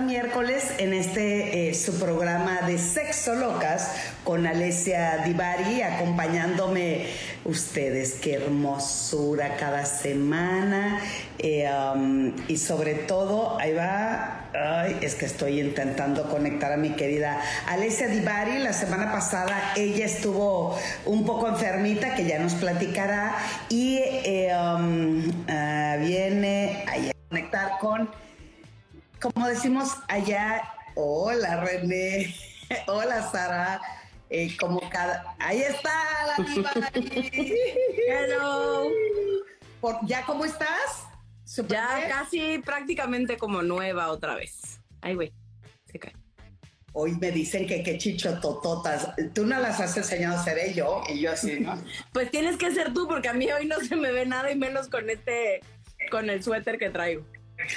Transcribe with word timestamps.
Miércoles 0.00 0.72
en 0.78 0.92
este 0.92 1.68
eh, 1.68 1.74
su 1.74 1.98
programa 1.98 2.62
de 2.62 2.78
Sexo 2.78 3.34
Locas 3.34 3.92
con 4.24 4.46
Alessia 4.46 5.18
Divari 5.24 5.82
acompañándome 5.82 7.06
ustedes. 7.44 8.14
Qué 8.14 8.34
hermosura 8.34 9.56
cada 9.56 9.86
semana. 9.86 11.00
Eh, 11.38 11.68
um, 11.70 12.34
y 12.48 12.56
sobre 12.58 12.94
todo, 12.94 13.58
ahí 13.58 13.72
va, 13.72 14.48
ay, 14.54 14.98
es 15.00 15.14
que 15.14 15.26
estoy 15.26 15.60
intentando 15.60 16.28
conectar 16.28 16.72
a 16.72 16.76
mi 16.76 16.90
querida 16.90 17.40
Alessia 17.66 18.08
Divari. 18.08 18.58
La 18.58 18.72
semana 18.72 19.12
pasada 19.12 19.72
ella 19.76 20.04
estuvo 20.04 20.78
un 21.04 21.24
poco 21.24 21.48
enfermita, 21.48 22.14
que 22.14 22.26
ya 22.26 22.38
nos 22.38 22.54
platicará. 22.54 23.36
Y 23.68 23.98
eh, 24.02 24.52
um, 24.54 25.22
ah, 25.48 25.96
viene 26.00 26.84
a 26.86 27.12
conectar 27.28 27.78
con 27.80 28.25
como 29.20 29.46
decimos 29.46 29.96
allá, 30.08 30.62
hola 30.94 31.64
René, 31.64 32.34
hola 32.86 33.30
Sara, 33.30 33.80
eh, 34.30 34.56
como 34.58 34.80
cada... 34.90 35.34
Ahí 35.38 35.60
está 35.60 35.92
la 36.26 36.44
diva. 36.44 36.72
Hello. 38.08 38.90
¿Ya 40.04 40.24
cómo 40.24 40.44
estás? 40.44 41.06
ya 41.68 42.08
casi 42.08 42.58
prácticamente 42.58 43.36
como 43.36 43.62
nueva 43.62 44.08
otra 44.08 44.34
vez. 44.34 44.80
Ay, 45.00 45.14
güey, 45.14 45.32
se 45.90 45.98
cae. 45.98 46.12
Hoy 46.92 47.14
me 47.20 47.30
dicen 47.30 47.66
que 47.66 47.82
qué 47.82 47.98
chicho 47.98 48.40
tototas. 48.40 49.10
Tú 49.32 49.46
no 49.46 49.60
las 49.60 49.80
has 49.80 49.96
enseñado 49.96 50.36
a 50.36 50.40
hacer 50.40 50.74
yo 50.74 51.02
y 51.08 51.20
yo 51.20 51.32
así, 51.32 51.60
¿no? 51.60 51.80
pues 52.12 52.30
tienes 52.30 52.56
que 52.56 52.72
ser 52.72 52.92
tú 52.92 53.06
porque 53.06 53.28
a 53.28 53.32
mí 53.34 53.50
hoy 53.52 53.66
no 53.66 53.78
se 53.80 53.96
me 53.96 54.10
ve 54.10 54.26
nada 54.26 54.50
y 54.50 54.56
menos 54.56 54.88
con 54.88 55.08
este, 55.08 55.60
con 56.10 56.30
el 56.30 56.42
suéter 56.42 56.78
que 56.78 56.90
traigo. 56.90 57.24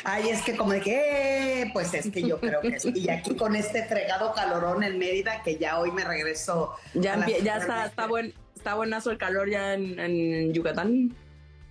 Ay, 0.03 0.29
es 0.29 0.41
que 0.41 0.55
como 0.55 0.71
de 0.71 0.81
que, 0.81 1.61
eh, 1.61 1.69
pues 1.73 1.93
es 1.93 2.09
que 2.09 2.21
yo 2.21 2.39
creo 2.39 2.61
que 2.61 2.79
sí. 2.79 2.91
Y 2.95 3.09
aquí 3.09 3.35
con 3.35 3.55
este 3.55 3.83
fregado 3.85 4.33
calorón 4.33 4.83
en 4.83 4.97
Mérida, 4.97 5.41
que 5.43 5.57
ya 5.57 5.79
hoy 5.79 5.91
me 5.91 6.03
regreso. 6.03 6.75
Ya, 6.93 7.25
ya 7.43 7.57
está, 7.57 7.85
está, 7.85 8.07
buen, 8.07 8.33
está 8.55 8.75
buenazo 8.75 9.11
el 9.11 9.17
calor 9.17 9.49
ya 9.49 9.73
en, 9.73 10.53
Yucatán. 10.53 11.15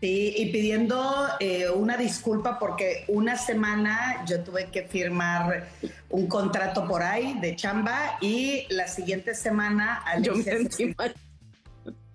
Sí, 0.01 0.33
y 0.37 0.53
pidiendo 0.53 1.29
eh, 1.41 1.69
una 1.71 1.97
disculpa 1.97 2.59
porque 2.61 3.05
una 3.09 3.37
semana 3.37 4.25
yo 4.27 4.45
tuve 4.45 4.67
que 4.71 4.85
firmar 4.85 5.69
un 6.09 6.29
contrato 6.29 6.87
por 6.87 7.03
ahí 7.03 7.37
de 7.41 7.57
chamba 7.57 8.17
y 8.21 8.65
la 8.71 8.87
siguiente 8.87 9.35
semana... 9.35 10.05
yo 10.23 10.37
me 10.37 10.45
sentí 10.45 10.95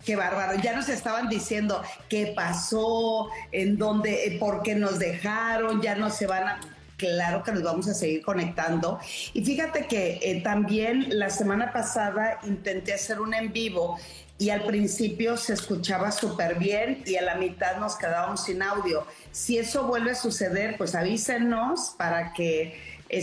Qué 0.05 0.15
bárbaro. 0.15 0.59
Ya 0.61 0.75
nos 0.75 0.89
estaban 0.89 1.29
diciendo 1.29 1.81
qué 2.09 2.33
pasó, 2.35 3.29
en 3.51 3.77
dónde, 3.77 4.25
eh, 4.27 4.37
por 4.39 4.61
qué 4.61 4.75
nos 4.75 4.99
dejaron, 4.99 5.81
ya 5.81 5.95
no 5.95 6.09
se 6.09 6.27
van 6.27 6.47
a. 6.47 6.59
Claro 6.97 7.43
que 7.43 7.51
nos 7.51 7.63
vamos 7.63 7.87
a 7.87 7.93
seguir 7.93 8.21
conectando. 8.21 8.99
Y 9.33 9.43
fíjate 9.43 9.87
que 9.87 10.19
eh, 10.21 10.41
también 10.41 11.07
la 11.17 11.29
semana 11.29 11.73
pasada 11.73 12.39
intenté 12.43 12.93
hacer 12.93 13.19
un 13.19 13.33
en 13.33 13.51
vivo 13.51 13.97
y 14.37 14.49
al 14.49 14.63
principio 14.63 15.35
se 15.35 15.53
escuchaba 15.53 16.11
súper 16.11 16.57
bien 16.57 17.03
y 17.05 17.15
a 17.15 17.21
la 17.21 17.35
mitad 17.35 17.77
nos 17.77 17.95
quedábamos 17.95 18.43
sin 18.43 18.61
audio. 18.61 19.05
Si 19.31 19.57
eso 19.57 19.85
vuelve 19.85 20.11
a 20.11 20.15
suceder, 20.15 20.77
pues 20.77 20.95
avísenos 20.95 21.95
para 21.97 22.33
que 22.33 22.79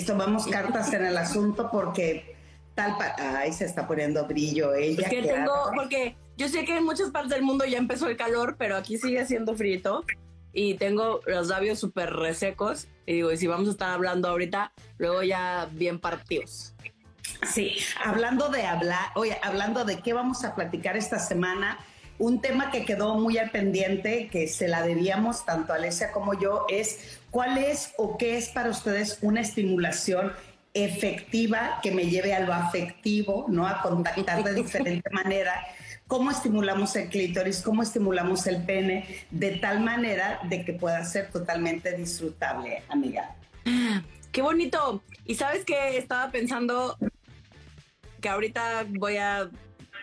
tomemos 0.06 0.46
cartas 0.46 0.92
en 0.92 1.04
el 1.04 1.16
asunto 1.16 1.68
porque 1.70 2.36
tal... 2.74 2.96
Ay, 3.18 3.52
se 3.52 3.64
está 3.64 3.86
poniendo 3.86 4.26
brillo 4.26 4.74
ella. 4.74 5.08
Tengo, 5.08 5.70
porque 5.74 6.16
yo 6.40 6.48
sé 6.48 6.64
que 6.64 6.74
en 6.74 6.84
muchas 6.84 7.10
partes 7.10 7.32
del 7.32 7.42
mundo 7.42 7.66
ya 7.66 7.76
empezó 7.76 8.08
el 8.08 8.16
calor, 8.16 8.56
pero 8.58 8.74
aquí 8.74 8.96
sigue 8.96 9.26
siendo 9.26 9.54
frío 9.54 10.02
y 10.54 10.72
tengo 10.72 11.20
los 11.26 11.48
labios 11.48 11.78
súper 11.78 12.14
resecos. 12.14 12.88
Y 13.04 13.12
digo, 13.16 13.30
y 13.30 13.36
si 13.36 13.46
vamos 13.46 13.68
a 13.68 13.72
estar 13.72 13.90
hablando 13.90 14.26
ahorita, 14.26 14.72
luego 14.96 15.22
ya 15.22 15.68
bien 15.72 16.00
partidos. 16.00 16.72
Sí, 17.46 17.76
hablando 18.02 18.48
de 18.48 18.62
hablar, 18.62 19.10
oye, 19.16 19.36
hablando 19.42 19.84
de 19.84 20.00
qué 20.00 20.14
vamos 20.14 20.42
a 20.44 20.54
platicar 20.54 20.96
esta 20.96 21.18
semana, 21.18 21.78
un 22.18 22.40
tema 22.40 22.70
que 22.70 22.86
quedó 22.86 23.16
muy 23.16 23.36
al 23.36 23.50
pendiente, 23.50 24.28
que 24.28 24.48
se 24.48 24.66
la 24.66 24.80
debíamos 24.80 25.44
tanto 25.44 25.74
a 25.74 25.76
Alesia 25.76 26.10
como 26.10 26.32
yo, 26.40 26.64
es 26.70 27.20
cuál 27.30 27.58
es 27.58 27.92
o 27.98 28.16
qué 28.16 28.38
es 28.38 28.48
para 28.48 28.70
ustedes 28.70 29.18
una 29.20 29.42
estimulación 29.42 30.32
efectiva 30.72 31.80
que 31.82 31.90
me 31.90 32.06
lleve 32.06 32.32
a 32.32 32.40
lo 32.40 32.54
afectivo, 32.54 33.44
¿no? 33.50 33.66
A 33.66 33.82
contactar 33.82 34.42
de 34.42 34.54
diferente 34.62 35.10
manera 35.10 35.66
cómo 36.10 36.32
estimulamos 36.32 36.96
el 36.96 37.08
clítoris, 37.08 37.62
cómo 37.62 37.84
estimulamos 37.84 38.44
el 38.48 38.64
pene, 38.64 39.24
de 39.30 39.52
tal 39.58 39.78
manera 39.78 40.40
de 40.48 40.64
que 40.64 40.72
pueda 40.72 41.04
ser 41.04 41.30
totalmente 41.30 41.96
disfrutable, 41.96 42.82
amiga. 42.88 43.36
Qué 44.32 44.42
bonito. 44.42 45.04
Y 45.24 45.36
sabes 45.36 45.64
que 45.64 45.96
estaba 45.96 46.32
pensando 46.32 46.98
que 48.20 48.28
ahorita 48.28 48.86
voy 48.88 49.18
a 49.18 49.50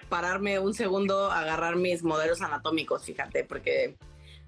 pararme 0.07 0.59
un 0.59 0.73
segundo 0.73 1.29
a 1.29 1.41
agarrar 1.41 1.75
mis 1.75 2.03
modelos 2.03 2.41
anatómicos, 2.41 3.03
fíjate, 3.03 3.43
porque 3.43 3.97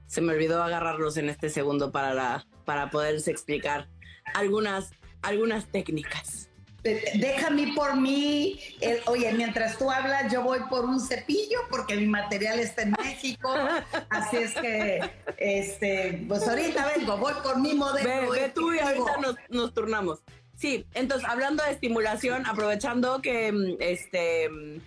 se 0.07 0.21
me 0.21 0.31
olvidó 0.31 0.63
agarrarlos 0.63 1.17
en 1.17 1.27
este 1.27 1.49
segundo 1.49 1.91
para, 1.91 2.13
la, 2.13 2.47
para 2.63 2.89
poderles 2.89 3.27
explicar 3.27 3.89
algunas, 4.33 4.91
algunas 5.21 5.67
técnicas. 5.67 6.48
Déjame 6.83 7.73
por 7.75 7.95
mí. 7.97 8.59
oye, 9.07 9.33
mientras 9.33 9.77
tú 9.77 9.91
hablas, 9.91 10.31
yo 10.31 10.41
voy 10.41 10.59
por 10.69 10.85
un 10.85 10.99
cepillo 10.99 11.59
porque 11.69 11.95
mi 11.95 12.07
material 12.07 12.59
está 12.59 12.83
en 12.83 12.91
México. 13.03 13.53
Así 14.09 14.37
es 14.37 14.53
que, 14.53 15.01
este, 15.37 16.25
pues 16.27 16.47
ahorita 16.47 16.91
vengo, 16.95 17.17
voy 17.17 17.33
por 17.43 17.59
mi 17.59 17.73
modelo. 17.73 18.31
Ve, 18.31 18.51
tú 18.53 18.73
y 18.73 18.79
ahorita 18.79 19.17
nos, 19.49 19.73
turnamos. 19.73 20.19
Sí, 20.55 20.85
entonces, 20.93 21.27
hablando 21.27 21.63
de 21.63 21.71
estimulación, 21.71 22.45
aprovechando 22.45 23.21
que, 23.21 23.51
mm, 23.51 23.77
este, 23.79 24.49
mm, 24.49 24.81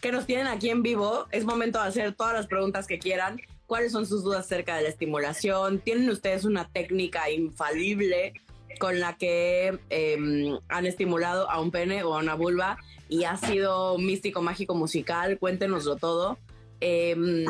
que 0.00 0.12
nos 0.12 0.26
tienen 0.26 0.46
aquí 0.46 0.70
en 0.70 0.82
vivo, 0.82 1.26
es 1.30 1.44
momento 1.44 1.82
de 1.82 1.88
hacer 1.88 2.14
todas 2.14 2.34
las 2.34 2.46
preguntas 2.46 2.86
que 2.86 2.98
quieran. 2.98 3.40
¿Cuáles 3.66 3.92
son 3.92 4.06
sus 4.06 4.22
dudas 4.22 4.46
acerca 4.46 4.76
de 4.76 4.82
la 4.82 4.88
estimulación? 4.88 5.80
¿Tienen 5.80 6.08
ustedes 6.08 6.44
una 6.44 6.68
técnica 6.68 7.30
infalible? 7.30 8.32
Con 8.78 9.00
la 9.00 9.16
que 9.16 9.78
em, 9.90 10.58
han 10.68 10.86
estimulado 10.86 11.50
a 11.50 11.60
un 11.60 11.70
pene 11.70 12.02
o 12.04 12.14
a 12.14 12.18
una 12.18 12.34
vulva 12.34 12.78
y 13.08 13.24
ha 13.24 13.36
sido 13.36 13.98
místico, 13.98 14.42
mágico, 14.42 14.74
musical. 14.74 15.38
Cuéntenoslo 15.38 15.96
todo. 15.96 16.38
Em, 16.80 17.44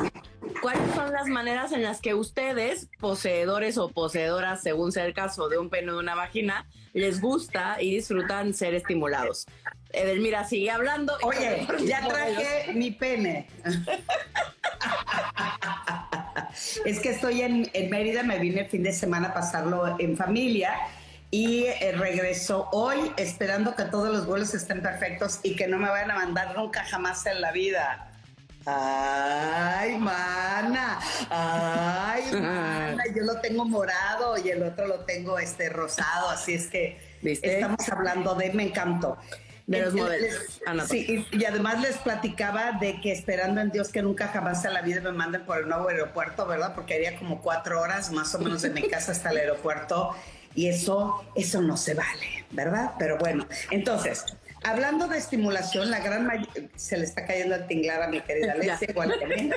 ¿Cuáles 0.63 0.95
son 0.95 1.13
las 1.13 1.27
maneras 1.27 1.73
en 1.73 1.83
las 1.83 2.01
que 2.01 2.15
ustedes, 2.15 2.89
poseedores 2.99 3.77
o 3.77 3.91
poseedoras, 3.91 4.63
según 4.63 4.93
sea 4.93 5.05
el 5.05 5.13
caso 5.13 5.49
de 5.49 5.59
un 5.59 5.69
pene 5.69 5.91
o 5.91 5.95
de 5.95 6.01
una 6.01 6.15
vagina, 6.15 6.67
les 6.95 7.21
gusta 7.21 7.77
y 7.81 7.95
disfrutan 7.97 8.55
ser 8.55 8.75
estimulados? 8.75 9.45
Edelmira, 9.93 10.45
sigue 10.45 10.71
hablando. 10.71 11.15
Oye, 11.23 11.67
ya 11.85 12.07
traje 12.09 12.73
mi 12.73 12.91
pene. 12.91 13.49
es 16.87 17.01
que 17.01 17.11
estoy 17.11 17.43
en, 17.43 17.71
en 17.75 17.91
Mérida, 17.91 18.23
me 18.23 18.39
vine 18.39 18.63
el 18.63 18.69
fin 18.69 18.83
de 18.83 18.93
semana 18.93 19.29
a 19.29 19.35
pasarlo 19.35 19.97
en 19.99 20.17
familia 20.17 20.75
y 21.31 21.67
eh, 21.67 21.93
regreso 21.93 22.69
hoy 22.73 23.13
esperando 23.17 23.75
que 23.75 23.85
todos 23.85 24.09
los 24.09 24.27
vuelos 24.27 24.55
estén 24.55 24.81
perfectos 24.81 25.41
y 25.43 25.57
que 25.57 25.67
no 25.67 25.79
me 25.79 25.89
vayan 25.89 26.11
a 26.11 26.15
mandar 26.15 26.57
nunca 26.57 26.85
jamás 26.85 27.27
en 27.27 27.41
la 27.41 27.53
vida. 27.53 28.11
Ay, 28.65 29.99
mana, 29.99 30.99
ay, 31.31 32.23
mana, 32.33 33.03
yo 33.15 33.25
lo 33.25 33.41
tengo 33.41 33.65
morado 33.65 34.37
y 34.39 34.51
el 34.51 34.63
otro 34.63 34.87
lo 34.87 35.01
tengo 35.01 35.39
este 35.39 35.69
rosado, 35.71 36.29
así 36.31 36.55
es 36.55 36.67
que 36.67 36.99
estamos 37.23 37.89
hablando 37.91 38.35
de, 38.35 38.53
me 38.53 38.65
encantó. 38.65 39.19
De 39.67 39.83
los 39.83 39.93
modelos. 39.93 40.61
sí, 40.89 41.27
y, 41.31 41.45
además 41.45 41.83
les 41.83 41.99
platicaba 41.99 42.73
de 42.81 43.03
que 43.03 43.13
esperando 43.13 43.61
en 43.61 43.71
Dios 43.71 43.91
que 43.91 44.01
nunca 44.01 44.29
jamás 44.29 44.65
en 44.65 44.73
la 44.73 44.81
vida 44.81 45.03
me 45.03 45.13
manden 45.13 45.45
por 45.45 45.59
el 45.59 45.69
nuevo 45.69 45.91
aeropuerto, 45.91 46.47
¿verdad? 46.47 46.75
Porque 46.75 46.95
haría 46.95 47.19
como 47.19 47.43
cuatro 47.43 47.79
horas 47.83 48.11
más 48.11 48.35
o 48.35 48.39
menos 48.39 48.63
de 48.63 48.71
mi 48.71 48.89
casa 48.89 49.13
hasta 49.13 49.29
el 49.29 49.37
aeropuerto 49.37 50.15
y 50.55 50.69
eso, 50.69 51.25
eso 51.35 51.63
no 51.63 51.77
se 51.77 51.95
vale, 51.95 52.45
¿verdad? 52.51 52.93
Pero 52.99 53.19
bueno, 53.19 53.47
entonces, 53.71 54.25
hablando 54.65 55.07
de 55.09 55.19
estimulación, 55.19 55.91
la 55.91 56.01
gran 56.01 56.27
mayoría, 56.27 56.69
se 56.77 56.97
le 56.97 57.05
está 57.05 57.27
cayendo 57.27 57.55
el 57.55 57.67
tinglar 57.67 58.03
a 58.03 58.09
mi 58.09 58.21
querida 58.21 58.53
Alexia, 58.55 58.91
igual 58.91 59.19
que 59.19 59.27
mí. 59.27 59.51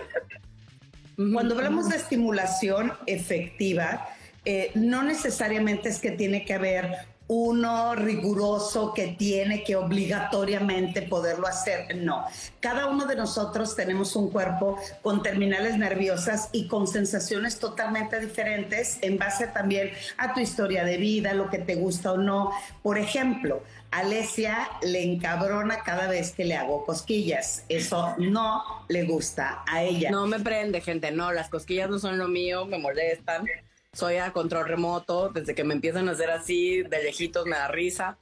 Cuando 1.34 1.56
hablamos 1.56 1.90
de 1.90 1.98
estimulación 1.98 2.94
efectiva, 3.06 4.10
eh, 4.46 4.72
no 4.76 5.04
necesariamente 5.04 5.90
es 5.90 6.00
que 6.00 6.12
tiene 6.12 6.46
que 6.46 6.54
haber 6.54 6.98
uno 7.34 7.96
riguroso 7.96 8.94
que 8.94 9.16
tiene 9.18 9.64
que 9.64 9.78
obligatoriamente 9.78 11.02
poderlo 11.04 11.48
hacer. 11.48 11.96
No, 11.96 12.26
cada 12.60 12.88
uno 12.88 13.06
de 13.06 13.16
nosotros 13.16 13.74
tenemos 13.74 14.18
un 14.18 14.30
cuerpo 14.30 14.78
con 15.02 15.24
terminales 15.24 15.78
nerviosas 15.78 16.50
y 16.52 16.68
con 16.68 16.88
sensaciones 16.88 17.58
totalmente 17.58 18.20
diferentes 18.20 19.00
en 19.02 19.18
base 19.18 19.48
también 19.48 19.92
a 20.18 20.34
tu 20.34 20.42
historia 20.42 20.84
de 20.84 20.98
vida, 20.98 21.34
lo 21.34 21.50
que 21.50 21.60
te 21.60 21.76
gusta 21.76 22.12
o 22.12 22.18
no. 22.18 22.52
Por 22.84 22.98
ejemplo, 22.98 23.64
Alesia 23.92 24.68
le 24.82 25.02
encabrona 25.02 25.84
cada 25.84 26.08
vez 26.08 26.34
que 26.34 26.44
le 26.44 26.58
hago 26.58 26.86
cosquillas. 26.86 27.64
Eso 27.70 28.14
no 28.18 28.62
le 28.90 29.04
gusta 29.04 29.64
a 29.68 29.84
ella. 29.84 30.12
No 30.12 30.28
me 30.28 30.42
prende, 30.42 30.82
gente. 30.82 31.12
No, 31.12 31.32
las 31.32 31.48
cosquillas 31.48 31.90
no 31.90 31.98
son 31.98 32.18
lo 32.18 32.28
mío, 32.28 32.66
me 32.66 32.78
molestan 32.78 33.48
soy 33.94 34.18
a 34.18 34.32
control 34.32 34.68
remoto, 34.68 35.30
desde 35.30 35.54
que 35.54 35.64
me 35.64 35.74
empiezan 35.74 36.08
a 36.08 36.14
hacer 36.14 36.32
así, 36.32 36.82
de 36.84 37.04
lejitos 37.04 37.46
me 37.46 37.58
da 37.58 37.68
risa. 37.68 38.18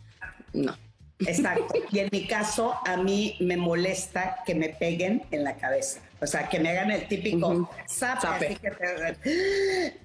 No. 0.54 0.76
Exacto. 1.20 1.74
Y 1.92 2.00
en 2.00 2.10
mi 2.12 2.28
caso, 2.28 2.76
a 2.86 2.98
mí 2.98 3.36
me 3.40 3.58
molesta 3.58 4.38
que 4.46 4.56
me 4.56 4.70
peguen 4.70 5.24
en 5.32 5.44
la 5.44 5.56
cabeza. 5.56 6.00
O 6.22 6.28
sea, 6.28 6.50
que 6.50 6.60
me 6.60 6.70
hagan 6.70 6.92
el 6.92 7.08
típico 7.08 7.70
zape. 7.88 8.58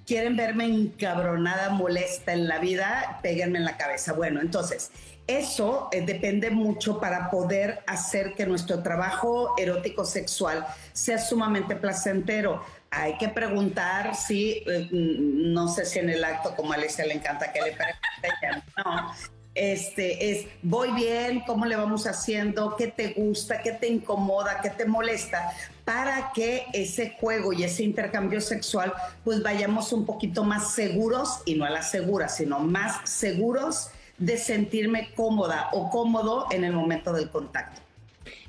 quieren 0.05 0.37
verme 0.37 0.65
encabronada, 0.65 1.69
molesta 1.69 2.33
en 2.33 2.47
la 2.47 2.59
vida, 2.59 3.19
péguenme 3.21 3.59
en 3.59 3.65
la 3.65 3.77
cabeza. 3.77 4.13
Bueno, 4.13 4.39
entonces, 4.41 4.91
eso 5.27 5.89
eh, 5.91 6.01
depende 6.05 6.51
mucho 6.51 6.99
para 6.99 7.29
poder 7.29 7.81
hacer 7.87 8.33
que 8.35 8.45
nuestro 8.45 8.83
trabajo 8.83 9.55
erótico 9.57 10.05
sexual 10.05 10.65
sea 10.93 11.17
sumamente 11.17 11.75
placentero 11.75 12.61
hay 12.95 13.17
que 13.17 13.27
preguntar 13.27 14.15
si, 14.15 14.63
eh, 14.65 14.87
no 14.91 15.67
sé 15.67 15.85
si 15.85 15.99
en 15.99 16.09
el 16.09 16.23
acto, 16.23 16.55
como 16.55 16.71
a 16.71 16.75
Alicia 16.75 17.05
le 17.05 17.15
encanta 17.15 17.51
que 17.51 17.61
le 17.61 17.71
pregunten, 17.73 18.63
no. 18.77 19.34
Este 19.55 20.31
es, 20.31 20.47
voy 20.61 20.91
bien, 20.91 21.41
cómo 21.47 21.65
le 21.65 21.77
vamos 21.77 22.05
haciendo, 22.07 22.75
qué 22.75 22.87
te 22.87 23.13
gusta, 23.13 23.61
qué 23.61 23.71
te 23.71 23.87
incomoda, 23.87 24.59
qué 24.61 24.69
te 24.69 24.85
molesta, 24.85 25.49
para 25.85 26.31
que 26.33 26.65
ese 26.73 27.15
juego 27.19 27.53
y 27.53 27.63
ese 27.63 27.83
intercambio 27.83 28.41
sexual, 28.41 28.93
pues 29.23 29.41
vayamos 29.41 29.93
un 29.93 30.05
poquito 30.05 30.43
más 30.43 30.73
seguros 30.73 31.41
y 31.45 31.55
no 31.55 31.63
a 31.63 31.69
la 31.69 31.83
segura, 31.83 32.27
sino 32.27 32.59
más 32.59 33.09
seguros 33.09 33.91
de 34.17 34.37
sentirme 34.37 35.13
cómoda 35.15 35.69
o 35.71 35.89
cómodo 35.89 36.47
en 36.51 36.65
el 36.65 36.73
momento 36.73 37.13
del 37.13 37.29
contacto. 37.29 37.81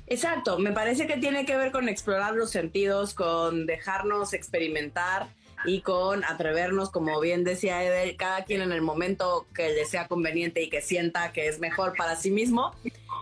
Exacto, 0.07 0.57
me 0.59 0.71
parece 0.71 1.07
que 1.07 1.17
tiene 1.17 1.45
que 1.45 1.55
ver 1.55 1.71
con 1.71 1.87
explorar 1.87 2.33
los 2.33 2.51
sentidos, 2.51 3.13
con 3.13 3.65
dejarnos 3.65 4.33
experimentar 4.33 5.27
y 5.65 5.81
con 5.81 6.23
atrevernos, 6.23 6.89
como 6.89 7.19
bien 7.19 7.43
decía 7.43 7.83
Edel, 7.83 8.15
cada 8.15 8.45
quien 8.45 8.61
en 8.61 8.71
el 8.71 8.81
momento 8.81 9.45
que 9.53 9.69
le 9.69 9.85
sea 9.85 10.07
conveniente 10.07 10.61
y 10.61 10.69
que 10.69 10.81
sienta 10.81 11.31
que 11.31 11.47
es 11.47 11.59
mejor 11.59 11.93
para 11.97 12.15
sí 12.15 12.31
mismo, 12.31 12.73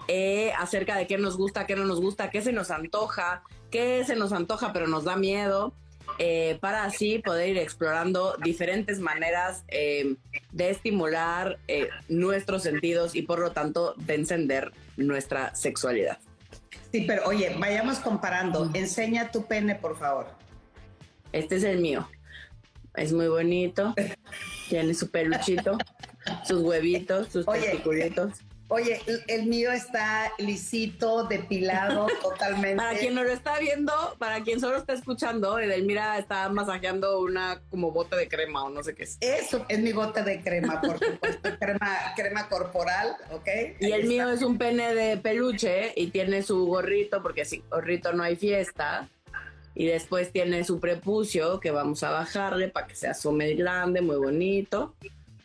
eh, 0.07 0.51
acerca 0.57 0.95
de 0.95 1.07
qué 1.07 1.17
nos 1.17 1.37
gusta, 1.37 1.65
qué 1.65 1.75
no 1.75 1.85
nos 1.85 2.01
gusta, 2.01 2.29
qué 2.29 2.41
se 2.41 2.51
nos 2.51 2.71
antoja, 2.71 3.43
qué 3.71 4.03
se 4.05 4.15
nos 4.15 4.33
antoja 4.33 4.73
pero 4.73 4.87
nos 4.87 5.05
da 5.05 5.15
miedo, 5.15 5.73
eh, 6.19 6.57
para 6.61 6.83
así 6.83 7.19
poder 7.19 7.49
ir 7.49 7.57
explorando 7.57 8.37
diferentes 8.43 8.99
maneras 8.99 9.63
eh, 9.67 10.15
de 10.51 10.69
estimular 10.69 11.57
nuestros 12.07 12.63
sentidos 12.63 13.15
y 13.15 13.23
por 13.23 13.39
lo 13.39 13.51
tanto 13.51 13.95
de 13.97 14.15
encender 14.15 14.71
nuestra 14.97 15.55
sexualidad. 15.55 16.19
Sí, 16.91 17.03
pero 17.05 17.25
oye, 17.25 17.53
vayamos 17.59 17.99
comparando. 17.99 18.69
Enseña 18.73 19.31
tu 19.31 19.45
pene, 19.45 19.75
por 19.75 19.97
favor. 19.97 20.27
Este 21.33 21.57
es 21.57 21.63
el 21.63 21.79
mío. 21.79 22.07
Es 22.97 23.13
muy 23.13 23.27
bonito. 23.27 23.93
Tiene 24.69 24.93
su 24.93 25.09
peluchito, 25.11 25.77
sus 26.43 26.61
huevitos, 26.61 27.27
sus 27.29 27.47
oye, 27.47 27.79
Oye, 28.67 28.99
el, 29.27 29.45
mío 29.45 29.71
está 29.71 30.31
lisito, 30.39 31.25
depilado 31.25 32.07
totalmente. 32.21 32.77
Para 32.77 32.97
quien 32.97 33.13
no 33.13 33.23
lo 33.23 33.31
está 33.31 33.59
viendo, 33.59 33.93
para 34.17 34.41
quien 34.41 34.59
solo 34.59 34.77
está 34.77 34.93
escuchando, 34.93 35.59
Edelmira 35.59 36.17
está 36.17 36.49
masajeando 36.49 37.19
una 37.19 37.61
como 37.69 37.91
bote 37.91 38.15
de 38.15 38.27
crema 38.27 38.63
o 38.63 38.69
no 38.71 38.81
sé 38.81 38.95
qué 38.95 39.03
es. 39.03 39.17
Eso 39.21 39.63
es 39.69 39.79
mi 39.79 39.93
bote 39.93 40.23
de 40.23 40.41
crema, 40.41 40.81
por 40.81 40.97
supuesto, 40.97 41.49
crema, 41.59 42.13
crema 42.15 42.49
corporal, 42.49 43.15
¿ok? 43.31 43.47
Y 43.79 43.91
el 43.91 44.07
mío 44.07 44.31
es 44.31 44.41
un 44.41 44.57
pene 44.57 44.95
de 44.95 45.17
peluche 45.17 45.93
y 45.95 46.07
tiene 46.07 46.41
su 46.41 46.65
gorrito, 46.65 47.21
porque 47.21 47.45
sin 47.45 47.61
gorrito 47.69 48.13
no 48.13 48.23
hay 48.23 48.35
fiesta. 48.35 49.07
Y 49.75 49.85
después 49.85 50.31
tiene 50.31 50.63
su 50.63 50.79
prepucio 50.79 51.59
que 51.59 51.69
vamos 51.69 52.01
a 52.03 52.09
bajarle 52.09 52.69
para 52.69 52.87
que 52.87 52.95
se 52.95 53.07
asome 53.07 53.51
el 53.51 53.57
grande, 53.57 54.01
muy 54.01 54.15
bonito. 54.15 54.95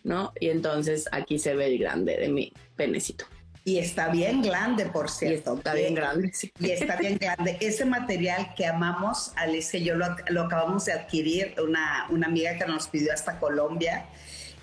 ¿no? 0.04 0.32
Y 0.40 0.48
entonces 0.48 1.08
aquí 1.12 1.38
se 1.38 1.54
ve 1.54 1.66
el 1.66 1.78
grande 1.78 2.16
de 2.16 2.28
mi 2.28 2.52
penecito. 2.76 3.24
Y 3.62 3.78
está 3.78 4.08
bien 4.08 4.40
grande, 4.40 4.86
por 4.86 5.10
cierto. 5.10 5.54
está 5.54 5.74
bien 5.74 5.94
grande, 5.94 6.32
Y 6.58 6.70
está 6.70 6.96
bien 6.96 7.18
grande. 7.18 7.58
Ese 7.60 7.84
material 7.84 8.54
que 8.56 8.66
amamos, 8.66 9.32
Alicia 9.36 9.78
yo 9.78 9.96
lo, 9.96 10.42
acabamos 10.42 10.86
de 10.86 10.92
adquirir, 10.94 11.54
una, 11.62 12.06
una 12.08 12.26
amiga 12.26 12.56
que 12.56 12.64
nos 12.64 12.88
pidió 12.88 13.12
hasta 13.12 13.38
Colombia, 13.38 14.06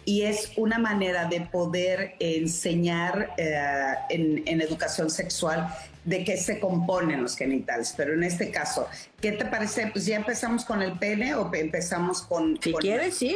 y 0.07 0.21
es 0.21 0.54
una 0.56 0.80
manera 0.80 1.25
de 1.25 1.42
poder 1.42 2.15
enseñar 2.19 3.33
eh, 3.38 3.94
en, 4.09 4.42
en, 4.45 4.62
educación 4.62 5.09
sexual 5.09 5.68
de 6.06 6.24
qué 6.24 6.38
se 6.38 6.62
componen 6.62 7.21
los 7.21 7.36
genitales. 7.36 7.94
Pero 7.98 8.13
en 8.13 8.24
este 8.24 8.50
caso, 8.50 8.88
¿qué 9.19 9.33
te 9.33 9.44
parece? 9.44 9.88
Pues 9.88 10.06
ya 10.06 10.15
empezamos 10.15 10.63
con 10.63 10.81
el 10.81 10.98
pene 10.98 11.36
o 11.36 11.54
empezamos 11.54 12.21
con... 12.21 12.57
Si 12.63 12.71
quieres, 12.75 13.18
sí. 13.18 13.36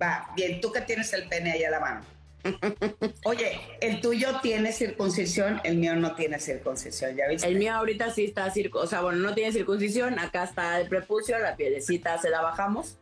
Va, 0.00 0.30
bien, 0.36 0.60
tú 0.60 0.70
que 0.70 0.82
tienes 0.82 1.12
el 1.14 1.28
pene 1.28 1.50
ahí 1.50 1.64
a 1.64 1.70
la 1.70 1.80
mano. 1.80 2.02
Oye, 3.24 3.60
el 3.80 4.00
tuyo 4.00 4.38
tiene 4.40 4.70
circuncisión, 4.70 5.60
el 5.64 5.78
mío 5.78 5.96
no 5.96 6.14
tiene 6.14 6.38
circuncisión, 6.38 7.16
¿ya 7.16 7.26
viste? 7.26 7.48
El 7.48 7.56
mío 7.56 7.74
ahorita 7.74 8.12
sí 8.12 8.26
está 8.26 8.48
circuncisión, 8.52 8.86
o 8.86 8.88
sea, 8.88 9.00
bueno, 9.00 9.18
no 9.18 9.34
tiene 9.34 9.50
circuncisión, 9.50 10.20
acá 10.20 10.44
está 10.44 10.80
el 10.80 10.88
prepucio, 10.88 11.36
la 11.40 11.56
pielecita 11.56 12.18
se 12.18 12.30
la 12.30 12.40
bajamos. 12.40 12.98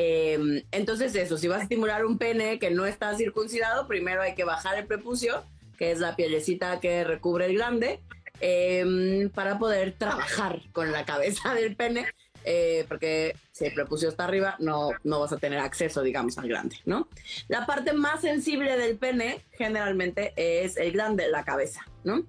Em, 0.00 0.62
entonces 0.70 1.12
eso, 1.16 1.36
si 1.38 1.48
vas 1.48 1.58
a 1.58 1.62
estimular 1.64 2.06
un 2.06 2.18
pene 2.18 2.60
que 2.60 2.70
no 2.70 2.86
está 2.86 3.16
circuncidado, 3.16 3.88
primero 3.88 4.22
hay 4.22 4.36
que 4.36 4.44
bajar 4.44 4.78
el 4.78 4.86
prepucio, 4.86 5.42
que 5.76 5.90
es 5.90 5.98
la 5.98 6.14
pielecita 6.14 6.78
que 6.78 7.02
recubre 7.02 7.46
el 7.46 7.54
glande, 7.54 7.98
em, 8.40 9.28
para 9.30 9.58
poder 9.58 9.96
trabajar 9.98 10.60
con 10.70 10.92
la 10.92 11.04
cabeza 11.04 11.52
del 11.52 11.74
pene 11.74 12.06
eh, 12.44 12.84
porque 12.88 13.34
si 13.50 13.64
el 13.66 13.74
prepucio 13.74 14.08
está 14.08 14.24
arriba, 14.24 14.54
no, 14.60 14.90
no 15.02 15.18
vas 15.18 15.32
a 15.32 15.38
tener 15.38 15.58
acceso, 15.58 16.02
digamos, 16.02 16.38
al 16.38 16.46
glande, 16.46 16.76
¿no? 16.84 17.08
La 17.48 17.66
parte 17.66 17.92
más 17.92 18.20
sensible 18.20 18.76
del 18.76 18.96
pene 18.96 19.44
generalmente 19.50 20.32
es 20.36 20.76
el 20.76 20.92
glande, 20.92 21.28
la 21.28 21.44
cabeza, 21.44 21.84
¿no? 22.04 22.24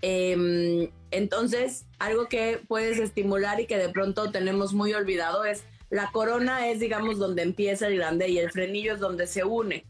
Em, 0.00 0.88
entonces, 1.10 1.84
algo 1.98 2.28
que 2.28 2.60
puedes 2.68 3.00
estimular 3.00 3.60
y 3.60 3.66
que 3.66 3.76
de 3.76 3.88
pronto 3.88 4.30
tenemos 4.30 4.72
muy 4.72 4.94
olvidado 4.94 5.44
es 5.44 5.64
la 5.90 6.10
corona 6.10 6.68
es, 6.68 6.80
digamos, 6.80 7.18
donde 7.18 7.42
empieza 7.42 7.86
el 7.86 7.96
glande 7.96 8.28
y 8.28 8.38
el 8.38 8.50
frenillo 8.50 8.94
es 8.94 9.00
donde 9.00 9.26
se 9.26 9.44
une. 9.44 9.84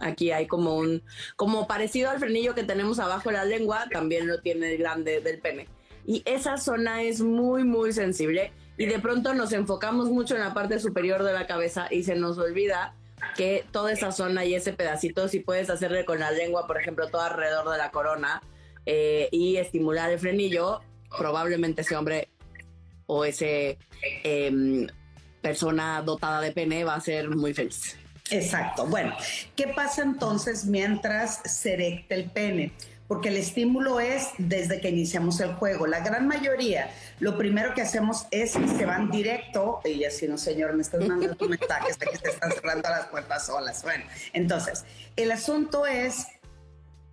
Aquí 0.00 0.32
hay 0.32 0.46
como 0.46 0.76
un, 0.76 1.02
como 1.36 1.66
parecido 1.66 2.10
al 2.10 2.18
frenillo 2.18 2.54
que 2.54 2.64
tenemos 2.64 2.98
abajo 2.98 3.28
de 3.28 3.36
la 3.36 3.44
lengua, 3.44 3.86
también 3.90 4.26
lo 4.26 4.40
tiene 4.40 4.72
el 4.72 4.78
glande 4.78 5.20
del 5.20 5.38
pene. 5.38 5.68
Y 6.04 6.22
esa 6.24 6.56
zona 6.56 7.02
es 7.02 7.20
muy, 7.20 7.64
muy 7.64 7.92
sensible 7.92 8.52
y 8.76 8.86
de 8.86 8.98
pronto 8.98 9.34
nos 9.34 9.52
enfocamos 9.52 10.08
mucho 10.08 10.34
en 10.34 10.40
la 10.40 10.54
parte 10.54 10.78
superior 10.78 11.22
de 11.22 11.32
la 11.32 11.46
cabeza 11.46 11.86
y 11.90 12.02
se 12.02 12.16
nos 12.16 12.38
olvida 12.38 12.94
que 13.36 13.64
toda 13.72 13.92
esa 13.92 14.12
zona 14.12 14.44
y 14.44 14.54
ese 14.54 14.72
pedacito, 14.72 15.28
si 15.28 15.40
puedes 15.40 15.70
hacerle 15.70 16.04
con 16.04 16.20
la 16.20 16.30
lengua, 16.30 16.66
por 16.66 16.80
ejemplo, 16.80 17.08
todo 17.08 17.22
alrededor 17.22 17.70
de 17.70 17.78
la 17.78 17.90
corona 17.90 18.40
eh, 18.86 19.28
y 19.32 19.56
estimular 19.56 20.10
el 20.10 20.18
frenillo, 20.18 20.80
probablemente 21.16 21.82
ese 21.82 21.96
hombre 21.96 22.28
o 23.06 23.24
ese 23.24 23.78
em, 24.22 24.86
persona 25.48 26.02
dotada 26.02 26.40
de 26.42 26.52
pene 26.52 26.84
va 26.84 26.94
a 26.94 27.00
ser 27.00 27.28
muy 27.30 27.54
feliz. 27.54 27.96
Exacto. 28.30 28.86
Bueno, 28.86 29.16
¿qué 29.56 29.68
pasa 29.68 30.02
entonces 30.02 30.66
mientras 30.66 31.40
se 31.44 31.72
erecta 31.72 32.14
el 32.14 32.30
pene? 32.30 32.72
porque 33.08 33.30
el 33.30 33.38
estímulo 33.38 34.00
es 34.00 34.28
desde 34.36 34.80
que 34.82 34.90
iniciamos 34.90 35.40
el 35.40 35.54
juego. 35.54 35.86
La 35.86 36.00
gran 36.00 36.28
mayoría, 36.28 36.90
lo 37.20 37.38
primero 37.38 37.72
que 37.72 37.80
hacemos 37.80 38.26
es 38.30 38.52
que 38.54 38.68
se 38.68 38.84
van 38.84 39.10
directo, 39.10 39.80
y 39.82 40.04
así 40.04 40.28
no, 40.28 40.36
señor, 40.36 40.74
me 40.74 40.82
estás 40.82 41.08
mandando 41.08 41.48
mensajes 41.48 41.98
de 41.98 42.06
que 42.06 42.18
te 42.18 42.28
están 42.28 42.52
cerrando 42.52 42.90
las 42.90 43.06
puertas 43.06 43.46
solas. 43.46 43.82
Bueno, 43.82 44.04
entonces, 44.34 44.84
el 45.16 45.32
asunto 45.32 45.86
es 45.86 46.26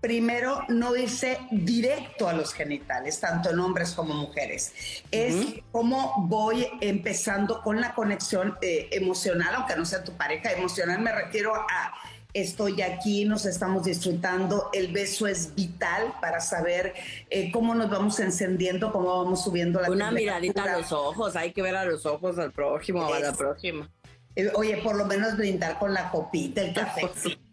primero 0.05 0.61
no 0.67 0.95
irse 0.95 1.39
directo 1.49 2.29
a 2.29 2.33
los 2.33 2.53
genitales, 2.53 3.19
tanto 3.19 3.49
en 3.49 3.59
hombres 3.59 3.93
como 3.93 4.13
mujeres. 4.13 4.71
Es 5.09 5.35
cómo 5.71 6.13
voy 6.27 6.67
empezando 6.79 7.63
con 7.63 7.81
la 7.81 7.95
conexión 7.95 8.55
eh, 8.61 8.87
emocional, 8.91 9.55
aunque 9.55 9.75
no 9.75 9.83
sea 9.83 10.03
tu 10.03 10.11
pareja 10.11 10.51
emocional, 10.51 11.01
me 11.01 11.11
refiero 11.11 11.55
a 11.55 11.91
estoy 12.33 12.83
aquí, 12.83 13.25
nos 13.25 13.47
estamos 13.47 13.85
disfrutando, 13.85 14.69
el 14.73 14.91
beso 14.91 15.25
es 15.25 15.55
vital 15.55 16.13
para 16.21 16.39
saber 16.39 16.93
eh, 17.31 17.49
cómo 17.51 17.73
nos 17.73 17.89
vamos 17.89 18.19
encendiendo, 18.19 18.91
cómo 18.91 19.23
vamos 19.23 19.43
subiendo 19.43 19.81
la 19.81 19.89
Una 19.89 20.11
miradita 20.11 20.65
a 20.65 20.77
los 20.77 20.91
ojos, 20.91 21.35
hay 21.35 21.51
que 21.51 21.63
ver 21.63 21.75
a 21.75 21.85
los 21.85 22.05
ojos 22.05 22.37
al 22.37 22.51
prójimo 22.51 23.07
o 23.07 23.11
a 23.11 23.19
la 23.21 23.33
próxima. 23.33 23.89
Eh, 24.35 24.51
oye, 24.53 24.77
por 24.83 24.97
lo 24.97 25.05
menos 25.05 25.35
brindar 25.35 25.79
con 25.79 25.95
la 25.95 26.11
copita, 26.11 26.61
el 26.61 26.73
cafecito, 26.75 27.29
ojito, 27.29 27.44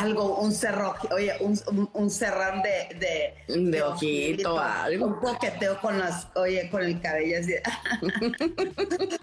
algo, 0.00 0.38
un 0.38 0.52
cerro, 0.52 0.94
oye, 1.12 1.32
un, 1.40 1.88
un, 1.92 2.10
cerrón 2.10 2.62
de, 2.62 3.34
de, 3.46 3.82
ojito, 3.82 4.58
algo. 4.58 5.06
Un 5.06 5.14
coqueteo 5.14 5.80
con 5.80 5.98
las, 5.98 6.26
oye, 6.34 6.68
con 6.70 6.82
el 6.82 7.00
cabello 7.00 7.38
así. 7.38 7.54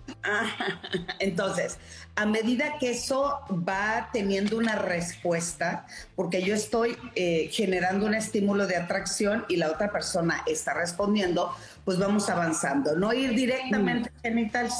Entonces, 1.19 1.77
a 2.15 2.25
medida 2.25 2.77
que 2.79 2.91
eso 2.91 3.39
va 3.51 4.09
teniendo 4.13 4.57
una 4.57 4.75
respuesta, 4.75 5.85
porque 6.15 6.41
yo 6.41 6.55
estoy 6.55 6.97
eh, 7.15 7.49
generando 7.51 8.05
un 8.05 8.13
estímulo 8.13 8.67
de 8.67 8.77
atracción 8.77 9.45
y 9.49 9.57
la 9.57 9.71
otra 9.71 9.91
persona 9.91 10.43
está 10.45 10.73
respondiendo, 10.73 11.53
pues 11.85 11.97
vamos 11.97 12.29
avanzando. 12.29 12.95
No 12.95 13.13
ir 13.13 13.31
directamente 13.31 14.09
mm. 14.09 14.21
genitales 14.21 14.73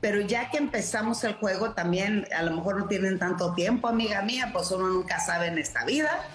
pero 0.00 0.20
ya 0.20 0.50
que 0.50 0.58
empezamos 0.58 1.24
el 1.24 1.34
juego 1.34 1.72
también 1.72 2.26
a 2.36 2.42
lo 2.42 2.56
mejor 2.56 2.78
no 2.78 2.86
tienen 2.86 3.18
tanto 3.18 3.54
tiempo, 3.54 3.88
amiga 3.88 4.22
mía, 4.22 4.50
pues 4.52 4.70
uno 4.70 4.88
nunca 4.88 5.20
sabe 5.20 5.46
en 5.46 5.58
esta 5.58 5.84
vida. 5.84 6.28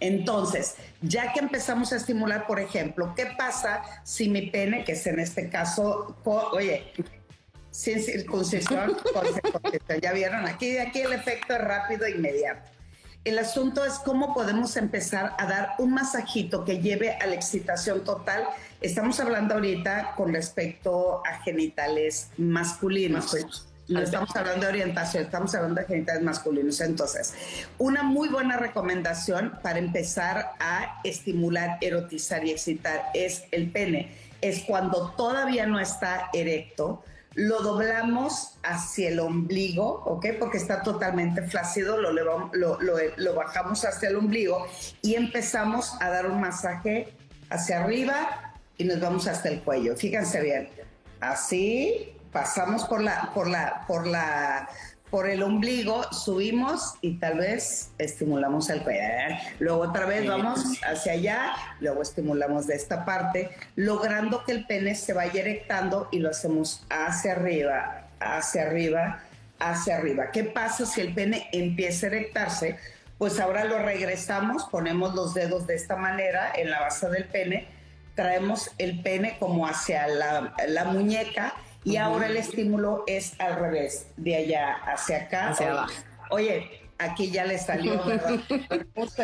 Entonces, 0.00 0.76
ya 1.00 1.32
que 1.32 1.40
empezamos 1.40 1.92
a 1.92 1.96
estimular, 1.96 2.46
por 2.46 2.60
ejemplo, 2.60 3.14
¿qué 3.16 3.26
pasa 3.36 3.82
si 4.04 4.28
mi 4.28 4.50
pene, 4.50 4.84
que 4.84 4.92
es 4.92 5.06
en 5.06 5.18
este 5.18 5.48
caso, 5.48 6.16
oye, 6.24 6.92
sin 7.70 8.00
circuncisión, 8.02 8.96
ya 10.00 10.12
vieron, 10.12 10.46
aquí, 10.46 10.78
aquí 10.78 11.00
el 11.00 11.12
efecto 11.12 11.54
es 11.54 11.60
rápido 11.60 12.06
e 12.06 12.12
inmediato. 12.12 12.77
El 13.24 13.38
asunto 13.38 13.84
es 13.84 13.94
cómo 13.98 14.32
podemos 14.32 14.76
empezar 14.76 15.34
a 15.38 15.46
dar 15.46 15.74
un 15.78 15.92
masajito 15.92 16.64
que 16.64 16.78
lleve 16.78 17.12
a 17.12 17.26
la 17.26 17.34
excitación 17.34 18.02
total. 18.04 18.44
Estamos 18.80 19.20
hablando 19.20 19.54
ahorita 19.54 20.14
con 20.16 20.32
respecto 20.32 21.22
a 21.26 21.42
genitales 21.42 22.30
masculinos. 22.38 23.36
No 23.88 24.00
estamos 24.00 24.34
hablando 24.36 24.66
de 24.66 24.72
orientación, 24.72 25.24
estamos 25.24 25.54
hablando 25.54 25.80
de 25.80 25.86
genitales 25.86 26.22
masculinos. 26.22 26.80
Entonces, 26.80 27.34
una 27.78 28.02
muy 28.02 28.28
buena 28.28 28.56
recomendación 28.56 29.58
para 29.62 29.78
empezar 29.78 30.52
a 30.60 31.00
estimular, 31.04 31.78
erotizar 31.80 32.44
y 32.44 32.50
excitar 32.50 33.10
es 33.14 33.44
el 33.50 33.70
pene. 33.70 34.12
Es 34.40 34.64
cuando 34.64 35.10
todavía 35.16 35.66
no 35.66 35.80
está 35.80 36.30
erecto, 36.32 37.02
lo 37.38 37.60
doblamos 37.60 38.58
hacia 38.64 39.10
el 39.10 39.20
ombligo, 39.20 40.02
¿ok? 40.06 40.26
Porque 40.40 40.58
está 40.58 40.82
totalmente 40.82 41.40
flácido, 41.42 41.96
lo, 41.96 42.10
lo, 42.10 43.34
bajamos 43.34 43.84
hacia 43.84 44.08
el 44.08 44.16
ombligo 44.16 44.66
y 45.02 45.14
empezamos 45.14 45.94
a 46.00 46.10
dar 46.10 46.28
un 46.28 46.40
masaje 46.40 47.14
hacia 47.48 47.84
arriba 47.84 48.54
y 48.76 48.82
nos 48.84 48.98
vamos 48.98 49.28
hasta 49.28 49.50
el 49.50 49.62
cuello. 49.62 49.94
Fíjense 49.94 50.40
bien, 50.40 50.68
así 51.20 52.12
pasamos 52.32 52.84
por 52.86 53.00
la, 53.00 53.30
por 53.32 53.48
la, 53.48 53.84
por 53.86 54.08
la 54.08 54.68
por 55.10 55.28
el 55.28 55.42
ombligo, 55.42 56.04
subimos 56.12 56.94
y 57.00 57.18
tal 57.18 57.38
vez 57.38 57.90
estimulamos 57.98 58.68
el 58.70 58.82
cuello. 58.82 59.02
Luego 59.58 59.80
otra 59.80 60.06
vez 60.06 60.26
vamos 60.26 60.60
hacia 60.82 61.12
allá, 61.12 61.52
luego 61.80 62.02
estimulamos 62.02 62.66
de 62.66 62.74
esta 62.74 63.04
parte, 63.04 63.50
logrando 63.76 64.44
que 64.44 64.52
el 64.52 64.66
pene 64.66 64.94
se 64.94 65.12
vaya 65.12 65.40
erectando 65.40 66.08
y 66.10 66.18
lo 66.18 66.30
hacemos 66.30 66.84
hacia 66.90 67.32
arriba, 67.32 68.08
hacia 68.20 68.62
arriba, 68.62 69.20
hacia 69.58 69.96
arriba. 69.96 70.30
¿Qué 70.30 70.44
pasa 70.44 70.86
si 70.86 71.00
el 71.00 71.14
pene 71.14 71.48
empieza 71.52 72.06
a 72.06 72.10
erectarse? 72.10 72.76
Pues 73.16 73.40
ahora 73.40 73.64
lo 73.64 73.78
regresamos, 73.78 74.64
ponemos 74.70 75.14
los 75.14 75.34
dedos 75.34 75.66
de 75.66 75.74
esta 75.74 75.96
manera 75.96 76.52
en 76.54 76.70
la 76.70 76.80
base 76.80 77.08
del 77.08 77.24
pene, 77.24 77.66
traemos 78.14 78.70
el 78.78 79.00
pene 79.02 79.36
como 79.38 79.66
hacia 79.66 80.06
la, 80.06 80.54
la 80.66 80.84
muñeca 80.84 81.54
y 81.84 81.96
ahora 81.96 82.26
el 82.26 82.36
estímulo 82.36 83.04
es 83.06 83.38
al 83.40 83.56
revés, 83.56 84.08
de 84.16 84.36
allá 84.36 84.74
hacia 84.84 85.18
acá. 85.22 85.48
Hacia 85.50 85.70
abajo. 85.70 85.92
Oye, 86.30 86.88
aquí 86.98 87.30
ya 87.30 87.44
le 87.44 87.58
salió, 87.58 88.04
¿verdad? 88.06 88.40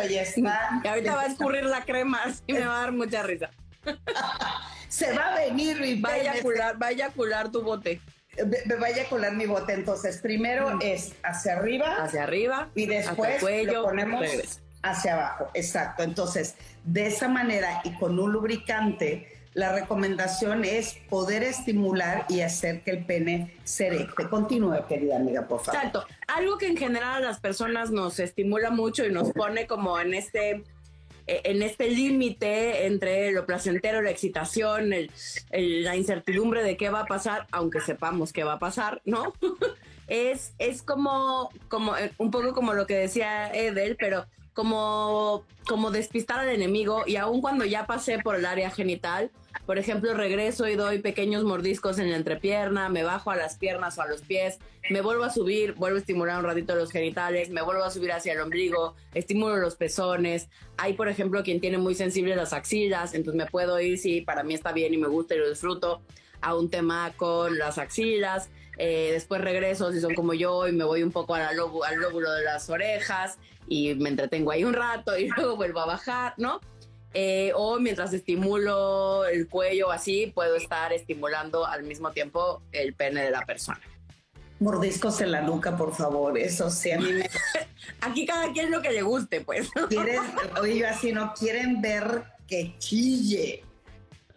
ya 0.09 0.21
está. 0.21 0.81
Y 0.83 0.87
ahorita 0.87 1.15
va 1.15 1.21
a 1.21 1.27
escurrir 1.27 1.65
la 1.65 1.83
crema, 1.83 2.23
así 2.23 2.41
me 2.47 2.65
va 2.65 2.77
a 2.77 2.81
dar 2.81 2.91
mucha 2.91 3.23
risa. 3.23 3.49
Se 4.87 5.11
va 5.13 5.33
a 5.33 5.35
venir 5.35 5.81
y 5.83 5.99
vaya 5.99 6.33
a 6.33 6.41
cular, 6.41 6.77
vaya 6.77 7.07
a 7.07 7.09
cular 7.09 7.51
tu 7.51 7.61
bote. 7.61 7.99
Vaya 8.79 9.03
a 9.03 9.05
colar 9.05 9.33
mi 9.33 9.45
bote. 9.45 9.73
Entonces, 9.73 10.19
primero 10.19 10.77
es 10.81 11.13
hacia 11.23 11.57
arriba. 11.57 11.97
Hacia 12.03 12.23
arriba. 12.23 12.69
Y 12.75 12.85
después 12.85 13.41
lo 13.65 13.83
ponemos 13.83 14.25
hacia 14.83 15.13
abajo. 15.13 15.49
Exacto. 15.53 16.03
Entonces, 16.03 16.55
de 16.83 17.07
esa 17.07 17.27
manera 17.27 17.81
y 17.83 17.91
con 17.97 18.17
un 18.19 18.31
lubricante, 18.31 19.34
la 19.55 19.71
recomendación 19.71 20.65
es 20.65 20.97
poder 21.09 21.41
estimular 21.41 22.25
y 22.27 22.41
hacer 22.41 22.83
que 22.83 22.91
el 22.91 23.05
pene 23.05 23.55
se 23.63 23.87
erecte. 23.87 24.27
Continúe, 24.29 24.85
querida 24.87 25.15
amiga, 25.15 25.47
por 25.47 25.61
favor. 25.61 25.75
Exacto. 25.75 26.05
Algo 26.27 26.57
que 26.57 26.67
en 26.67 26.75
general 26.75 27.15
a 27.15 27.19
las 27.21 27.39
personas 27.39 27.89
nos 27.89 28.19
estimula 28.19 28.69
mucho 28.69 29.05
y 29.05 29.11
nos 29.11 29.31
pone 29.31 29.65
como 29.65 29.97
en 29.97 30.13
este 30.13 30.63
eh, 31.27 31.41
en 31.45 31.63
este 31.63 31.89
límite 31.89 32.85
entre 32.85 33.31
lo 33.31 33.45
placentero, 33.45 34.01
la 34.01 34.11
excitación, 34.11 34.89
la 35.49 35.95
incertidumbre 35.95 36.61
de 36.61 36.75
qué 36.75 36.89
va 36.89 37.01
a 37.01 37.05
pasar, 37.05 37.47
aunque 37.51 37.79
sepamos 37.79 38.33
qué 38.33 38.43
va 38.43 38.53
a 38.53 38.59
pasar, 38.59 39.01
¿no? 39.05 39.33
es, 40.07 40.53
es 40.59 40.83
como, 40.83 41.49
como 41.69 41.95
eh, 41.95 42.11
un 42.17 42.29
poco 42.29 42.53
como 42.53 42.73
lo 42.73 42.85
que 42.85 42.95
decía 42.95 43.47
Edel, 43.53 43.95
pero 43.97 44.25
como, 44.55 45.45
como 45.67 45.91
despistar 45.91 46.39
al 46.39 46.49
enemigo 46.49 47.03
y 47.05 47.17
aun 47.17 47.41
cuando 47.41 47.65
ya 47.65 47.85
pasé 47.85 48.19
por 48.19 48.35
el 48.35 48.45
área 48.45 48.71
genital, 48.71 49.29
por 49.65 49.77
ejemplo, 49.77 50.13
regreso 50.13 50.67
y 50.67 50.75
doy 50.75 50.99
pequeños 50.99 51.43
mordiscos 51.43 51.99
en 51.99 52.09
la 52.09 52.15
entrepierna, 52.15 52.87
me 52.87 53.03
bajo 53.03 53.31
a 53.31 53.35
las 53.35 53.57
piernas 53.57 53.97
o 53.97 54.01
a 54.01 54.07
los 54.07 54.21
pies, 54.21 54.59
me 54.89 55.01
vuelvo 55.01 55.25
a 55.25 55.29
subir, 55.29 55.73
vuelvo 55.73 55.97
a 55.97 55.99
estimular 55.99 56.39
un 56.39 56.45
ratito 56.45 56.73
los 56.73 56.91
genitales, 56.91 57.49
me 57.49 57.61
vuelvo 57.61 57.83
a 57.83 57.91
subir 57.91 58.13
hacia 58.13 58.31
el 58.31 58.39
ombligo, 58.39 58.95
estimulo 59.13 59.57
los 59.57 59.75
pezones. 59.75 60.47
Hay, 60.77 60.93
por 60.93 61.09
ejemplo, 61.09 61.43
quien 61.43 61.59
tiene 61.59 61.77
muy 61.77 61.93
sensible 61.93 62.35
las 62.35 62.53
axilas, 62.53 63.13
entonces 63.13 63.43
me 63.43 63.49
puedo 63.49 63.79
ir 63.81 63.97
si 63.97 64.21
para 64.21 64.43
mí 64.43 64.53
está 64.53 64.71
bien 64.71 64.93
y 64.93 64.97
me 64.97 65.07
gusta 65.07 65.35
y 65.35 65.39
lo 65.39 65.49
disfruto 65.49 66.01
a 66.45 66.55
un 66.55 66.69
tema 66.69 67.11
con 67.17 67.57
las 67.57 67.79
axilas. 67.79 68.49
Eh, 68.77 69.09
después 69.11 69.41
regreso 69.41 69.91
si 69.91 69.99
son 69.99 70.13
como 70.13 70.33
yo 70.33 70.67
y 70.67 70.71
me 70.71 70.83
voy 70.83 71.01
un 71.01 71.11
poco 71.11 71.33
al 71.33 71.55
lóbulo 71.55 72.31
de 72.31 72.43
las 72.43 72.69
orejas 72.69 73.37
y 73.67 73.95
me 73.95 74.09
entretengo 74.09 74.51
ahí 74.51 74.63
un 74.63 74.73
rato 74.73 75.17
y 75.17 75.27
luego 75.35 75.55
vuelvo 75.55 75.79
a 75.79 75.87
bajar, 75.87 76.35
¿no? 76.37 76.61
Eh, 77.15 77.51
o 77.55 77.79
mientras 77.79 78.13
estimulo 78.13 79.25
el 79.25 79.47
cuello 79.47 79.89
así, 79.89 80.31
puedo 80.35 80.55
estar 80.55 80.93
estimulando 80.93 81.65
al 81.65 81.83
mismo 81.83 82.11
tiempo 82.11 82.61
el 82.71 82.93
pene 82.93 83.23
de 83.23 83.31
la 83.31 83.43
persona. 83.45 83.81
Mordiscos 84.59 85.19
en 85.21 85.31
la 85.31 85.41
nuca, 85.41 85.75
por 85.75 85.95
favor, 85.95 86.37
eso 86.37 86.69
sí, 86.69 86.91
a 86.91 86.99
mí 86.99 87.11
me... 87.11 87.29
Aquí 88.01 88.25
cada 88.25 88.51
quien 88.51 88.69
lo 88.69 88.81
que 88.81 88.91
le 88.91 89.01
guste, 89.01 89.41
pues. 89.41 89.69
¿Quieren, 89.89 90.21
oye, 90.61 90.77
yo 90.77 90.87
así 90.87 91.11
no 91.11 91.33
quieren 91.33 91.81
ver 91.81 92.23
que 92.47 92.75
chille, 92.77 93.63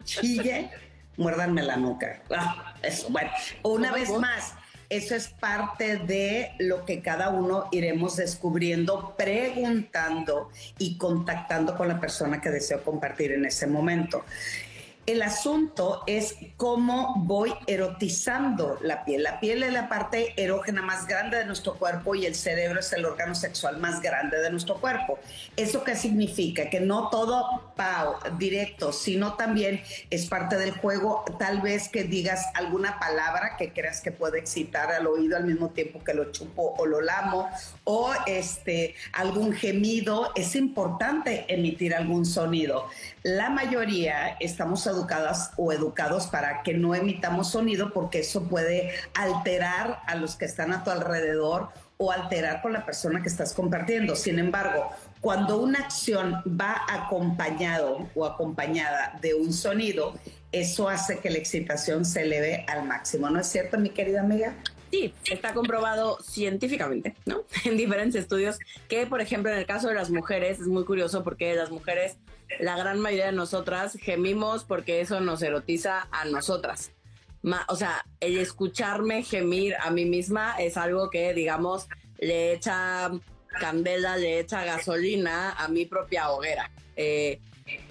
chille, 0.03 0.69
muérdanme 1.19 1.61
la 1.61 1.77
nuca. 1.77 2.21
Ah, 2.31 2.73
eso, 2.81 3.09
bueno, 3.09 3.29
una 3.63 3.91
vez 3.91 4.09
más, 4.09 4.55
eso 4.89 5.13
es 5.13 5.27
parte 5.27 5.97
de 5.97 6.53
lo 6.57 6.85
que 6.85 7.01
cada 7.01 7.29
uno 7.29 7.67
iremos 7.71 8.15
descubriendo, 8.15 9.15
preguntando 9.15 10.49
y 10.79 10.97
contactando 10.97 11.77
con 11.77 11.87
la 11.87 11.99
persona 11.99 12.41
que 12.41 12.49
deseo 12.49 12.83
compartir 12.83 13.33
en 13.33 13.45
ese 13.45 13.67
momento. 13.67 14.23
El 15.05 15.23
asunto 15.23 16.03
es 16.05 16.35
cómo 16.55 17.15
voy 17.17 17.51
erotizando 17.65 18.77
la 18.81 19.03
piel. 19.05 19.23
La 19.23 19.39
piel 19.39 19.63
es 19.63 19.73
la 19.73 19.89
parte 19.89 20.33
erógena 20.37 20.83
más 20.83 21.07
grande 21.07 21.37
de 21.37 21.45
nuestro 21.45 21.75
cuerpo 21.79 22.13
y 22.13 22.27
el 22.27 22.35
cerebro 22.35 22.79
es 22.79 22.93
el 22.93 23.05
órgano 23.05 23.33
sexual 23.33 23.77
más 23.77 24.01
grande 24.01 24.37
de 24.37 24.51
nuestro 24.51 24.75
cuerpo. 24.75 25.17
¿Eso 25.55 25.83
qué 25.83 25.95
significa? 25.95 26.69
Que 26.69 26.79
no 26.79 27.09
todo 27.09 27.73
pao, 27.75 28.19
directo, 28.37 28.93
sino 28.93 29.33
también 29.33 29.81
es 30.11 30.27
parte 30.27 30.57
del 30.57 30.71
juego. 30.71 31.25
Tal 31.39 31.61
vez 31.61 31.89
que 31.89 32.03
digas 32.03 32.45
alguna 32.53 32.99
palabra 32.99 33.57
que 33.57 33.73
creas 33.73 34.01
que 34.01 34.11
puede 34.11 34.37
excitar 34.37 34.91
al 34.91 35.07
oído 35.07 35.37
al 35.37 35.45
mismo 35.45 35.69
tiempo 35.69 36.03
que 36.03 36.13
lo 36.13 36.31
chupo 36.31 36.75
o 36.77 36.85
lo 36.85 37.01
lamo, 37.01 37.49
o 37.91 38.13
este, 38.27 38.93
algún 39.13 39.51
gemido. 39.51 40.31
Es 40.35 40.55
importante 40.55 41.45
emitir 41.47 41.95
algún 41.95 42.23
sonido. 42.23 42.85
La 43.23 43.49
mayoría 43.49 44.37
estamos 44.39 44.85
educadas 44.85 45.53
o 45.57 45.73
educados 45.73 46.27
para 46.27 46.61
que 46.61 46.75
no 46.75 46.93
emitamos 46.93 47.49
sonido 47.49 47.91
porque 47.91 48.19
eso 48.19 48.43
puede 48.43 48.91
alterar 49.15 50.01
a 50.05 50.13
los 50.13 50.35
que 50.35 50.45
están 50.45 50.71
a 50.71 50.83
tu 50.83 50.91
alrededor 50.91 51.69
o 51.97 52.11
alterar 52.11 52.61
con 52.61 52.73
la 52.73 52.85
persona 52.85 53.23
que 53.23 53.29
estás 53.29 53.53
compartiendo. 53.53 54.15
Sin 54.15 54.37
embargo, 54.37 54.91
cuando 55.19 55.59
una 55.59 55.79
acción 55.79 56.43
va 56.45 56.83
acompañado 56.87 58.07
o 58.13 58.23
acompañada 58.23 59.17
de 59.19 59.33
un 59.33 59.51
sonido, 59.51 60.13
eso 60.51 60.89
hace 60.89 61.17
que 61.17 61.31
la 61.31 61.39
excitación 61.39 62.05
se 62.05 62.21
eleve 62.21 62.65
al 62.67 62.85
máximo. 62.85 63.31
¿No 63.31 63.39
es 63.39 63.47
cierto, 63.47 63.79
mi 63.79 63.89
querida 63.89 64.21
amiga? 64.21 64.53
Sí, 64.91 65.13
está 65.29 65.53
comprobado 65.53 66.17
científicamente, 66.21 67.15
¿no? 67.25 67.43
En 67.65 67.77
diferentes 67.77 68.15
estudios 68.15 68.57
que, 68.87 69.05
por 69.05 69.21
ejemplo, 69.21 69.51
en 69.51 69.57
el 69.57 69.65
caso 69.65 69.87
de 69.87 69.95
las 69.95 70.09
mujeres, 70.09 70.59
es 70.59 70.67
muy 70.67 70.85
curioso 70.85 71.23
porque 71.23 71.53
las 71.55 71.71
mujeres 71.71 72.17
la 72.59 72.75
gran 72.77 72.99
mayoría 72.99 73.27
de 73.27 73.31
nosotras 73.31 73.93
gemimos 74.01 74.63
porque 74.63 75.01
eso 75.01 75.19
nos 75.19 75.41
erotiza 75.43 76.07
a 76.11 76.25
nosotras. 76.25 76.91
o 77.67 77.75
sea, 77.75 78.05
el 78.19 78.37
escucharme 78.37 79.23
gemir 79.23 79.75
a 79.79 79.91
mí 79.91 80.05
misma 80.05 80.55
es 80.59 80.75
algo 80.75 81.09
que, 81.09 81.33
digamos, 81.33 81.87
le 82.17 82.53
echa 82.53 83.11
candela 83.59 84.17
le 84.17 84.39
echa 84.39 84.63
gasolina 84.63 85.51
a 85.51 85.67
mi 85.67 85.85
propia 85.85 86.29
hoguera. 86.31 86.71
Eh, 86.95 87.39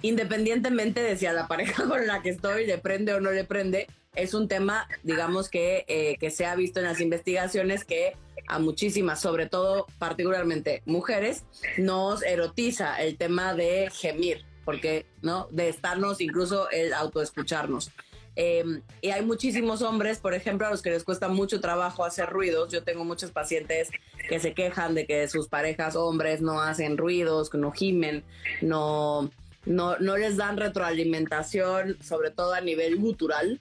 independientemente 0.01 1.01
de 1.01 1.17
si 1.17 1.25
a 1.25 1.33
la 1.33 1.47
pareja 1.47 1.83
con 1.87 2.05
la 2.07 2.21
que 2.21 2.29
estoy 2.29 2.65
le 2.65 2.77
prende 2.77 3.13
o 3.13 3.19
no 3.19 3.31
le 3.31 3.43
prende, 3.43 3.87
es 4.15 4.33
un 4.33 4.47
tema, 4.47 4.87
digamos, 5.03 5.49
que, 5.49 5.85
eh, 5.87 6.17
que 6.19 6.31
se 6.31 6.45
ha 6.45 6.55
visto 6.55 6.79
en 6.79 6.85
las 6.85 6.99
investigaciones 6.99 7.83
que 7.83 8.13
a 8.47 8.59
muchísimas, 8.59 9.21
sobre 9.21 9.45
todo 9.45 9.85
particularmente 9.99 10.81
mujeres, 10.85 11.43
nos 11.77 12.23
erotiza 12.23 13.01
el 13.01 13.17
tema 13.17 13.53
de 13.53 13.89
gemir, 13.93 14.45
porque, 14.65 15.05
¿no? 15.21 15.47
De 15.51 15.69
estarnos, 15.69 16.21
incluso 16.21 16.69
el 16.71 16.93
autoescucharnos. 16.93 17.91
Eh, 18.35 18.63
y 19.01 19.09
hay 19.09 19.23
muchísimos 19.25 19.81
hombres, 19.81 20.19
por 20.19 20.33
ejemplo, 20.33 20.65
a 20.65 20.71
los 20.71 20.81
que 20.81 20.91
les 20.91 21.03
cuesta 21.03 21.27
mucho 21.27 21.59
trabajo 21.59 22.05
hacer 22.05 22.29
ruidos. 22.29 22.71
Yo 22.71 22.83
tengo 22.83 23.03
muchos 23.03 23.31
pacientes 23.31 23.89
que 24.29 24.39
se 24.39 24.53
quejan 24.53 24.95
de 24.95 25.05
que 25.05 25.27
sus 25.27 25.47
parejas 25.47 25.95
hombres 25.95 26.41
no 26.41 26.61
hacen 26.61 26.97
ruidos, 26.97 27.49
que 27.49 27.57
no 27.57 27.71
gimen, 27.71 28.23
no, 28.61 29.29
no, 29.65 29.97
no 29.99 30.17
les 30.17 30.37
dan 30.37 30.57
retroalimentación, 30.57 31.97
sobre 32.01 32.31
todo 32.31 32.53
a 32.53 32.61
nivel 32.61 32.97
gutural, 32.97 33.59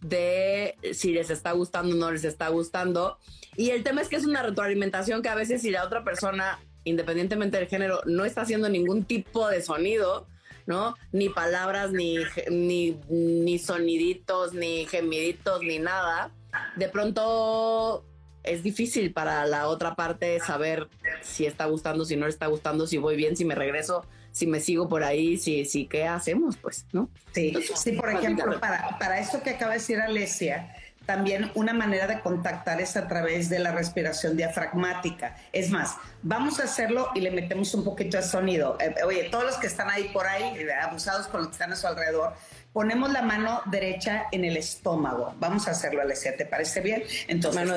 de 0.00 0.76
si 0.92 1.12
les 1.12 1.30
está 1.30 1.52
gustando 1.52 1.94
o 1.94 1.98
no 1.98 2.10
les 2.10 2.24
está 2.24 2.48
gustando. 2.48 3.18
Y 3.56 3.70
el 3.70 3.82
tema 3.82 4.00
es 4.00 4.08
que 4.08 4.16
es 4.16 4.24
una 4.24 4.42
retroalimentación 4.42 5.22
que 5.22 5.28
a 5.28 5.34
veces 5.34 5.62
si 5.62 5.70
la 5.70 5.84
otra 5.84 6.04
persona, 6.04 6.58
independientemente 6.84 7.58
del 7.58 7.68
género, 7.68 8.00
no 8.06 8.24
está 8.24 8.42
haciendo 8.42 8.68
ningún 8.68 9.04
tipo 9.04 9.48
de 9.48 9.62
sonido, 9.62 10.26
¿no? 10.66 10.96
Ni 11.12 11.28
palabras, 11.28 11.92
ni, 11.92 12.16
ni, 12.50 12.98
ni 13.08 13.58
soniditos, 13.58 14.54
ni 14.54 14.86
gemiditos, 14.86 15.62
ni 15.62 15.78
nada. 15.78 16.30
De 16.76 16.88
pronto 16.88 18.04
es 18.42 18.62
difícil 18.62 19.12
para 19.12 19.46
la 19.46 19.68
otra 19.68 19.94
parte 19.94 20.40
saber 20.40 20.88
si 21.20 21.46
está 21.46 21.66
gustando, 21.66 22.04
si 22.04 22.16
no 22.16 22.26
le 22.26 22.30
está 22.30 22.46
gustando, 22.46 22.86
si 22.86 22.98
voy 22.98 23.16
bien, 23.16 23.36
si 23.36 23.44
me 23.44 23.54
regreso, 23.54 24.04
si 24.32 24.46
me 24.46 24.60
sigo 24.60 24.88
por 24.88 25.04
ahí, 25.04 25.36
si, 25.36 25.64
si 25.64 25.86
¿qué 25.86 26.06
hacemos? 26.06 26.56
Pues, 26.56 26.86
¿no? 26.92 27.08
Sí, 27.32 27.54
sí 27.76 27.92
por 27.92 28.10
ejemplo, 28.10 28.58
para, 28.58 28.98
para 28.98 29.20
esto 29.20 29.42
que 29.42 29.50
acaba 29.50 29.72
de 29.72 29.78
decir 29.78 30.00
Alesia, 30.00 30.74
también 31.06 31.50
una 31.54 31.72
manera 31.72 32.06
de 32.06 32.20
contactar 32.20 32.80
es 32.80 32.96
a 32.96 33.08
través 33.08 33.48
de 33.48 33.58
la 33.58 33.72
respiración 33.72 34.36
diafragmática. 34.36 35.36
Es 35.52 35.70
más, 35.70 35.96
vamos 36.22 36.60
a 36.60 36.64
hacerlo 36.64 37.08
y 37.14 37.20
le 37.20 37.30
metemos 37.30 37.74
un 37.74 37.84
poquito 37.84 38.16
de 38.16 38.22
sonido. 38.22 38.78
Eh, 38.80 38.94
oye, 39.04 39.28
todos 39.30 39.44
los 39.44 39.56
que 39.56 39.66
están 39.66 39.90
ahí 39.90 40.10
por 40.12 40.26
ahí, 40.26 40.44
eh, 40.56 40.72
abusados 40.72 41.26
con 41.26 41.40
los 41.40 41.48
que 41.48 41.54
están 41.54 41.72
a 41.72 41.76
su 41.76 41.86
alrededor, 41.86 42.34
ponemos 42.72 43.12
la 43.12 43.22
mano 43.22 43.62
derecha 43.66 44.26
en 44.32 44.44
el 44.44 44.56
estómago. 44.56 45.34
Vamos 45.38 45.68
a 45.68 45.72
hacerlo, 45.72 46.00
Alessia, 46.00 46.36
¿te 46.36 46.46
parece 46.46 46.80
bien? 46.80 47.02
Entonces, 47.28 47.66
mano 47.66 47.76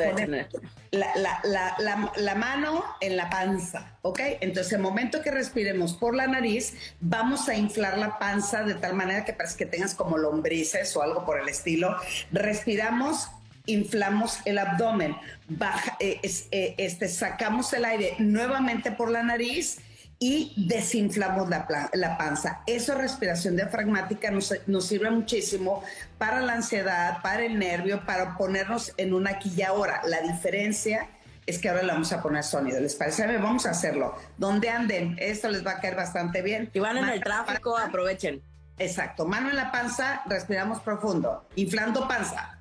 la, 0.91 2.35
mano 2.35 2.83
en 3.01 3.17
la 3.17 3.29
panza, 3.29 3.97
¿ok? 4.01 4.19
Entonces, 4.41 4.73
el 4.73 4.79
momento 4.79 5.21
que 5.21 5.31
respiremos 5.31 5.93
por 5.93 6.15
la 6.15 6.27
nariz, 6.27 6.75
vamos 7.01 7.49
a 7.49 7.55
inflar 7.55 7.97
la 7.97 8.17
panza 8.17 8.63
de 8.63 8.75
tal 8.75 8.93
manera 8.93 9.25
que 9.25 9.33
parece 9.33 9.57
que 9.57 9.65
tengas 9.65 9.95
como 9.95 10.17
lombrices 10.17 10.95
o 10.95 11.01
algo 11.01 11.25
por 11.25 11.39
el 11.39 11.49
estilo. 11.49 11.95
Respiramos 12.31 13.29
inflamos 13.67 14.37
el 14.45 14.59
abdomen, 14.59 15.15
baja, 15.47 15.97
eh, 15.99 16.21
eh, 16.51 16.75
este, 16.77 17.07
sacamos 17.07 17.73
el 17.73 17.83
aire 17.85 18.13
nuevamente 18.19 18.91
por 18.91 19.09
la 19.09 19.23
nariz 19.23 19.79
y 20.19 20.53
desinflamos 20.67 21.49
la, 21.49 22.17
panza. 22.17 22.61
Eso, 22.65 22.95
respiración 22.95 23.55
diafragmática, 23.55 24.31
nos, 24.31 24.53
nos, 24.65 24.85
sirve 24.87 25.11
muchísimo 25.11 25.83
para 26.17 26.41
la 26.41 26.53
ansiedad, 26.53 27.21
para 27.21 27.43
el 27.43 27.59
nervio, 27.59 28.05
para 28.05 28.37
ponernos 28.37 28.93
en 28.97 29.13
una 29.13 29.31
aquí 29.31 29.51
y 29.55 29.61
ahora. 29.61 30.01
La 30.05 30.21
diferencia 30.21 31.09
es 31.45 31.59
que 31.59 31.69
ahora 31.69 31.83
le 31.83 31.91
vamos 31.91 32.11
a 32.11 32.21
poner 32.21 32.43
sonido. 32.43 32.79
¿Les 32.79 32.95
parece? 32.95 33.25
Vamos 33.37 33.65
a 33.65 33.71
hacerlo. 33.71 34.15
Donde 34.37 34.69
anden, 34.69 35.15
esto 35.19 35.49
les 35.49 35.65
va 35.65 35.71
a 35.71 35.79
caer 35.79 35.95
bastante 35.95 36.41
bien. 36.41 36.69
Y 36.73 36.79
van 36.79 36.97
en 36.97 37.09
el 37.09 37.21
tráfico, 37.21 37.77
aprovechen. 37.77 38.41
Exacto. 38.77 39.25
Mano 39.25 39.49
en 39.49 39.55
la 39.55 39.71
panza, 39.71 40.23
respiramos 40.25 40.79
profundo. 40.79 41.47
Inflando 41.55 42.07
panza. 42.07 42.59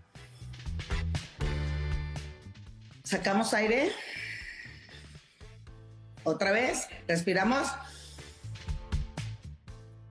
Sacamos 3.02 3.54
aire. 3.54 3.90
Otra 6.24 6.52
vez, 6.52 6.88
respiramos. 7.06 7.68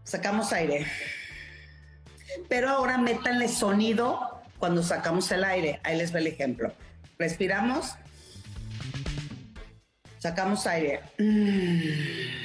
Sacamos 0.04 0.54
aire. 0.54 0.86
Pero 2.48 2.70
ahora 2.70 2.98
métanle 2.98 3.48
sonido 3.48 4.42
cuando 4.60 4.84
sacamos 4.84 5.32
el 5.32 5.44
aire. 5.44 5.80
Ahí 5.84 5.98
les 5.98 6.12
ve 6.12 6.20
el 6.20 6.28
ejemplo. 6.28 6.72
Respiramos. 7.18 7.96
Sacamos 10.20 10.66
aire. 10.68 11.02
Mm. 11.18 12.44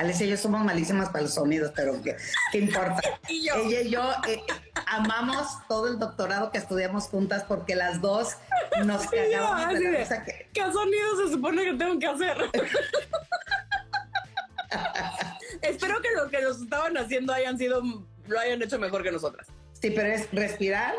Alicia 0.00 0.24
y 0.24 0.30
yo 0.30 0.36
somos 0.38 0.64
malísimas 0.64 1.10
para 1.10 1.24
los 1.24 1.34
sonidos, 1.34 1.72
pero 1.76 2.00
¿qué, 2.02 2.16
importa? 2.58 3.02
Ella 3.28 3.80
y 3.82 3.90
yo 3.90 4.10
eh, 4.26 4.40
amamos 4.86 5.46
todo 5.68 5.88
el 5.88 5.98
doctorado 5.98 6.50
que 6.50 6.56
estudiamos 6.56 7.04
juntas 7.08 7.44
porque 7.46 7.76
las 7.76 8.00
dos 8.00 8.36
nos 8.86 9.06
cagamos 9.10 9.78
de 9.78 10.06
la 10.08 10.24
que... 10.24 10.39
¿Qué 10.52 10.62
sonidos 10.72 11.18
se 11.24 11.32
supone 11.32 11.64
que 11.64 11.74
tengo 11.74 11.98
que 11.98 12.06
hacer? 12.06 12.36
Espero 15.62 16.00
que 16.00 16.08
lo 16.16 16.28
que 16.28 16.40
nos 16.42 16.60
estaban 16.60 16.96
haciendo 16.96 17.32
hayan 17.32 17.58
sido, 17.58 17.82
lo 18.26 18.40
hayan 18.40 18.62
hecho 18.62 18.78
mejor 18.78 19.02
que 19.02 19.12
nosotras. 19.12 19.48
Sí, 19.80 19.90
pero 19.90 20.08
es 20.08 20.28
respirar. 20.32 20.94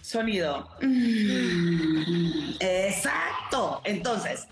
Sonido. 0.00 0.68
Exacto. 2.60 3.80
Entonces, 3.84 4.46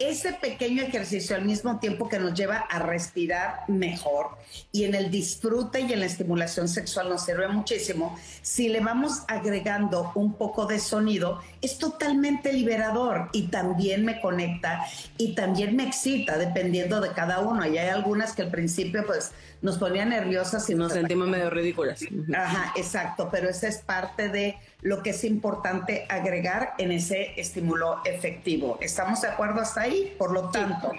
ese 0.00 0.32
pequeño 0.32 0.82
ejercicio 0.82 1.36
al 1.36 1.44
mismo 1.44 1.78
tiempo 1.78 2.08
que 2.08 2.18
nos 2.18 2.32
lleva 2.32 2.56
a 2.56 2.78
respirar 2.78 3.64
mejor 3.68 4.38
y 4.72 4.84
en 4.84 4.94
el 4.94 5.10
disfrute 5.10 5.82
y 5.82 5.92
en 5.92 6.00
la 6.00 6.06
estimulación 6.06 6.68
sexual 6.68 7.10
nos 7.10 7.26
sirve 7.26 7.46
muchísimo, 7.48 8.18
si 8.40 8.70
le 8.70 8.80
vamos 8.80 9.22
agregando 9.28 10.10
un 10.14 10.32
poco 10.32 10.64
de 10.64 10.80
sonido, 10.80 11.42
es 11.60 11.76
totalmente 11.78 12.50
liberador 12.52 13.28
y 13.32 13.48
también 13.48 14.06
me 14.06 14.22
conecta 14.22 14.86
y 15.18 15.34
también 15.34 15.76
me 15.76 15.84
excita 15.84 16.38
dependiendo 16.38 17.02
de 17.02 17.12
cada 17.12 17.40
uno. 17.40 17.66
Y 17.66 17.76
hay 17.76 17.88
algunas 17.88 18.32
que 18.32 18.42
al 18.42 18.50
principio 18.50 19.04
pues 19.06 19.32
nos 19.60 19.76
ponían 19.76 20.08
nerviosas 20.08 20.68
y 20.70 20.74
nos 20.74 20.94
sentimos 20.94 21.28
medio 21.28 21.50
ridículas. 21.50 22.00
Ajá, 22.34 22.72
exacto, 22.74 23.28
pero 23.30 23.50
esa 23.50 23.68
es 23.68 23.78
parte 23.78 24.30
de 24.30 24.56
lo 24.82 25.02
que 25.02 25.10
es 25.10 25.24
importante 25.24 26.06
agregar 26.08 26.74
en 26.78 26.92
ese 26.92 27.38
estímulo 27.38 28.00
efectivo. 28.04 28.78
¿Estamos 28.80 29.20
de 29.20 29.28
acuerdo 29.28 29.60
hasta 29.60 29.82
ahí? 29.82 30.14
Por 30.18 30.32
lo 30.32 30.50
tanto, 30.50 30.92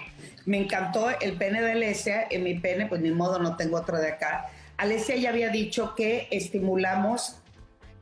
me 0.46 0.58
encantó 0.58 1.10
el 1.20 1.34
pene 1.34 1.62
de 1.62 1.72
Alesia. 1.72 2.26
En 2.30 2.44
mi 2.44 2.58
pene, 2.58 2.86
pues 2.86 3.00
ni 3.00 3.10
modo, 3.10 3.38
no 3.38 3.56
tengo 3.56 3.76
otro 3.76 3.98
de 3.98 4.08
acá. 4.08 4.46
Alesia 4.76 5.16
ya 5.16 5.30
había 5.30 5.48
dicho 5.48 5.94
que 5.94 6.28
estimulamos 6.30 7.36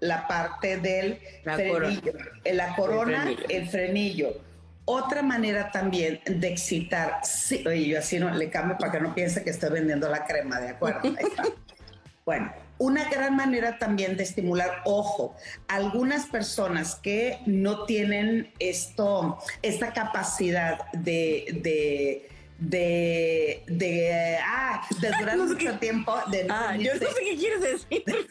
la 0.00 0.26
parte 0.26 0.78
del 0.78 1.18
frenillo, 1.42 2.12
corona. 2.12 2.52
la 2.52 2.76
corona, 2.76 3.30
el 3.48 3.68
frenillo. 3.68 4.40
Otra 4.86 5.22
manera 5.22 5.70
también 5.70 6.20
de 6.26 6.48
excitar, 6.48 7.20
sí, 7.22 7.62
oye, 7.66 7.86
yo 7.86 7.98
así 7.98 8.18
no 8.18 8.30
le 8.30 8.50
cambio 8.50 8.76
para 8.78 8.90
que 8.90 9.00
no 9.00 9.14
piense 9.14 9.44
que 9.44 9.50
estoy 9.50 9.70
vendiendo 9.70 10.08
la 10.08 10.24
crema, 10.24 10.58
¿de 10.58 10.70
acuerdo? 10.70 11.02
bueno, 12.24 12.50
una 12.80 13.08
gran 13.10 13.36
manera 13.36 13.78
también 13.78 14.16
de 14.16 14.22
estimular, 14.22 14.80
ojo, 14.86 15.36
algunas 15.68 16.26
personas 16.26 16.94
que 16.96 17.38
no 17.44 17.84
tienen 17.84 18.52
esto, 18.58 19.38
esta 19.62 19.92
capacidad 19.92 20.90
de, 20.92 21.60
de 21.62 22.26
de, 22.58 23.62
de, 23.68 24.38
ah, 24.44 24.82
de 25.00 25.12
durar 25.18 25.38
mucho 25.38 25.78
tiempo. 25.78 26.14
De 26.30 26.46
ah, 26.50 26.76
yo 26.76 26.92
no 26.94 27.00
sé 27.00 27.06
qué 27.24 27.36
quieres 27.36 27.60
decir. 27.60 28.04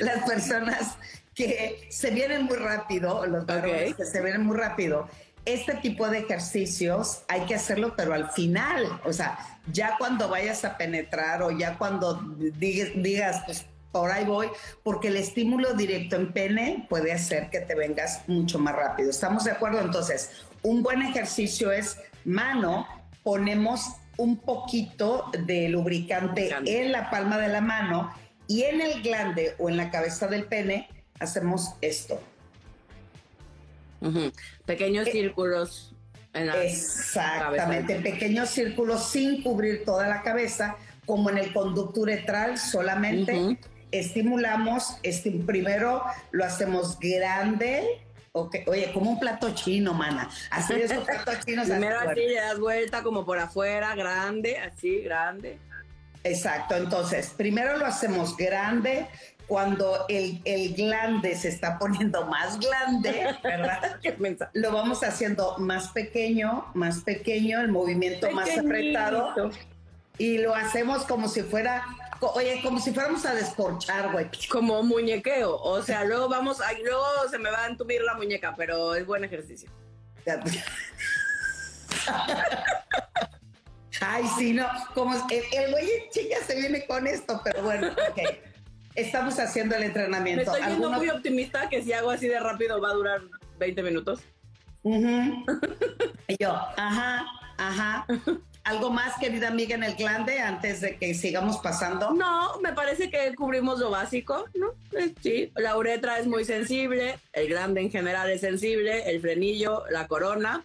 Las 0.00 0.24
personas 0.24 0.96
que 1.34 1.86
se 1.90 2.10
vienen 2.10 2.44
muy 2.44 2.56
rápido, 2.56 3.26
los 3.26 3.46
varones 3.46 3.94
que 3.94 4.04
se 4.04 4.22
vienen 4.22 4.44
muy 4.44 4.56
rápido, 4.56 5.08
este 5.54 5.74
tipo 5.74 6.08
de 6.08 6.18
ejercicios 6.18 7.22
hay 7.28 7.42
que 7.42 7.54
hacerlo, 7.54 7.94
pero 7.96 8.14
al 8.14 8.30
final, 8.30 9.00
o 9.04 9.12
sea, 9.12 9.38
ya 9.72 9.96
cuando 9.98 10.28
vayas 10.28 10.64
a 10.64 10.76
penetrar 10.76 11.42
o 11.42 11.50
ya 11.50 11.78
cuando 11.78 12.14
digas, 12.58 12.90
digas 12.96 13.42
pues 13.46 13.66
por 13.92 14.10
ahí 14.10 14.24
voy, 14.24 14.48
porque 14.82 15.08
el 15.08 15.16
estímulo 15.16 15.72
directo 15.72 16.16
en 16.16 16.32
pene 16.32 16.86
puede 16.88 17.12
hacer 17.12 17.48
que 17.50 17.60
te 17.60 17.74
vengas 17.74 18.22
mucho 18.28 18.58
más 18.58 18.74
rápido. 18.74 19.10
¿Estamos 19.10 19.44
de 19.44 19.52
acuerdo? 19.52 19.80
Entonces, 19.80 20.30
un 20.62 20.82
buen 20.82 21.02
ejercicio 21.02 21.72
es 21.72 21.96
mano, 22.24 22.86
ponemos 23.22 23.92
un 24.18 24.36
poquito 24.36 25.30
de 25.46 25.68
lubricante 25.68 26.54
en 26.66 26.92
la 26.92 27.08
palma 27.10 27.38
de 27.38 27.48
la 27.48 27.60
mano 27.60 28.12
y 28.46 28.64
en 28.64 28.80
el 28.80 29.02
glande 29.02 29.54
o 29.58 29.68
en 29.68 29.76
la 29.76 29.90
cabeza 29.90 30.26
del 30.26 30.44
pene 30.44 30.88
hacemos 31.20 31.74
esto. 31.80 32.20
Pequeños 34.64 35.08
eh, 35.08 35.12
círculos. 35.12 35.94
En 36.34 36.50
exactamente, 36.50 37.96
pequeños 37.96 38.50
círculos 38.50 39.08
sin 39.08 39.42
cubrir 39.42 39.84
toda 39.84 40.06
la 40.06 40.22
cabeza, 40.22 40.76
como 41.06 41.30
en 41.30 41.38
el 41.38 41.52
conducto 41.52 42.02
uretral, 42.02 42.58
solamente 42.58 43.58
estimulamos, 43.90 44.98
primero 45.46 46.02
lo 46.30 46.44
hacemos 46.44 46.98
grande 46.98 48.02
Okay. 48.30 48.62
Oye, 48.66 48.92
como 48.92 49.10
un 49.10 49.18
plato 49.18 49.52
chino, 49.54 49.94
mana. 49.94 50.28
Así 50.50 50.74
es 50.74 50.90
un 50.90 51.04
plato 51.04 51.32
chino. 51.44 51.64
Primero 51.64 51.98
así 51.98 52.20
le 52.20 52.34
das 52.34 52.58
vuelta 52.58 53.02
como 53.02 53.24
por 53.24 53.38
afuera, 53.38 53.94
grande, 53.94 54.58
así, 54.58 55.00
grande. 55.00 55.58
Exacto, 56.24 56.76
entonces, 56.76 57.32
primero 57.36 57.78
lo 57.78 57.86
hacemos 57.86 58.36
grande, 58.36 59.06
cuando 59.48 60.04
el, 60.08 60.40
el, 60.44 60.74
glande 60.74 61.34
se 61.34 61.48
está 61.48 61.78
poniendo 61.78 62.26
más 62.26 62.60
grande, 62.60 63.34
¿verdad? 63.42 63.98
lo 64.52 64.72
vamos 64.72 65.02
haciendo 65.02 65.56
más 65.58 65.88
pequeño, 65.88 66.66
más 66.74 67.00
pequeño, 67.00 67.60
el 67.60 67.68
movimiento 67.68 68.30
más 68.30 68.56
apretado. 68.56 69.50
Y 70.18 70.38
lo 70.38 70.54
hacemos 70.54 71.04
como 71.04 71.28
si 71.28 71.42
fuera, 71.42 71.84
oye, 72.20 72.60
como 72.62 72.78
si 72.78 72.92
fuéramos 72.92 73.24
a 73.24 73.34
descorchar, 73.34 74.12
güey. 74.12 74.26
Como 74.50 74.82
muñequeo. 74.82 75.56
O 75.56 75.80
sea, 75.80 76.04
luego 76.04 76.28
vamos, 76.28 76.60
ay, 76.60 76.82
luego 76.84 77.06
se 77.30 77.38
me 77.38 77.50
va 77.50 77.64
a 77.64 77.68
entubir 77.68 78.02
la 78.02 78.14
muñeca, 78.14 78.54
pero 78.54 78.94
es 78.94 79.06
buen 79.06 79.24
ejercicio. 79.24 79.70
Ay, 84.00 84.24
sí, 84.36 84.52
no, 84.52 84.68
como 84.94 85.14
el, 85.14 85.70
güey 85.70 86.08
chica 86.10 86.36
se 86.46 86.56
viene 86.56 86.86
con 86.86 87.06
esto, 87.06 87.40
pero 87.42 87.62
bueno, 87.62 87.88
ok. 87.88 88.47
Estamos 88.98 89.38
haciendo 89.38 89.76
el 89.76 89.84
entrenamiento. 89.84 90.50
Me 90.50 90.58
estoy 90.58 90.68
siendo 90.68 90.90
muy 90.90 91.08
optimista 91.08 91.68
que 91.68 91.82
si 91.82 91.92
hago 91.92 92.10
así 92.10 92.26
de 92.26 92.40
rápido 92.40 92.80
va 92.80 92.90
a 92.90 92.94
durar 92.94 93.20
20 93.58 93.82
minutos. 93.84 94.20
yo, 94.82 96.50
ajá, 96.76 97.24
ajá. 97.58 98.06
¿Algo 98.64 98.90
más, 98.90 99.16
querida 99.20 99.48
amiga, 99.48 99.76
en 99.76 99.84
el 99.84 99.94
glande 99.94 100.40
antes 100.40 100.80
de 100.80 100.96
que 100.96 101.14
sigamos 101.14 101.58
pasando? 101.58 102.12
No, 102.12 102.58
me 102.60 102.72
parece 102.72 103.08
que 103.08 103.34
cubrimos 103.36 103.78
lo 103.78 103.90
básico, 103.90 104.46
¿no? 104.54 104.74
Sí, 105.22 105.52
la 105.54 105.76
uretra 105.76 106.18
es 106.18 106.26
muy 106.26 106.44
sensible, 106.44 107.20
el 107.32 107.48
glande 107.48 107.80
en 107.82 107.92
general 107.92 108.28
es 108.30 108.40
sensible, 108.40 109.08
el 109.08 109.20
frenillo, 109.20 109.84
la 109.90 110.08
corona, 110.08 110.64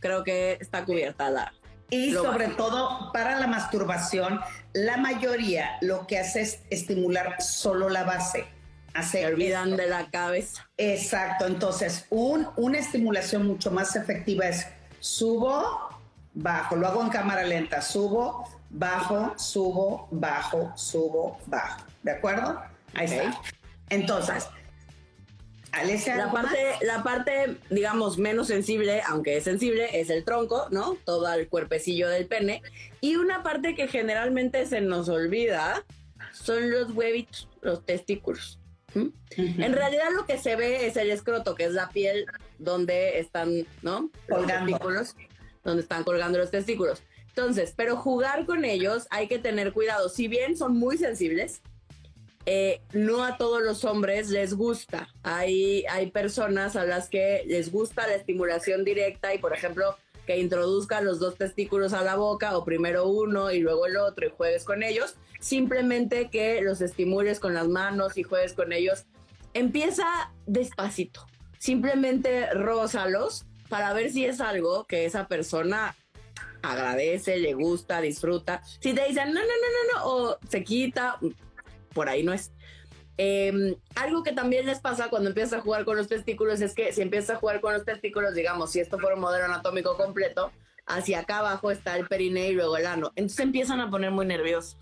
creo 0.00 0.24
que 0.24 0.58
está 0.60 0.84
cubierta 0.84 1.30
la, 1.30 1.52
y 1.90 2.12
sobre 2.12 2.48
todo 2.48 3.10
para 3.12 3.38
la 3.38 3.46
masturbación, 3.46 4.40
la 4.72 4.96
mayoría 4.96 5.78
lo 5.80 6.06
que 6.06 6.18
hace 6.18 6.42
es 6.42 6.60
estimular 6.70 7.40
solo 7.42 7.88
la 7.88 8.04
base. 8.04 8.46
Se 9.02 9.24
olvidan 9.24 9.76
de 9.76 9.86
la 9.86 10.10
cabeza. 10.10 10.68
Exacto, 10.76 11.46
entonces 11.46 12.06
un, 12.10 12.48
una 12.56 12.78
estimulación 12.78 13.46
mucho 13.46 13.70
más 13.70 13.94
efectiva 13.96 14.46
es 14.46 14.66
subo, 14.98 15.88
bajo, 16.34 16.76
lo 16.76 16.86
hago 16.88 17.02
en 17.02 17.08
cámara 17.08 17.44
lenta, 17.44 17.80
subo, 17.80 18.48
bajo, 18.68 19.34
subo, 19.38 20.08
bajo, 20.10 20.72
subo, 20.76 21.38
bajo. 21.46 21.84
¿De 22.02 22.12
acuerdo? 22.12 22.60
Ahí 22.94 23.06
está. 23.06 23.40
Entonces, 23.88 24.48
la 26.16 26.32
parte, 26.32 26.58
la 26.82 27.02
parte, 27.02 27.56
digamos, 27.70 28.18
menos 28.18 28.48
sensible, 28.48 29.02
aunque 29.06 29.36
es 29.36 29.44
sensible, 29.44 30.00
es 30.00 30.10
el 30.10 30.24
tronco, 30.24 30.66
¿no? 30.70 30.96
Todo 31.04 31.32
el 31.32 31.48
cuerpecillo 31.48 32.08
del 32.08 32.26
pene. 32.26 32.62
Y 33.00 33.16
una 33.16 33.42
parte 33.42 33.74
que 33.74 33.88
generalmente 33.88 34.66
se 34.66 34.80
nos 34.80 35.08
olvida 35.08 35.84
son 36.32 36.70
los 36.70 36.92
huevitos, 36.92 37.48
los 37.62 37.84
testículos. 37.84 38.58
En 38.94 39.72
realidad 39.72 40.08
lo 40.14 40.26
que 40.26 40.38
se 40.38 40.56
ve 40.56 40.86
es 40.86 40.96
el 40.96 41.10
escroto, 41.10 41.54
que 41.54 41.64
es 41.64 41.72
la 41.72 41.90
piel 41.90 42.26
donde 42.58 43.20
están, 43.20 43.66
¿no? 43.82 44.10
Los 44.26 44.46
testículos, 44.46 45.16
donde 45.62 45.82
están 45.82 46.02
colgando 46.02 46.38
los 46.38 46.50
testículos. 46.50 47.02
Entonces, 47.28 47.72
pero 47.76 47.96
jugar 47.96 48.44
con 48.44 48.64
ellos 48.64 49.06
hay 49.10 49.28
que 49.28 49.38
tener 49.38 49.72
cuidado. 49.72 50.08
Si 50.08 50.26
bien 50.26 50.56
son 50.56 50.76
muy 50.76 50.98
sensibles, 50.98 51.62
eh, 52.46 52.80
no 52.92 53.22
a 53.22 53.36
todos 53.36 53.62
los 53.62 53.84
hombres 53.84 54.30
les 54.30 54.54
gusta. 54.54 55.08
Hay, 55.22 55.84
hay 55.90 56.10
personas 56.10 56.76
a 56.76 56.84
las 56.84 57.08
que 57.08 57.44
les 57.46 57.70
gusta 57.70 58.06
la 58.06 58.14
estimulación 58.14 58.84
directa 58.84 59.34
y, 59.34 59.38
por 59.38 59.52
ejemplo, 59.52 59.96
que 60.26 60.38
introduzcan 60.38 61.04
los 61.04 61.18
dos 61.18 61.36
testículos 61.36 61.92
a 61.92 62.02
la 62.02 62.16
boca 62.16 62.56
o 62.56 62.64
primero 62.64 63.08
uno 63.08 63.50
y 63.50 63.60
luego 63.60 63.86
el 63.86 63.96
otro 63.96 64.26
y 64.26 64.30
juegues 64.30 64.64
con 64.64 64.82
ellos. 64.82 65.16
Simplemente 65.40 66.30
que 66.30 66.60
los 66.62 66.80
estimules 66.80 67.40
con 67.40 67.54
las 67.54 67.68
manos 67.68 68.16
y 68.16 68.22
juegues 68.22 68.52
con 68.52 68.72
ellos. 68.72 69.06
Empieza 69.54 70.32
despacito. 70.46 71.26
Simplemente 71.58 72.52
rózalos 72.54 73.44
para 73.68 73.92
ver 73.92 74.10
si 74.10 74.24
es 74.24 74.40
algo 74.40 74.84
que 74.84 75.04
esa 75.04 75.28
persona 75.28 75.96
agradece, 76.62 77.38
le 77.38 77.54
gusta, 77.54 78.00
disfruta. 78.00 78.62
Si 78.80 78.92
te 78.92 79.06
dicen 79.06 79.32
no, 79.32 79.40
no, 79.40 79.46
no, 79.46 79.46
no, 79.46 79.98
no, 79.98 80.06
o 80.06 80.38
se 80.48 80.62
quita, 80.62 81.18
por 81.92 82.08
ahí 82.08 82.22
no 82.22 82.32
es. 82.32 82.52
Em, 83.16 83.74
algo 83.96 84.22
que 84.22 84.32
también 84.32 84.64
les 84.64 84.80
pasa 84.80 85.08
cuando 85.10 85.28
empiezas 85.28 85.60
a 85.60 85.62
jugar 85.62 85.84
con 85.84 85.96
los 85.96 86.08
testículos 86.08 86.60
es 86.60 86.74
que 86.74 86.92
si 86.92 87.02
empiezas 87.02 87.36
a 87.36 87.38
jugar 87.38 87.60
con 87.60 87.74
los 87.74 87.84
testículos, 87.84 88.34
digamos, 88.34 88.72
si 88.72 88.80
esto 88.80 88.98
fuera 88.98 89.14
un 89.14 89.20
modelo 89.20 89.44
anatómico 89.44 89.96
completo, 89.96 90.50
hacia 90.86 91.20
acá 91.20 91.38
abajo 91.38 91.70
está 91.70 91.96
el 91.96 92.06
perineo 92.06 92.50
y 92.50 92.54
luego 92.54 92.76
el 92.76 92.86
ano. 92.86 93.12
Entonces 93.16 93.40
empiezan 93.40 93.80
a 93.80 93.90
poner 93.90 94.10
muy 94.10 94.26
nerviosos. 94.26 94.76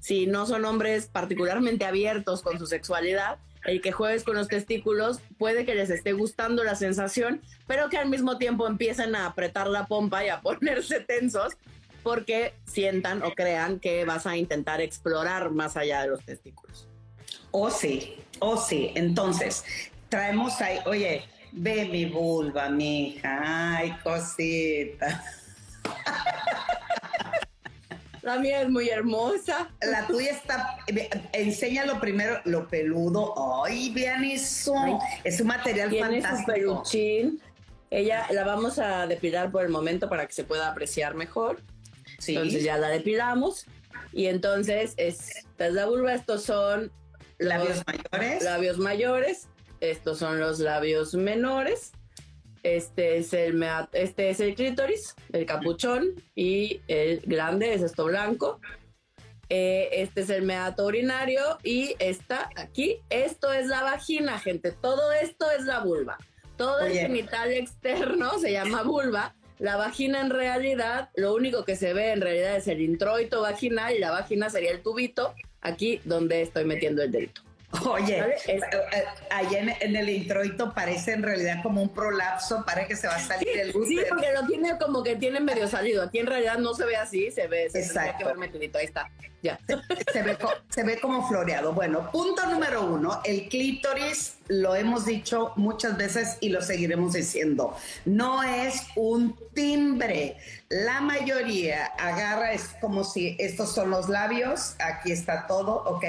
Si 0.00 0.26
no 0.26 0.46
son 0.46 0.64
hombres 0.64 1.06
particularmente 1.06 1.84
abiertos 1.84 2.42
con 2.42 2.58
su 2.58 2.66
sexualidad, 2.66 3.38
el 3.64 3.80
que 3.80 3.92
juegues 3.92 4.24
con 4.24 4.36
los 4.36 4.48
testículos 4.48 5.20
puede 5.38 5.64
que 5.64 5.74
les 5.74 5.90
esté 5.90 6.12
gustando 6.12 6.64
la 6.64 6.74
sensación, 6.74 7.42
pero 7.66 7.88
que 7.88 7.98
al 7.98 8.08
mismo 8.08 8.38
tiempo 8.38 8.66
empiecen 8.66 9.16
a 9.16 9.26
apretar 9.26 9.68
la 9.68 9.86
pompa 9.86 10.24
y 10.24 10.28
a 10.28 10.40
ponerse 10.42 11.00
tensos 11.00 11.56
porque 12.06 12.54
sientan 12.66 13.24
o 13.24 13.32
crean 13.32 13.80
que 13.80 14.04
vas 14.04 14.28
a 14.28 14.36
intentar 14.36 14.80
explorar 14.80 15.50
más 15.50 15.76
allá 15.76 16.02
de 16.02 16.06
los 16.06 16.24
testículos. 16.24 16.86
Oh, 17.50 17.68
sí, 17.68 18.22
oh, 18.38 18.56
sí. 18.56 18.92
Entonces, 18.94 19.64
traemos 20.08 20.60
ahí, 20.60 20.78
oye, 20.86 21.24
ve 21.50 21.86
mi 21.86 22.04
vulva, 22.04 22.68
mija, 22.68 23.40
ay, 23.42 23.96
cosita. 24.04 25.24
La 28.22 28.38
mía 28.38 28.62
es 28.62 28.68
muy 28.68 28.88
hermosa. 28.88 29.68
La 29.80 30.06
tuya 30.06 30.30
está. 30.30 30.78
Enséñalo 31.32 31.98
primero 31.98 32.40
lo 32.44 32.68
peludo. 32.68 33.64
Ay, 33.64 33.92
vean 33.92 34.22
eso. 34.22 34.76
es 35.24 35.40
un 35.40 35.48
material 35.48 35.90
tiene 35.90 36.22
fantástico. 36.22 36.38
Su 36.38 36.52
peluchín. 36.52 37.42
Ella 37.90 38.28
la 38.30 38.44
vamos 38.44 38.78
a 38.78 39.08
depilar 39.08 39.50
por 39.50 39.64
el 39.64 39.70
momento 39.70 40.08
para 40.08 40.24
que 40.24 40.32
se 40.32 40.44
pueda 40.44 40.70
apreciar 40.70 41.14
mejor. 41.14 41.62
Entonces 42.26 42.62
ya 42.62 42.78
la 42.78 42.88
depilamos. 42.88 43.66
Y 44.12 44.26
entonces, 44.26 44.94
esta 44.96 45.66
es 45.66 45.74
la 45.74 45.86
vulva, 45.86 46.14
estos 46.14 46.42
son 46.42 46.92
labios 47.38 47.82
mayores. 47.86 48.42
Labios 48.42 48.78
mayores. 48.78 49.48
Estos 49.80 50.18
son 50.18 50.40
los 50.40 50.58
labios 50.58 51.14
menores. 51.14 51.92
Este 52.62 53.18
es 53.18 53.32
el 53.32 53.64
este 53.92 54.30
es 54.30 54.40
el 54.40 54.54
clítoris, 54.56 55.14
el 55.32 55.46
capuchón 55.46 56.20
y 56.34 56.80
el 56.88 57.20
grande 57.24 57.74
es 57.74 57.82
esto 57.82 58.06
blanco. 58.06 58.60
Eh, 59.48 59.88
este 59.92 60.22
es 60.22 60.30
el 60.30 60.42
meato 60.42 60.86
urinario 60.86 61.58
y 61.62 61.94
esta 62.00 62.50
aquí, 62.56 63.02
esto 63.08 63.52
es 63.52 63.68
la 63.68 63.82
vagina, 63.82 64.40
gente. 64.40 64.72
Todo 64.72 65.12
esto 65.12 65.48
es 65.52 65.64
la 65.64 65.80
vulva. 65.80 66.18
Todo 66.56 66.80
el 66.80 66.92
genital 66.92 67.52
externo 67.52 68.38
se 68.40 68.50
llama 68.50 68.82
vulva 68.82 69.36
la 69.58 69.76
vagina 69.76 70.20
en 70.20 70.30
realidad, 70.30 71.08
lo 71.14 71.34
único 71.34 71.64
que 71.64 71.76
se 71.76 71.92
ve 71.94 72.12
en 72.12 72.20
realidad 72.20 72.56
es 72.56 72.68
el 72.68 72.80
introito 72.80 73.40
vaginal 73.40 73.94
y 73.94 73.98
la 73.98 74.10
vagina 74.10 74.50
sería 74.50 74.70
el 74.70 74.82
tubito, 74.82 75.34
aquí 75.60 76.00
donde 76.04 76.42
estoy 76.42 76.64
metiendo 76.64 77.02
el 77.02 77.12
dedito. 77.12 77.45
Oye, 77.84 78.18
eh, 78.18 78.60
eh, 78.92 79.04
allá 79.30 79.76
en, 79.80 79.96
el 79.96 80.08
introito 80.08 80.72
parece 80.72 81.12
en 81.12 81.22
realidad 81.22 81.62
como 81.62 81.82
un 81.82 81.88
prolapso, 81.88 82.64
parece 82.64 82.88
que 82.88 82.96
se 82.96 83.08
va 83.08 83.16
a 83.16 83.20
salir 83.20 83.48
el 83.48 83.70
útero. 83.70 83.86
Sí, 83.86 84.00
porque 84.08 84.32
lo 84.32 84.46
tiene 84.46 84.78
como 84.78 85.02
que 85.02 85.16
tiene 85.16 85.40
medio 85.40 85.68
salido. 85.68 86.02
Aquí 86.02 86.18
en 86.18 86.26
realidad 86.26 86.58
no 86.58 86.74
se 86.74 86.84
ve 86.84 86.96
así, 86.96 87.30
se 87.30 87.46
ve, 87.46 87.68
se 87.70 87.80
Exacto. 87.80 88.18
que 88.18 88.24
ver 88.24 88.36
metidito, 88.36 88.78
ahí 88.78 88.86
está. 88.86 89.10
Ya. 89.42 89.58
Se, 90.12 90.22
ve, 90.22 90.36
se 90.70 90.82
ve 90.82 90.98
como 90.98 91.28
floreado. 91.28 91.72
Bueno, 91.72 92.10
punto 92.10 92.46
número 92.46 92.84
uno, 92.84 93.20
el 93.24 93.48
clítoris, 93.48 94.38
lo 94.48 94.74
hemos 94.74 95.04
dicho 95.04 95.52
muchas 95.56 95.96
veces 95.96 96.38
y 96.40 96.48
lo 96.48 96.62
seguiremos 96.62 97.12
diciendo, 97.12 97.76
no 98.04 98.42
es 98.42 98.82
un 98.96 99.36
timbre. 99.54 100.36
La 100.68 101.00
mayoría 101.00 101.86
agarra, 101.86 102.52
es 102.52 102.74
como 102.80 103.04
si 103.04 103.36
estos 103.38 103.72
son 103.72 103.90
los 103.90 104.08
labios, 104.08 104.74
aquí 104.80 105.12
está 105.12 105.46
todo, 105.46 105.84
¿ok? 105.84 106.04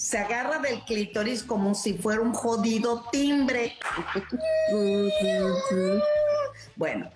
Se 0.00 0.16
agarra 0.16 0.58
del 0.60 0.82
clítoris 0.84 1.42
como 1.42 1.74
si 1.74 1.92
fuera 1.92 2.22
un 2.22 2.32
jodido 2.32 3.04
timbre. 3.12 3.76
bueno, 6.76 7.10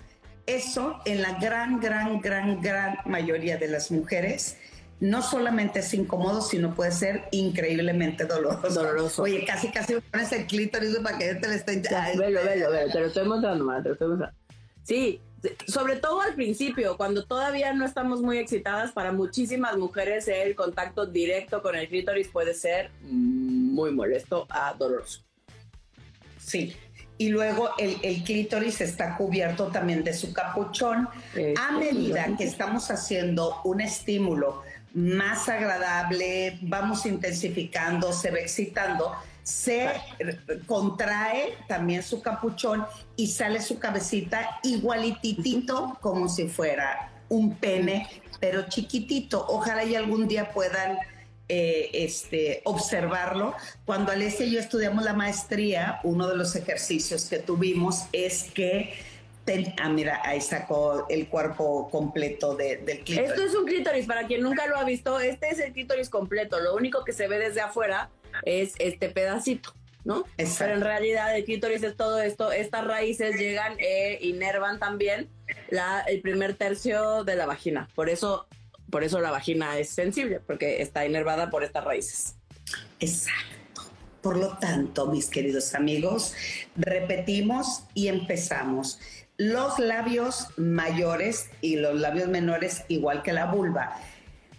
eso 0.45 1.01
en 1.07 1.23
la 1.23 1.33
gran, 1.39 1.81
gran, 1.81 2.21
gran, 2.21 2.61
gran 2.61 2.99
mayoría 3.07 3.57
de 3.57 3.69
las 3.69 3.91
mujeres 3.91 4.59
no 5.01 5.23
solamente 5.23 5.81
es 5.81 5.95
incómodo, 5.95 6.43
sino 6.43 6.75
puede 6.75 6.93
ser 6.93 7.25
increíblemente 7.31 8.27
doloroso. 8.27 8.69
Doloroso. 8.69 9.23
Oye, 9.23 9.47
casi, 9.47 9.69
casi 9.69 9.95
pones 10.13 10.31
el 10.33 10.47
clítoris 10.47 10.95
para 10.99 11.17
que 11.17 11.35
te 11.37 11.49
le 11.49 11.55
esté... 11.55 11.83
Velo, 12.19 12.41
velo, 12.45 12.71
velo, 12.71 12.93
te 12.93 13.01
lo 13.01 13.07
estoy 13.07 13.27
mostrando, 13.27 13.65
te 13.83 13.89
lo 13.89 13.93
estoy 13.95 14.09
mostrando. 14.09 14.39
Sí, 14.83 15.21
sobre 15.67 15.97
todo 15.97 16.21
al 16.21 16.35
principio, 16.35 16.97
cuando 16.97 17.25
todavía 17.25 17.73
no 17.73 17.85
estamos 17.85 18.23
muy 18.23 18.39
excitadas, 18.39 18.93
para 18.93 19.13
muchísimas 19.13 19.77
mujeres 19.77 20.29
el 20.29 20.55
contacto 20.55 21.07
directo 21.07 21.63
con 21.63 21.75
el 21.75 21.89
clítoris 21.89 22.29
puede 22.29 22.55
ser 22.55 22.91
muy 23.03 23.91
molesto 23.93 24.47
a 24.51 24.75
doloroso. 24.75 25.23
Sí. 26.39 26.77
y 27.17 27.29
luego 27.31 27.71
el, 27.79 28.23
clítoris 28.23 28.81
está 28.83 29.17
cubierto 29.17 29.69
también 29.69 30.05
de 30.05 30.13
su 30.13 30.33
capuchón. 30.33 31.09
a 31.59 31.73
medida 31.73 32.29
que 32.37 32.45
estamos 32.45 32.91
haciendo 32.91 33.61
un 33.65 33.81
estímulo 33.81 34.63
más 34.95 35.49
agradable, 35.49 36.59
vamos 36.63 37.05
intensificando, 37.05 38.13
se 38.13 38.31
va 38.31 38.39
excitando, 38.39 39.13
se 39.45 39.89
contrae 40.67 41.59
también 41.69 42.03
su 42.03 42.23
capuchón 42.23 42.85
y 43.15 43.29
sale 43.29 43.61
su 43.61 43.79
cabecita 43.79 44.59
igualititito 44.63 45.99
como 46.01 46.29
si 46.29 46.49
fuera 46.49 47.13
un 47.29 47.55
pene, 47.55 48.09
pero 48.41 48.69
chiquitito. 48.69 49.45
Ojalá 49.49 49.85
y 49.85 49.95
algún 49.95 50.27
día 50.27 50.51
puedan 50.51 50.99
eh, 51.49 51.91
este, 51.93 52.63
observarlo. 52.65 53.55
Cuando 53.85 54.13
Alessia 54.13 54.47
y 54.47 54.53
yo 54.53 54.61
estudiamos 54.61 55.05
la 55.05 55.13
maestría, 55.13 56.01
uno 56.05 56.27
de 56.27 56.37
los 56.37 56.57
ejercicios 56.57 57.27
que 57.27 57.39
tuvimos 57.39 58.05
es 58.13 58.45
que 58.45 58.95
ah, 59.79 59.91
mira, 59.91 60.23
ahí 60.25 60.41
sacó 60.41 61.07
el 61.11 61.29
cuerpo 61.29 61.91
completo 61.91 62.57
del 62.57 62.83
clítoris. 63.05 63.31
Esto 63.31 63.43
es 63.43 63.55
un 63.55 63.67
clítoris, 63.67 64.07
para 64.07 64.27
quien 64.27 64.41
nunca 64.41 64.67
lo 64.67 64.79
ha 64.79 64.85
visto, 64.85 65.21
este 65.21 65.51
es 65.51 65.59
el 65.59 65.75
clítoris 65.75 66.09
completo. 66.09 66.61
Lo 66.61 66.75
único 66.75 67.05
que 67.05 67.13
se 67.13 67.29
ve 67.29 67.39
desde 67.39 67.61
afuera 67.61 68.09
es 68.43 68.75
este 68.79 69.09
pedacito, 69.09 69.75
¿no? 70.05 70.25
Pero 70.37 70.75
en 70.75 70.81
realidad 70.81 71.37
el 71.37 71.45
clítoris 71.45 71.83
es 71.83 71.97
todo 71.97 72.21
esto. 72.21 72.53
Estas 72.53 72.87
raíces 72.87 73.39
llegan 73.39 73.77
e 73.79 74.19
inervan 74.21 74.79
también 74.79 75.29
la, 75.71 76.01
el 76.01 76.21
primer 76.21 76.55
tercio 76.55 77.25
de 77.25 77.37
la 77.37 77.47
vagina. 77.47 77.89
Por 77.95 78.09
eso 78.09 78.47
por 78.95 79.03
eso 79.03 79.21
la 79.21 79.33
vagina 79.33 79.77
es 79.77 79.89
sensible, 79.89 80.39
porque 80.39 80.81
está 80.81 81.05
inervada 81.05 81.51
por 81.51 81.65
estas 81.65 81.83
raíces. 81.83 82.37
Exacto. 83.01 83.83
Por 84.23 84.37
lo 84.37 84.57
tanto, 84.59 85.09
mis 85.09 85.27
queridos 85.27 85.75
amigos, 85.75 86.33
repetimos 86.77 87.83
y 87.95 88.07
empezamos. 88.07 89.01
Los 89.37 89.81
labios 89.81 90.47
mayores 90.57 91.51
y 91.61 91.75
los 91.75 91.99
labios 91.99 92.29
menores, 92.29 92.85
igual 92.87 93.25
que 93.25 93.33
la 93.33 93.47
vulva, 93.47 94.01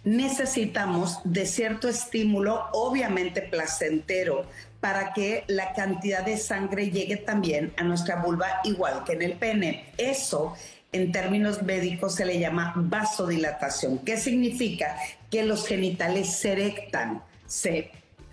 necesitamos 0.06 1.18
de 1.24 1.44
cierto 1.46 1.88
estímulo, 1.88 2.68
obviamente 2.72 3.42
placentero, 3.42 4.46
para 4.80 5.12
que 5.12 5.42
la 5.48 5.72
cantidad 5.74 6.24
de 6.24 6.38
sangre 6.38 6.90
llegue 6.90 7.16
también 7.16 7.74
a 7.76 7.82
nuestra 7.82 8.22
vulva, 8.22 8.60
igual 8.62 9.02
que 9.04 9.14
en 9.14 9.22
el 9.22 9.32
pene. 9.32 9.86
Eso 9.98 10.54
en 10.92 11.10
términos 11.10 11.62
médicos 11.62 12.14
se 12.14 12.24
le 12.24 12.38
llama 12.38 12.72
vasodilatación. 12.76 13.98
¿Qué 13.98 14.16
significa? 14.16 14.96
Que 15.28 15.42
los 15.42 15.66
genitales 15.66 16.36
se 16.36 16.52
erectan, 16.52 17.22
se 17.46 17.90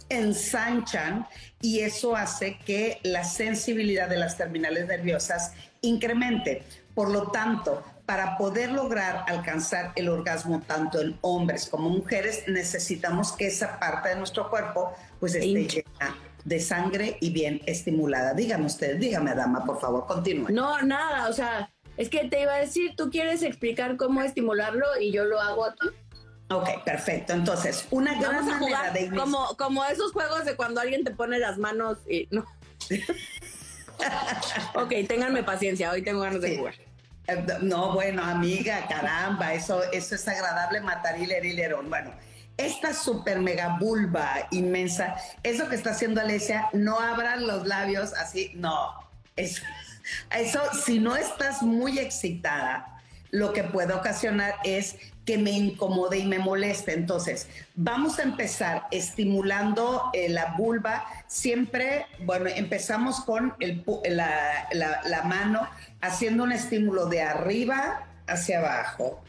ensanchan 0.09 1.27
y 1.59 1.79
eso 1.79 2.15
hace 2.15 2.59
que 2.65 2.99
la 3.01 3.23
sensibilidad 3.23 4.07
de 4.07 4.17
las 4.17 4.37
terminales 4.37 4.87
nerviosas 4.87 5.53
incremente. 5.81 6.61
Por 6.93 7.09
lo 7.09 7.31
tanto, 7.31 7.83
para 8.05 8.37
poder 8.37 8.71
lograr 8.71 9.23
alcanzar 9.27 9.93
el 9.95 10.09
orgasmo 10.09 10.61
tanto 10.61 10.99
en 10.99 11.17
hombres 11.21 11.67
como 11.67 11.89
mujeres, 11.89 12.43
necesitamos 12.47 13.31
que 13.31 13.47
esa 13.47 13.79
parte 13.79 14.09
de 14.09 14.15
nuestro 14.15 14.49
cuerpo 14.49 14.93
pues 15.19 15.35
esté 15.35 15.67
llena 15.67 16.15
de 16.43 16.59
sangre 16.59 17.17
y 17.21 17.29
bien 17.31 17.61
estimulada. 17.65 18.33
Dígame 18.33 18.65
usted, 18.65 18.97
dígame, 18.97 19.33
dama, 19.33 19.63
por 19.63 19.79
favor, 19.79 20.05
continúe. 20.05 20.49
No, 20.49 20.81
nada, 20.81 21.29
o 21.29 21.33
sea, 21.33 21.71
es 21.95 22.09
que 22.09 22.25
te 22.25 22.41
iba 22.41 22.55
a 22.55 22.59
decir, 22.59 22.95
tú 22.97 23.09
quieres 23.09 23.41
explicar 23.43 23.95
cómo 23.95 24.21
estimularlo 24.21 24.85
y 24.99 25.11
yo 25.11 25.23
lo 25.23 25.39
hago 25.39 25.65
aquí. 25.65 25.87
Ok, 26.49 26.83
perfecto. 26.83 27.33
Entonces, 27.33 27.87
una 27.89 28.19
gran 28.19 28.35
Vamos 28.35 28.53
a 28.53 28.59
jugar 28.59 28.93
de 28.93 29.09
como, 29.09 29.55
como 29.57 29.85
esos 29.85 30.11
juegos 30.11 30.43
de 30.45 30.55
cuando 30.55 30.81
alguien 30.81 31.03
te 31.03 31.11
pone 31.11 31.39
las 31.39 31.57
manos 31.57 31.99
y 32.07 32.27
no. 32.31 32.45
ok, 34.75 34.93
ténganme 35.07 35.43
paciencia, 35.43 35.91
hoy 35.91 36.01
tengo 36.01 36.19
ganas 36.19 36.41
de 36.41 36.57
jugar. 36.57 36.75
No, 37.61 37.93
bueno, 37.93 38.23
amiga, 38.23 38.85
caramba, 38.87 39.53
eso, 39.53 39.81
eso 39.91 40.15
es 40.15 40.27
agradable 40.27 40.81
matar 40.81 41.17
y 41.17 41.25
lerón. 41.25 41.89
Bueno, 41.89 42.11
esta 42.57 42.93
super 42.93 43.39
mega 43.39 43.77
vulva 43.79 44.47
inmensa, 44.51 45.15
eso 45.41 45.69
que 45.69 45.75
está 45.75 45.91
haciendo 45.91 46.21
Alesia, 46.21 46.69
no 46.73 46.99
abran 46.99 47.47
los 47.47 47.65
labios 47.65 48.13
así, 48.13 48.51
no, 48.55 48.93
es 49.35 49.61
eso, 50.35 50.59
si 50.85 50.99
no 50.99 51.15
estás 51.15 51.61
muy 51.61 51.97
excitada, 51.97 53.01
lo 53.31 53.53
que 53.53 53.63
puede 53.63 53.93
ocasionar 53.93 54.55
es 54.63 54.97
que 55.25 55.37
me 55.37 55.51
incomode 55.51 56.17
y 56.17 56.25
me 56.25 56.39
moleste. 56.39 56.93
Entonces, 56.93 57.47
vamos 57.75 58.19
a 58.19 58.23
empezar 58.23 58.83
estimulando 58.91 60.09
eh, 60.13 60.29
la 60.29 60.55
vulva. 60.57 61.05
Siempre, 61.27 62.05
bueno, 62.25 62.47
empezamos 62.47 63.21
con 63.21 63.53
la, 64.09 65.23
mano 65.25 65.67
haciendo 66.01 66.43
un 66.43 66.51
estímulo 66.51 67.05
de 67.05 67.21
arriba 67.21 68.05
hacia 68.27 68.59
abajo. 68.59 69.21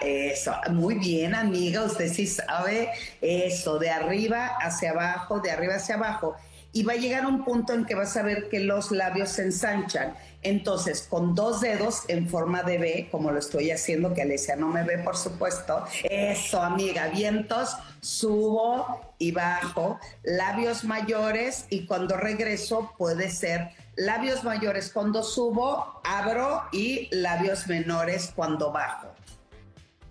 Eso, 0.00 0.56
muy 0.70 0.96
bien 0.96 1.36
amiga, 1.36 1.84
usted 1.84 2.12
sí 2.12 2.26
sabe 2.26 2.88
eso, 3.20 3.78
de 3.78 3.90
arriba 3.90 4.56
hacia 4.60 4.90
abajo, 4.90 5.38
de 5.38 5.52
arriba 5.52 5.76
hacia 5.76 5.94
abajo 5.94 6.36
y 6.72 6.82
va 6.82 6.92
a 6.92 6.96
llegar 6.96 7.26
un 7.26 7.44
punto 7.44 7.72
en 7.72 7.84
que 7.84 7.94
vas 7.94 8.16
a 8.16 8.22
ver 8.22 8.48
que 8.48 8.60
los 8.60 8.90
labios 8.90 9.30
se 9.30 9.42
ensanchan. 9.42 10.14
Entonces, 10.42 11.06
con 11.08 11.34
dos 11.34 11.60
dedos 11.60 12.04
en 12.08 12.28
forma 12.28 12.62
de 12.62 12.78
B, 12.78 13.08
como 13.10 13.32
lo 13.32 13.38
estoy 13.38 13.72
haciendo, 13.72 14.14
que 14.14 14.22
Alesia 14.22 14.54
no 14.54 14.68
me 14.68 14.84
ve, 14.84 14.98
por 14.98 15.16
supuesto. 15.16 15.84
Eso, 16.04 16.62
amiga, 16.62 17.08
vientos, 17.08 17.76
subo 18.00 19.14
y 19.18 19.32
bajo, 19.32 19.98
labios 20.22 20.84
mayores 20.84 21.66
y 21.70 21.86
cuando 21.86 22.16
regreso 22.16 22.94
puede 22.96 23.30
ser 23.30 23.70
labios 23.96 24.44
mayores 24.44 24.92
cuando 24.92 25.24
subo, 25.24 26.00
abro 26.04 26.62
y 26.70 27.08
labios 27.10 27.66
menores 27.66 28.32
cuando 28.34 28.70
bajo. 28.70 29.08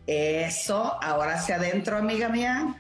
Eso, 0.06 0.98
ahora 1.02 1.36
hacia 1.36 1.56
adentro, 1.56 1.98
amiga 1.98 2.28
mía. 2.28 2.76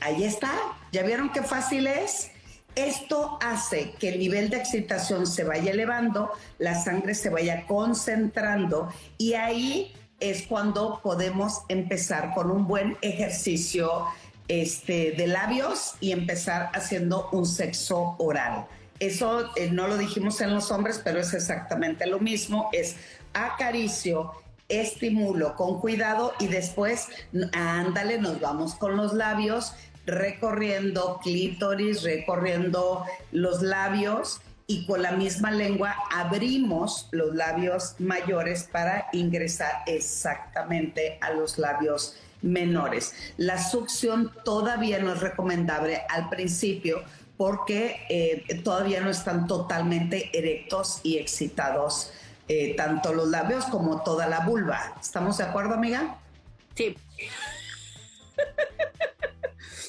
Ahí 0.00 0.24
está. 0.24 0.50
¿Ya 0.92 1.02
vieron 1.02 1.30
qué 1.30 1.42
fácil 1.42 1.86
es? 1.86 2.30
Esto 2.76 3.38
hace 3.40 3.92
que 3.92 4.08
el 4.08 4.18
nivel 4.18 4.50
de 4.50 4.56
excitación 4.56 5.26
se 5.26 5.44
vaya 5.44 5.70
elevando, 5.70 6.30
la 6.58 6.74
sangre 6.74 7.14
se 7.14 7.30
vaya 7.30 7.66
concentrando 7.66 8.88
y 9.16 9.34
ahí 9.34 9.92
es 10.18 10.46
cuando 10.46 11.00
podemos 11.02 11.62
empezar 11.68 12.32
con 12.34 12.50
un 12.50 12.66
buen 12.66 12.96
ejercicio 13.00 14.06
este, 14.48 15.12
de 15.12 15.26
labios 15.26 15.94
y 16.00 16.12
empezar 16.12 16.70
haciendo 16.74 17.28
un 17.30 17.46
sexo 17.46 18.16
oral. 18.18 18.66
Eso 19.00 19.50
eh, 19.56 19.70
no 19.70 19.86
lo 19.86 19.96
dijimos 19.96 20.40
en 20.40 20.54
los 20.54 20.70
hombres, 20.70 21.00
pero 21.02 21.20
es 21.20 21.32
exactamente 21.34 22.06
lo 22.06 22.20
mismo. 22.20 22.70
Es 22.72 22.96
acaricio, 23.32 24.32
estimulo 24.68 25.56
con 25.56 25.80
cuidado 25.80 26.32
y 26.38 26.46
después, 26.46 27.08
ándale, 27.52 28.18
nos 28.18 28.40
vamos 28.40 28.74
con 28.74 28.96
los 28.96 29.12
labios 29.12 29.74
recorriendo 30.06 31.20
clítoris, 31.22 32.02
recorriendo 32.02 33.04
los 33.32 33.62
labios 33.62 34.40
y 34.66 34.86
con 34.86 35.02
la 35.02 35.12
misma 35.12 35.50
lengua 35.50 35.94
abrimos 36.12 37.08
los 37.12 37.34
labios 37.34 37.96
mayores 37.98 38.68
para 38.70 39.08
ingresar 39.12 39.82
exactamente 39.86 41.18
a 41.20 41.30
los 41.30 41.58
labios 41.58 42.16
menores. 42.42 43.14
La 43.36 43.62
succión 43.62 44.32
todavía 44.44 44.98
no 44.98 45.12
es 45.12 45.20
recomendable 45.20 46.02
al 46.08 46.28
principio 46.28 47.02
porque 47.36 48.06
eh, 48.08 48.60
todavía 48.62 49.00
no 49.00 49.10
están 49.10 49.46
totalmente 49.46 50.30
erectos 50.36 51.00
y 51.02 51.18
excitados 51.18 52.12
eh, 52.46 52.74
tanto 52.76 53.12
los 53.14 53.28
labios 53.28 53.64
como 53.66 54.02
toda 54.02 54.26
la 54.26 54.40
vulva. 54.40 54.94
¿Estamos 55.00 55.38
de 55.38 55.44
acuerdo, 55.44 55.74
amiga? 55.74 56.18
Sí. 56.74 56.96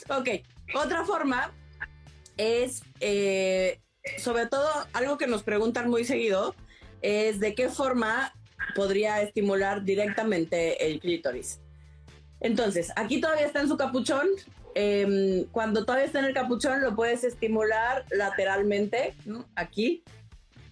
ok, 0.09 0.29
otra 0.75 1.03
forma 1.05 1.51
es, 2.37 2.81
eh, 2.99 3.79
sobre 4.17 4.47
todo, 4.47 4.69
algo 4.93 5.17
que 5.17 5.27
nos 5.27 5.43
preguntan 5.43 5.89
muy 5.89 6.05
seguido, 6.05 6.55
es 7.01 7.39
de 7.39 7.55
qué 7.55 7.69
forma 7.69 8.33
podría 8.75 9.21
estimular 9.21 9.83
directamente 9.83 10.87
el 10.87 10.99
clítoris. 10.99 11.59
Entonces, 12.41 12.91
aquí 12.95 13.21
todavía 13.21 13.45
está 13.45 13.61
en 13.61 13.67
su 13.67 13.77
capuchón. 13.77 14.27
Em, 14.75 15.45
cuando 15.51 15.85
todavía 15.85 16.05
está 16.05 16.19
en 16.19 16.25
el 16.25 16.33
capuchón, 16.33 16.81
lo 16.81 16.95
puedes 16.95 17.23
estimular 17.23 18.05
lateralmente, 18.11 19.13
aquí, 19.55 20.03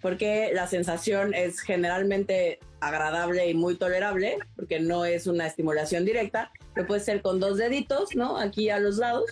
porque 0.01 0.51
la 0.53 0.67
sensación 0.67 1.33
es 1.33 1.61
generalmente 1.61 2.59
agradable 2.81 3.49
y 3.49 3.53
muy 3.53 3.75
tolerable, 3.75 4.37
porque 4.55 4.81
no 4.81 5.05
es 5.05 5.25
una 5.25 5.47
estimulación 5.47 6.03
directa, 6.03 6.51
que 6.75 6.83
puede 6.83 7.01
ser 7.01 7.21
con 7.21 7.39
dos 7.39 7.57
deditos, 7.57 8.15
¿no? 8.15 8.37
Aquí 8.37 8.69
a 8.69 8.79
los 8.79 8.97
lados. 8.97 9.25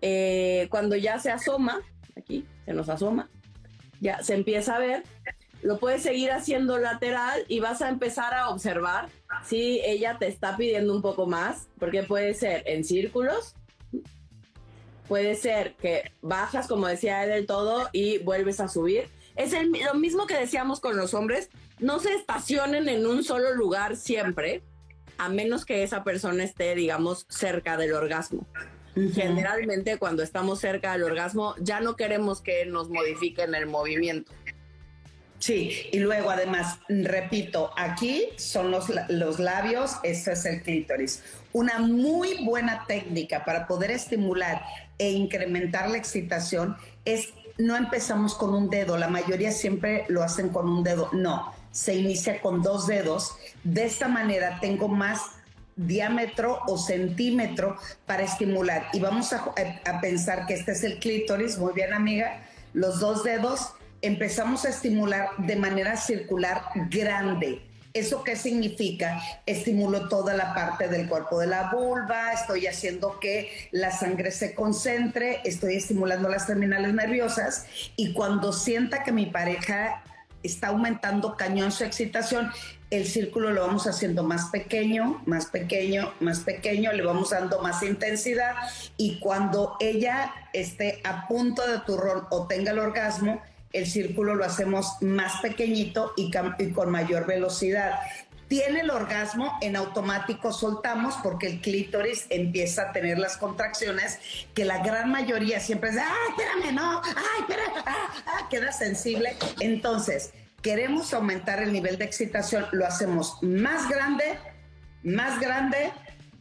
Eh, 0.00 0.66
cuando 0.70 0.96
ya 0.96 1.18
se 1.18 1.30
asoma, 1.30 1.80
aquí 2.16 2.44
se 2.64 2.72
nos 2.72 2.88
asoma, 2.88 3.30
ya 4.00 4.22
se 4.22 4.34
empieza 4.34 4.76
a 4.76 4.80
ver, 4.80 5.04
lo 5.62 5.78
puedes 5.78 6.02
seguir 6.02 6.32
haciendo 6.32 6.78
lateral 6.78 7.44
y 7.46 7.60
vas 7.60 7.82
a 7.82 7.88
empezar 7.88 8.34
a 8.34 8.48
observar 8.48 9.08
si 9.44 9.80
ella 9.84 10.16
te 10.18 10.26
está 10.26 10.56
pidiendo 10.56 10.92
un 10.92 11.02
poco 11.02 11.26
más, 11.26 11.68
porque 11.78 12.02
puede 12.02 12.34
ser 12.34 12.64
en 12.66 12.84
círculos, 12.84 13.54
puede 15.06 15.36
ser 15.36 15.74
que 15.76 16.10
bajas, 16.20 16.66
como 16.66 16.88
decía 16.88 17.22
él, 17.22 17.30
del 17.30 17.46
todo 17.46 17.88
y 17.92 18.18
vuelves 18.18 18.58
a 18.58 18.66
subir. 18.66 19.08
Es 19.36 19.52
el, 19.52 19.70
lo 19.70 19.94
mismo 19.94 20.26
que 20.26 20.34
decíamos 20.34 20.80
con 20.80 20.96
los 20.96 21.14
hombres, 21.14 21.48
no 21.78 22.00
se 22.00 22.12
estacionen 22.14 22.88
en 22.88 23.06
un 23.06 23.22
solo 23.22 23.54
lugar 23.54 23.96
siempre, 23.96 24.62
a 25.22 25.28
menos 25.28 25.64
que 25.64 25.84
esa 25.84 26.02
persona 26.02 26.42
esté, 26.42 26.74
digamos, 26.74 27.26
cerca 27.28 27.76
del 27.76 27.92
orgasmo. 27.92 28.44
Generalmente 28.94 29.96
cuando 29.96 30.22
estamos 30.22 30.60
cerca 30.60 30.92
del 30.92 31.04
orgasmo 31.04 31.54
ya 31.60 31.80
no 31.80 31.96
queremos 31.96 32.42
que 32.42 32.66
nos 32.66 32.90
modifiquen 32.90 33.54
el 33.54 33.66
movimiento. 33.66 34.32
Sí, 35.38 35.88
y 35.92 35.98
luego 35.98 36.30
además, 36.30 36.78
repito, 36.88 37.72
aquí 37.76 38.28
son 38.36 38.70
los, 38.70 38.92
los 39.08 39.38
labios, 39.38 39.96
este 40.02 40.32
es 40.32 40.44
el 40.44 40.62
clítoris. 40.62 41.22
Una 41.52 41.78
muy 41.78 42.44
buena 42.44 42.84
técnica 42.86 43.44
para 43.44 43.66
poder 43.66 43.92
estimular 43.92 44.62
e 44.98 45.10
incrementar 45.10 45.88
la 45.90 45.98
excitación 45.98 46.76
es 47.04 47.32
no 47.58 47.76
empezamos 47.76 48.34
con 48.34 48.54
un 48.54 48.70
dedo, 48.70 48.98
la 48.98 49.08
mayoría 49.08 49.52
siempre 49.52 50.04
lo 50.08 50.22
hacen 50.22 50.48
con 50.48 50.68
un 50.68 50.82
dedo, 50.82 51.10
no, 51.12 51.52
se 51.72 51.94
inicia 51.94 52.40
con 52.40 52.62
dos 52.62 52.86
dedos, 52.86 53.36
de 53.64 53.84
esta 53.84 54.06
manera 54.06 54.58
tengo 54.60 54.88
más 54.88 55.20
diámetro 55.74 56.60
o 56.66 56.78
centímetro 56.78 57.76
para 58.06 58.22
estimular. 58.22 58.86
Y 58.92 59.00
vamos 59.00 59.32
a, 59.32 59.52
pensar 60.00 60.46
que 60.46 60.54
este 60.54 60.72
es 60.72 60.84
el 60.84 60.98
clítoris, 60.98 61.58
muy 61.58 61.72
bien 61.72 61.92
amiga, 61.92 62.42
los 62.72 63.00
dos 63.00 63.24
dedos 63.24 63.72
empezamos 64.02 64.64
a 64.64 64.68
estimular 64.68 65.30
de 65.38 65.56
manera 65.56 65.96
circular 65.96 66.62
grande. 66.90 67.62
¿Eso 67.94 68.24
qué 68.24 68.36
significa? 68.36 69.20
Estimulo 69.44 70.08
toda 70.08 70.34
la 70.34 70.54
parte 70.54 70.88
del 70.88 71.06
cuerpo 71.08 71.38
de 71.38 71.46
la 71.46 71.70
vulva, 71.70 72.32
estoy 72.32 72.66
haciendo 72.66 73.20
que 73.20 73.68
la 73.70 73.90
sangre 73.90 74.30
se 74.30 74.54
concentre, 74.54 75.40
estoy 75.44 75.76
estimulando 75.76 76.30
las 76.30 76.46
terminales 76.46 76.94
nerviosas. 76.94 77.66
Y 77.96 78.14
cuando 78.14 78.54
sienta 78.54 79.02
que 79.02 79.12
mi 79.12 79.26
pareja 79.26 80.02
está 80.42 80.68
aumentando 80.68 81.36
cañón 81.36 81.72
su 81.72 81.84
excitación, 81.84 82.50
el 82.90 83.06
círculo 83.06 83.50
lo 83.50 83.66
vamos 83.66 83.86
haciendo 83.86 84.22
más 84.22 84.50
pequeño, 84.50 85.22
más 85.24 85.46
pequeño, 85.46 86.12
más 86.20 86.40
pequeño, 86.40 86.92
le 86.92 87.02
vamos 87.02 87.30
dando 87.30 87.60
más 87.62 87.82
intensidad 87.82 88.54
y 88.96 89.18
cuando 89.18 89.76
ella 89.80 90.34
esté 90.52 91.00
a 91.04 91.26
punto 91.26 91.66
de 91.66 91.78
turrón 91.78 92.26
o 92.30 92.46
tenga 92.46 92.72
el 92.72 92.78
orgasmo, 92.78 93.40
el 93.72 93.86
círculo 93.86 94.34
lo 94.34 94.44
hacemos 94.44 94.96
más 95.00 95.40
pequeñito 95.40 96.12
y, 96.16 96.30
con 96.72 96.90
mayor 96.90 97.26
velocidad. 97.26 97.98
Tiene 98.52 98.80
el 98.80 98.90
orgasmo, 98.90 99.56
en 99.62 99.76
automático 99.76 100.52
soltamos 100.52 101.14
porque 101.22 101.46
el 101.46 101.62
clítoris 101.62 102.26
empieza 102.28 102.82
a 102.82 102.92
tener 102.92 103.18
las 103.18 103.38
contracciones 103.38 104.18
que 104.52 104.66
la 104.66 104.84
gran 104.84 105.10
mayoría 105.10 105.58
siempre 105.58 105.88
es, 105.88 105.96
¡ay, 105.96 106.04
espérame, 106.28 106.74
no! 106.74 107.00
¡ay, 107.02 107.40
espérame! 107.40 107.82
Ah, 107.86 108.08
ah, 108.26 108.48
queda 108.50 108.70
sensible. 108.70 109.36
Entonces, 109.60 110.34
queremos 110.60 111.14
aumentar 111.14 111.62
el 111.62 111.72
nivel 111.72 111.96
de 111.96 112.04
excitación, 112.04 112.66
lo 112.72 112.84
hacemos 112.84 113.38
más 113.40 113.88
grande, 113.88 114.38
más 115.02 115.40
grande, 115.40 115.90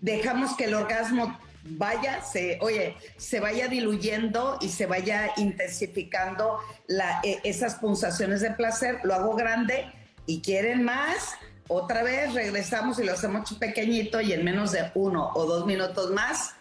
dejamos 0.01 0.57
que 0.57 0.65
el 0.65 0.73
orgasmo 0.73 1.39
vaya, 1.63 2.21
se, 2.23 2.57
oye, 2.59 2.97
se 3.15 3.39
vaya 3.39 3.69
diluyendo 3.69 4.57
y 4.59 4.67
se 4.67 4.85
vaya 4.85 5.31
intensificando 5.37 6.59
la, 6.87 7.21
e, 7.23 7.39
esas 7.45 7.75
pulsaciones 7.75 8.41
de 8.41 8.51
placer, 8.51 8.99
lo 9.03 9.13
hago 9.13 9.33
grande 9.33 9.85
y 10.25 10.41
quieren 10.41 10.83
más, 10.83 11.37
otra 11.73 12.03
vez 12.03 12.33
regresamos 12.33 12.99
y 12.99 13.05
lo 13.05 13.13
hacemos 13.13 13.53
pequeñito 13.53 14.19
y 14.19 14.33
en 14.33 14.43
menos 14.43 14.73
de 14.73 14.91
uno 14.93 15.31
o 15.33 15.45
dos 15.45 15.65
minutos 15.65 16.11
más, 16.11 16.53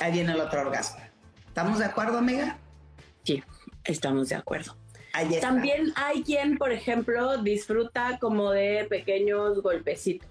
ahí 0.00 0.12
viene 0.12 0.32
el 0.32 0.40
otro 0.40 0.62
orgasmo. 0.62 1.00
¿Estamos 1.46 1.78
de 1.80 1.84
acuerdo, 1.84 2.16
amiga? 2.16 2.56
Sí, 3.24 3.42
estamos 3.84 4.30
de 4.30 4.36
acuerdo. 4.36 4.74
También 5.42 5.92
hay 5.96 6.22
quien, 6.22 6.56
por 6.56 6.72
ejemplo, 6.72 7.38
disfruta 7.42 8.18
como 8.18 8.52
de 8.52 8.86
pequeños 8.88 9.60
golpecitos. 9.60 10.28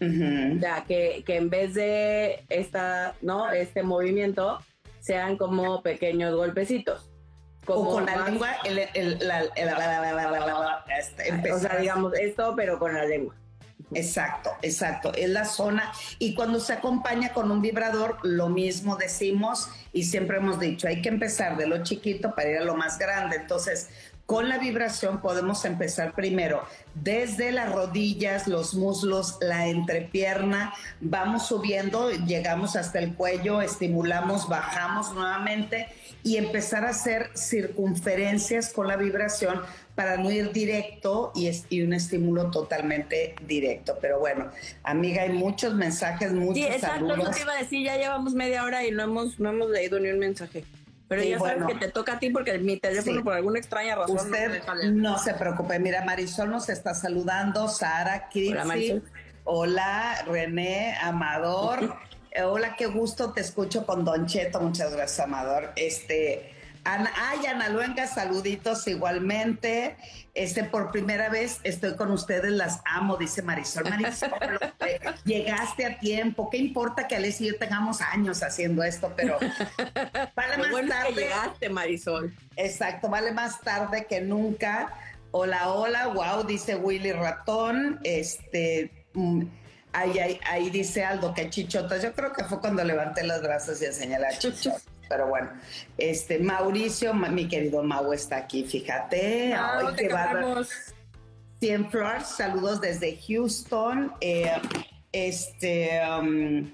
Ya 0.00 0.84
que, 0.86 1.22
que, 1.24 1.36
en 1.36 1.50
vez 1.50 1.74
de 1.74 2.44
esta, 2.48 3.14
¿no? 3.22 3.50
este 3.50 3.82
movimiento 3.82 4.58
sean 5.00 5.36
como 5.36 5.82
pequeños 5.82 6.34
golpecitos. 6.34 7.10
Como 7.64 7.90
con 7.90 8.06
la 8.06 8.28
lengua, 8.28 8.56
el, 8.64 8.78
el, 8.94 9.18
la, 9.26 9.44
o 11.52 11.58
sea, 11.58 11.76
digamos 11.78 12.14
esto, 12.14 12.54
pero 12.56 12.78
con 12.78 12.94
la 12.94 13.04
lengua. 13.04 13.34
Exacto, 13.92 14.50
exacto. 14.62 15.12
Es 15.14 15.28
la 15.28 15.44
zona. 15.44 15.92
Y 16.18 16.34
cuando 16.34 16.60
se 16.60 16.72
acompaña 16.72 17.32
con 17.32 17.50
un 17.50 17.60
vibrador, 17.60 18.18
lo 18.22 18.48
mismo 18.48 18.96
decimos 18.96 19.68
y 19.92 20.04
siempre 20.04 20.38
hemos 20.38 20.58
dicho, 20.58 20.88
hay 20.88 21.02
que 21.02 21.08
empezar 21.08 21.56
de 21.56 21.66
lo 21.66 21.82
chiquito 21.82 22.34
para 22.34 22.50
ir 22.50 22.58
a 22.58 22.64
lo 22.64 22.74
más 22.76 22.98
grande. 22.98 23.36
Entonces, 23.36 23.90
con 24.26 24.48
la 24.48 24.58
vibración 24.58 25.20
podemos 25.20 25.64
empezar 25.64 26.14
primero 26.14 26.62
desde 26.94 27.52
las 27.52 27.72
rodillas, 27.72 28.48
los 28.48 28.74
muslos, 28.74 29.36
la 29.40 29.66
entrepierna, 29.66 30.72
vamos 31.00 31.48
subiendo, 31.48 32.10
llegamos 32.10 32.76
hasta 32.76 33.00
el 33.00 33.14
cuello, 33.14 33.60
estimulamos, 33.60 34.48
bajamos 34.48 35.12
nuevamente 35.12 35.88
y 36.22 36.38
empezar 36.38 36.86
a 36.86 36.90
hacer 36.90 37.30
circunferencias 37.36 38.72
con 38.72 38.88
la 38.88 38.96
vibración 38.96 39.60
para 39.94 40.16
no 40.16 40.30
ir 40.30 40.52
directo 40.52 41.32
y, 41.34 41.50
y, 41.68 41.82
un 41.82 41.92
estímulo 41.92 42.50
totalmente 42.50 43.34
directo. 43.46 43.98
Pero 44.00 44.18
bueno, 44.18 44.50
amiga, 44.82 45.22
hay 45.22 45.30
muchos 45.32 45.74
mensajes, 45.74 46.32
muchos 46.32 46.54
sí, 46.54 46.64
exacto, 46.64 47.08
saludos. 47.08 47.36
te 47.36 47.42
iba 47.42 47.52
a 47.52 47.58
decir, 47.58 47.84
ya 47.84 47.96
llevamos 47.96 48.34
media 48.34 48.64
hora 48.64 48.84
y 48.86 48.90
no 48.90 49.02
hemos, 49.02 49.38
no 49.38 49.50
hemos 49.50 49.70
leído 49.70 50.00
ni 50.00 50.08
un 50.08 50.18
mensaje. 50.18 50.64
Pero 51.08 51.22
ya 51.22 51.38
sabes 51.38 51.66
que 51.66 51.74
te 51.74 51.88
toca 51.90 52.14
a 52.14 52.18
ti 52.18 52.30
porque 52.30 52.58
mi 52.58 52.78
teléfono 52.78 53.22
por 53.22 53.34
alguna 53.34 53.58
extraña 53.58 53.94
razón. 53.94 54.16
Usted 54.16 54.62
no, 54.92 55.18
se 55.18 55.34
preocupe. 55.34 55.78
Mira, 55.78 56.04
Marisol 56.04 56.50
nos 56.50 56.68
está 56.68 56.94
saludando, 56.94 57.68
Sara, 57.68 58.28
Cristi. 58.30 59.02
Hola, 59.44 60.24
René, 60.26 60.96
Amador. 61.02 61.94
Hola, 62.42 62.74
qué 62.76 62.86
gusto 62.86 63.32
te 63.32 63.42
escucho 63.42 63.84
con 63.84 64.04
Don 64.04 64.26
Cheto. 64.26 64.60
Muchas 64.60 64.92
gracias, 64.92 65.20
Amador. 65.20 65.72
Este, 65.76 66.53
Ana, 66.84 67.10
ay, 67.16 67.46
Ana 67.46 67.70
Luenga, 67.70 68.06
saluditos 68.06 68.86
igualmente. 68.86 69.96
Este, 70.34 70.64
por 70.64 70.90
primera 70.90 71.28
vez 71.30 71.60
estoy 71.62 71.96
con 71.96 72.10
ustedes, 72.10 72.52
las 72.52 72.80
amo, 72.84 73.16
dice 73.16 73.40
Marisol. 73.40 73.88
Marisol, 73.88 74.32
llegaste 75.24 75.86
a 75.86 75.98
tiempo. 75.98 76.50
¿Qué 76.50 76.58
importa 76.58 77.08
que 77.08 77.16
Alex 77.16 77.40
y 77.40 77.46
yo 77.46 77.58
tengamos 77.58 78.00
años 78.02 78.42
haciendo 78.42 78.82
esto? 78.82 79.12
Pero 79.16 79.38
vale 80.34 80.56
más 80.70 80.88
tarde. 80.88 81.14
llegaste, 81.14 81.68
Marisol. 81.70 82.34
Exacto, 82.56 83.08
vale 83.08 83.32
más 83.32 83.60
tarde 83.60 84.06
que 84.06 84.20
nunca. 84.20 84.92
Hola, 85.30 85.68
hola, 85.68 86.08
wow, 86.08 86.44
dice 86.44 86.76
Willy 86.76 87.12
Ratón. 87.12 87.98
Este. 88.04 88.90
Mm, 89.14 89.44
ahí, 89.92 90.38
ahí, 90.46 90.68
dice 90.68 91.04
Aldo 91.04 91.32
que 91.32 91.48
chichotas. 91.48 92.02
Yo 92.02 92.12
creo 92.12 92.32
que 92.32 92.44
fue 92.44 92.60
cuando 92.60 92.84
levanté 92.84 93.24
los 93.24 93.40
brazos 93.40 93.80
y 93.80 93.86
enseñé 93.86 94.18
la 94.18 94.36
chichota. 94.36 94.80
Pero 95.08 95.28
bueno, 95.28 95.50
este 95.98 96.38
Mauricio, 96.38 97.14
mi 97.14 97.48
querido 97.48 97.82
Mau 97.82 98.12
está 98.12 98.36
aquí, 98.36 98.64
fíjate. 98.64 99.54
Ay, 99.54 99.86
qué. 99.96 100.08
100 101.60 101.90
Flores, 101.90 102.26
saludos 102.26 102.80
desde 102.80 103.18
Houston. 103.26 104.12
Eh, 104.20 104.52
este, 105.12 106.00
um, 106.18 106.70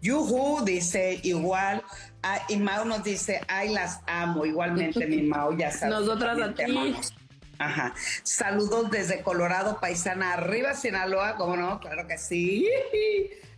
Yuhu 0.00 0.64
dice 0.64 1.20
igual. 1.22 1.82
Ah, 2.22 2.40
y 2.48 2.56
Mau 2.56 2.84
nos 2.84 3.04
dice, 3.04 3.40
ay, 3.48 3.70
las 3.70 4.00
amo. 4.06 4.44
Igualmente, 4.44 5.06
mi 5.06 5.22
Mau, 5.22 5.56
ya 5.56 5.70
sabes. 5.70 6.00
Nosotras 6.00 6.40
aquí. 6.40 6.96
Ajá. 7.58 7.94
Saludos 8.24 8.90
desde 8.90 9.22
Colorado, 9.22 9.78
paisana. 9.80 10.32
Arriba, 10.34 10.74
Sinaloa, 10.74 11.36
¿cómo 11.36 11.56
no? 11.56 11.78
Claro 11.78 12.06
que 12.08 12.18
sí. 12.18 12.66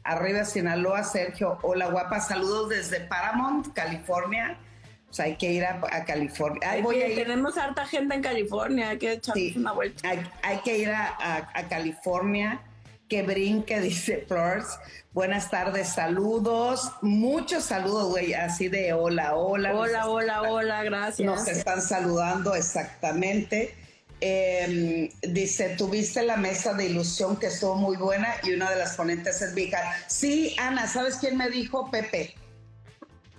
Arriba 0.04 0.44
Sinaloa, 0.44 1.02
Sergio. 1.02 1.58
Hola 1.62 1.86
guapa, 1.86 2.20
saludos 2.20 2.68
desde 2.68 3.00
Paramount, 3.00 3.72
California. 3.72 4.58
Pues 5.06 5.20
hay 5.20 5.36
que 5.36 5.50
ir 5.50 5.64
a, 5.64 5.80
California. 6.04 6.60
voy 6.82 7.14
Tenemos 7.14 7.56
harta 7.56 7.86
gente 7.86 8.14
en 8.16 8.22
California, 8.22 8.90
hay 8.90 8.98
que 8.98 9.12
echar 9.12 9.34
una 9.56 9.72
vuelta. 9.72 10.10
Hay, 10.42 10.58
que 10.58 10.76
ir 10.76 10.90
a, 10.90 11.66
California. 11.70 12.60
Que 13.08 13.22
brinque, 13.22 13.80
dice 13.80 14.24
Flores. 14.28 14.78
Buenas 15.12 15.48
tardes, 15.48 15.88
saludos. 15.88 16.92
Muchos 17.00 17.64
saludos, 17.64 18.10
güey, 18.10 18.34
así 18.34 18.68
de 18.68 18.92
hola, 18.92 19.36
hola. 19.36 19.74
Hola, 19.74 20.08
hola, 20.08 20.42
hola, 20.42 20.82
gracias. 20.82 21.24
Nos 21.24 21.48
están 21.48 21.80
saludando 21.80 22.54
exactamente. 22.54 23.74
Eh, 24.20 25.10
dice, 25.22 25.74
tuviste 25.76 26.22
la 26.22 26.36
mesa 26.36 26.72
de 26.72 26.86
ilusión 26.86 27.36
que 27.36 27.46
estuvo 27.46 27.74
muy 27.74 27.96
buena 27.96 28.34
y 28.42 28.52
una 28.52 28.70
de 28.70 28.76
las 28.76 28.96
ponentes 28.96 29.42
es 29.42 29.54
Vija. 29.54 29.78
Sí, 30.06 30.56
Ana, 30.58 30.86
¿sabes 30.86 31.16
quién 31.16 31.36
me 31.36 31.50
dijo? 31.50 31.90
Pepe. 31.90 32.34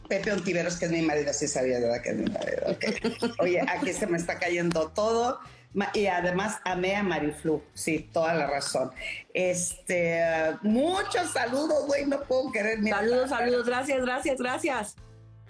Pepe 0.08 0.32
Ontiveros, 0.32 0.76
que 0.78 0.86
es 0.86 0.92
mi 0.92 1.02
marido, 1.02 1.34
sí 1.34 1.48
sabía, 1.48 1.80
¿verdad? 1.80 2.02
Que 2.02 2.10
es 2.10 2.16
mi 2.16 2.26
marido. 2.26 2.78
Oye, 3.40 3.62
aquí 3.62 3.94
se 3.94 4.06
me 4.06 4.18
está 4.18 4.38
cayendo 4.38 4.90
todo. 4.90 5.40
Y 5.94 6.06
además 6.08 6.60
amé 6.64 6.96
a 6.96 7.04
Mariflu, 7.04 7.62
sí, 7.74 8.10
toda 8.14 8.34
la 8.34 8.48
razón. 8.48 8.92
Este, 9.34 10.22
muchos 10.62 11.32
saludos, 11.34 11.86
güey, 11.88 12.06
no 12.06 12.22
puedo 12.22 12.50
querer. 12.52 12.82
Saludos, 12.88 13.30
saludos, 13.30 13.66
gracias, 13.66 14.02
gracias, 14.02 14.38
gracias. 14.38 14.96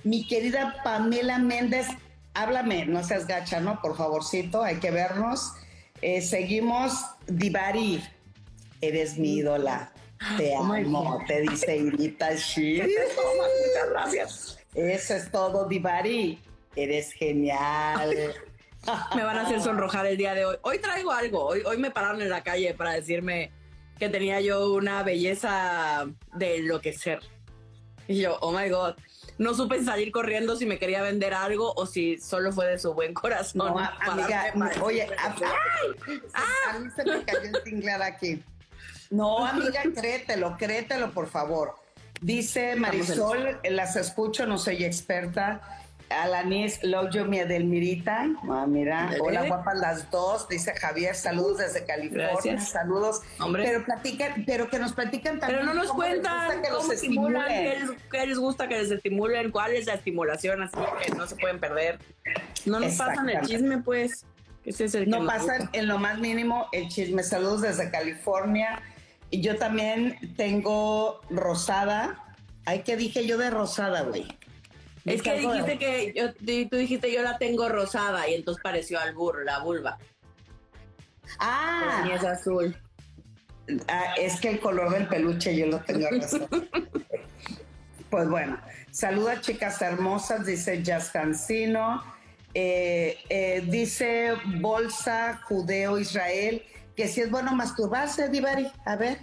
Mi 0.04 0.26
querida 0.28 0.82
Pamela 0.84 1.38
Méndez, 1.38 1.88
háblame, 2.36 2.86
no 2.86 3.04
seas 3.04 3.26
gacha, 3.26 3.60
¿no? 3.60 3.82
Por 3.82 3.98
favorcito, 3.98 4.64
hay 4.64 4.76
que 4.76 4.92
vernos. 4.92 5.54
Eh, 6.02 6.22
seguimos, 6.22 6.94
Divari, 7.26 8.04
eres 8.82 9.18
mi 9.18 9.38
ídola. 9.38 9.92
Te 10.38 10.54
oh 10.56 10.64
amo, 10.64 11.20
te 11.28 11.42
dice 11.42 11.78
Irita 11.78 12.30
Muchas 12.32 13.90
gracias. 13.90 14.60
Eso 14.74 15.16
es 15.16 15.32
todo, 15.32 15.68
Divari. 15.68 16.40
Eres 16.76 17.14
genial. 17.14 18.34
me 19.16 19.24
van 19.24 19.38
a 19.38 19.42
hacer 19.42 19.62
sonrojar 19.62 20.06
el 20.06 20.18
día 20.18 20.34
de 20.34 20.46
hoy. 20.46 20.58
Hoy 20.62 20.80
traigo 20.80 21.12
algo. 21.12 21.46
Hoy, 21.46 21.62
hoy 21.66 21.78
me 21.78 21.92
pararon 21.92 22.22
en 22.22 22.30
la 22.30 22.44
calle 22.44 22.74
para 22.74 22.92
decirme 22.92 23.52
que 23.98 24.10
tenía 24.10 24.42
yo 24.42 24.74
una 24.74 25.04
belleza 25.04 26.06
de 26.34 26.58
enloquecer. 26.58 27.20
Y 28.08 28.22
yo, 28.22 28.38
oh 28.42 28.52
my 28.52 28.70
God. 28.70 28.96
No 29.38 29.54
supe 29.54 29.84
salir 29.84 30.12
corriendo 30.12 30.56
si 30.56 30.66
me 30.66 30.80
quería 30.80 31.02
vender 31.02 31.34
algo 31.34 31.74
o 31.76 31.86
si 31.86 32.18
solo 32.18 32.54
fue 32.54 32.68
de 32.68 32.80
su 32.80 32.94
buen 32.94 33.14
corazón. 33.14 33.74
No, 33.74 33.78
amiga, 33.78 34.54
oye, 34.82 35.08
¡ay! 35.18 35.44
¡Ah! 36.34 36.44
A 36.76 36.80
mí 36.80 36.90
se 36.96 37.04
me 37.04 37.24
cayó 37.24 37.42
el 37.42 37.64
tinglar 37.64 38.02
aquí. 38.02 38.42
No, 39.10 39.46
amiga, 39.46 39.84
créetelo, 39.94 40.56
créetelo, 40.58 41.12
por 41.12 41.28
favor. 41.28 41.76
Dice 42.22 42.76
Marisol, 42.76 43.60
las 43.70 43.98
escucho, 43.98 44.46
no 44.46 44.58
soy 44.58 44.86
experta. 44.86 45.62
Alanis 46.10 46.84
Loyo 46.84 47.26
mi 47.26 47.40
Edelmirita. 47.40 48.28
Ah, 48.50 48.66
mira, 48.68 49.12
hola 49.20 49.48
guapas 49.48 49.78
las 49.78 50.12
dos, 50.12 50.48
dice 50.48 50.74
Javier, 50.76 51.16
saludos 51.16 51.58
desde 51.58 51.86
California, 51.86 52.60
saludos. 52.60 53.22
Hombre. 53.40 53.64
Pero 53.64 53.86
platican, 53.86 54.44
pero 54.46 54.70
que 54.70 54.80
nos 54.80 54.94
platican 54.94 55.40
también. 55.40 55.62
Pero 55.62 55.74
no 55.74 55.82
nos 55.82 55.92
cuentan 55.92 56.62
que 56.62 56.70
los 56.70 56.90
estimulan, 56.90 57.48
qué 57.48 58.26
les, 58.26 58.38
gusta 58.38 58.68
que 58.68 58.78
les 58.78 58.92
estimulen, 58.92 59.52
cuál 59.52 59.74
es 59.74 59.86
la 59.86 59.94
estimulación, 59.94 60.64
así 60.64 60.78
que 61.04 61.16
no 61.16 61.28
se 61.28 61.36
pueden 61.36 61.60
perder. 61.60 62.00
No 62.66 62.80
nos 62.80 62.96
pasan 62.96 63.30
el 63.30 63.42
chisme, 63.42 63.80
pues. 63.80 64.26
Ese 64.66 64.86
es 64.86 64.96
el 64.96 65.10
no 65.10 65.26
pasan 65.26 65.70
en 65.74 65.88
lo 65.88 66.00
más 66.00 66.18
mínimo 66.18 66.68
el 66.72 66.88
chisme. 66.90 67.24
Saludos 67.24 67.62
desde 67.62 67.92
California. 67.92 68.82
Y 69.30 69.42
yo 69.42 69.58
también 69.58 70.18
tengo 70.36 71.22
rosada. 71.30 72.20
Ay, 72.66 72.82
¿qué 72.84 72.96
dije 72.98 73.28
yo 73.28 73.38
de 73.38 73.52
rosada, 73.52 74.02
güey? 74.02 74.26
Es 75.06 75.22
que 75.22 75.40
dijiste 75.40 75.78
que 75.78 76.14
yo, 76.16 76.34
tú 76.34 76.78
dijiste 76.78 77.12
yo 77.12 77.22
la 77.22 77.38
tengo 77.38 77.70
rosada 77.70 78.28
y 78.28 78.34
entonces 78.34 78.62
pareció 78.64 79.00
al 79.00 79.14
burro, 79.14 79.44
la 79.44 79.60
vulva. 79.60 79.98
Ah. 81.40 82.06
Y 82.08 82.12
es 82.12 82.24
azul. 82.24 82.76
Ah, 83.88 84.16
es 84.18 84.40
que 84.40 84.50
el 84.50 84.60
color 84.60 84.92
del 84.92 85.08
peluche 85.08 85.56
yo 85.56 85.68
lo 85.68 85.80
tengo 85.82 86.08
rosado. 86.10 86.48
pues 88.10 88.30
bueno, 88.30 88.60
saluda 88.92 89.42
chicas 89.42 89.82
hermosas, 89.82 90.46
dice 90.46 90.82
Jazz 90.82 91.12
Cancino. 91.12 92.04
Eh, 92.54 93.18
eh, 93.30 93.64
dice 93.68 94.34
Bolsa 94.60 95.42
Judeo 95.44 96.00
Israel 96.00 96.64
que 96.96 97.08
si 97.08 97.22
es 97.22 97.30
bueno 97.30 97.54
masturbarse, 97.56 98.30
Divari. 98.30 98.72
A 98.86 98.96
ver. 98.96 99.20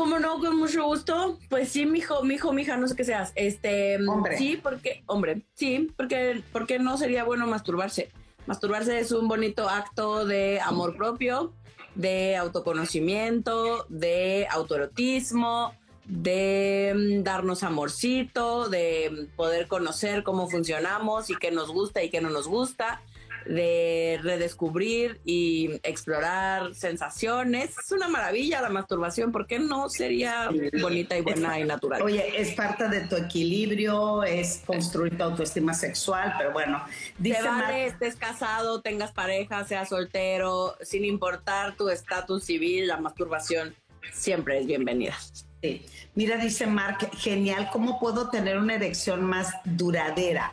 ¿Cómo 0.00 0.18
no? 0.18 0.40
Con 0.40 0.56
mucho 0.56 0.84
gusto. 0.84 1.38
Pues 1.50 1.68
sí, 1.68 1.84
mijo, 1.84 2.22
mijo, 2.22 2.54
mija, 2.54 2.78
no 2.78 2.88
sé 2.88 2.96
qué 2.96 3.04
seas. 3.04 3.32
Este, 3.34 3.98
hombre. 4.08 4.38
Sí, 4.38 4.58
porque, 4.62 5.02
hombre, 5.04 5.42
sí, 5.52 5.92
porque, 5.94 6.42
porque 6.52 6.78
no 6.78 6.96
sería 6.96 7.22
bueno 7.22 7.46
masturbarse. 7.46 8.10
Masturbarse 8.46 8.98
es 8.98 9.12
un 9.12 9.28
bonito 9.28 9.68
acto 9.68 10.24
de 10.24 10.58
amor 10.58 10.96
propio, 10.96 11.52
de 11.96 12.34
autoconocimiento, 12.34 13.84
de 13.90 14.48
autoerotismo, 14.50 15.74
de 16.06 16.94
mm, 16.96 17.22
darnos 17.22 17.62
amorcito, 17.62 18.70
de 18.70 19.28
poder 19.36 19.68
conocer 19.68 20.22
cómo 20.22 20.48
funcionamos 20.48 21.28
y 21.28 21.36
qué 21.36 21.50
nos 21.50 21.70
gusta 21.70 22.02
y 22.02 22.08
qué 22.08 22.22
no 22.22 22.30
nos 22.30 22.48
gusta 22.48 23.02
de 23.46 24.18
redescubrir 24.22 25.20
y 25.24 25.80
explorar 25.82 26.74
sensaciones. 26.74 27.76
Es 27.78 27.92
una 27.92 28.08
maravilla 28.08 28.60
la 28.60 28.68
masturbación, 28.68 29.32
¿por 29.32 29.46
qué 29.46 29.58
no 29.58 29.88
sería 29.88 30.50
bonita 30.80 31.16
y 31.16 31.22
buena 31.22 31.58
y 31.58 31.64
natural? 31.64 32.02
Oye, 32.02 32.40
es 32.40 32.52
parte 32.54 32.88
de 32.88 33.02
tu 33.02 33.16
equilibrio, 33.16 34.22
es 34.22 34.62
construir 34.66 35.16
tu 35.16 35.24
autoestima 35.24 35.74
sexual, 35.74 36.34
pero 36.38 36.52
bueno, 36.52 36.84
dice 37.18 37.42
vale, 37.42 37.86
estés 37.86 38.16
casado, 38.16 38.80
tengas 38.80 39.12
pareja, 39.12 39.64
seas 39.64 39.88
soltero, 39.88 40.76
sin 40.82 41.04
importar 41.04 41.76
tu 41.76 41.88
estatus 41.88 42.44
civil, 42.44 42.86
la 42.86 42.98
masturbación 42.98 43.74
siempre 44.12 44.58
es 44.58 44.66
bienvenida. 44.66 45.16
Sí. 45.62 45.84
Mira, 46.14 46.36
dice 46.36 46.66
Mark, 46.66 47.10
genial, 47.16 47.68
¿cómo 47.72 48.00
puedo 48.00 48.30
tener 48.30 48.58
una 48.58 48.74
erección 48.74 49.22
más 49.24 49.52
duradera? 49.64 50.52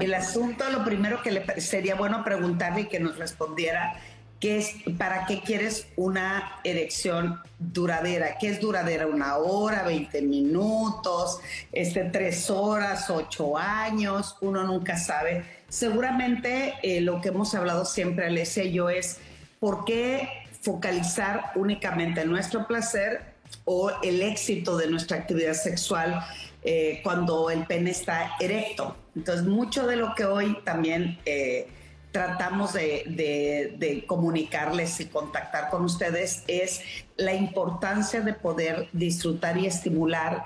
El 0.00 0.14
asunto, 0.14 0.68
lo 0.70 0.84
primero 0.84 1.22
que 1.22 1.30
le 1.32 1.60
sería 1.60 1.94
bueno 1.94 2.24
preguntarle 2.24 2.82
y 2.82 2.86
que 2.86 3.00
nos 3.00 3.18
respondiera, 3.18 3.94
¿qué 4.40 4.58
es, 4.58 4.74
¿para 4.98 5.26
qué 5.26 5.40
quieres 5.40 5.86
una 5.96 6.60
erección 6.64 7.40
duradera? 7.58 8.36
¿Qué 8.38 8.48
es 8.48 8.60
duradera? 8.60 9.06
¿Una 9.06 9.36
hora, 9.36 9.82
20 9.82 10.22
minutos, 10.22 11.40
este, 11.72 12.04
tres 12.04 12.50
horas, 12.50 13.08
ocho 13.10 13.56
años? 13.56 14.36
Uno 14.40 14.64
nunca 14.64 14.96
sabe. 14.96 15.44
Seguramente 15.68 16.74
eh, 16.82 17.00
lo 17.00 17.20
que 17.20 17.28
hemos 17.28 17.54
hablado 17.54 17.84
siempre, 17.84 18.26
Alessia 18.26 18.64
y 18.64 18.72
yo, 18.72 18.90
es 18.90 19.18
por 19.58 19.84
qué 19.84 20.28
focalizar 20.60 21.52
únicamente 21.54 22.20
en 22.22 22.30
nuestro 22.30 22.66
placer 22.66 23.22
o 23.64 23.90
el 24.02 24.22
éxito 24.22 24.76
de 24.76 24.88
nuestra 24.88 25.18
actividad 25.18 25.54
sexual 25.54 26.22
eh, 26.62 27.00
cuando 27.02 27.50
el 27.50 27.66
pene 27.66 27.90
está 27.90 28.32
erecto. 28.40 28.96
Entonces, 29.14 29.46
mucho 29.46 29.86
de 29.86 29.96
lo 29.96 30.14
que 30.14 30.24
hoy 30.24 30.58
también 30.64 31.18
eh, 31.24 31.68
tratamos 32.10 32.72
de, 32.72 34.04
comunicarles 34.06 35.00
y 35.00 35.06
contactar 35.06 35.70
con 35.70 35.84
ustedes 35.84 36.42
es 36.46 36.80
la 37.16 37.34
importancia 37.34 38.20
de 38.20 38.32
poder 38.32 38.88
disfrutar 38.92 39.58
y 39.58 39.66
estimular 39.66 40.44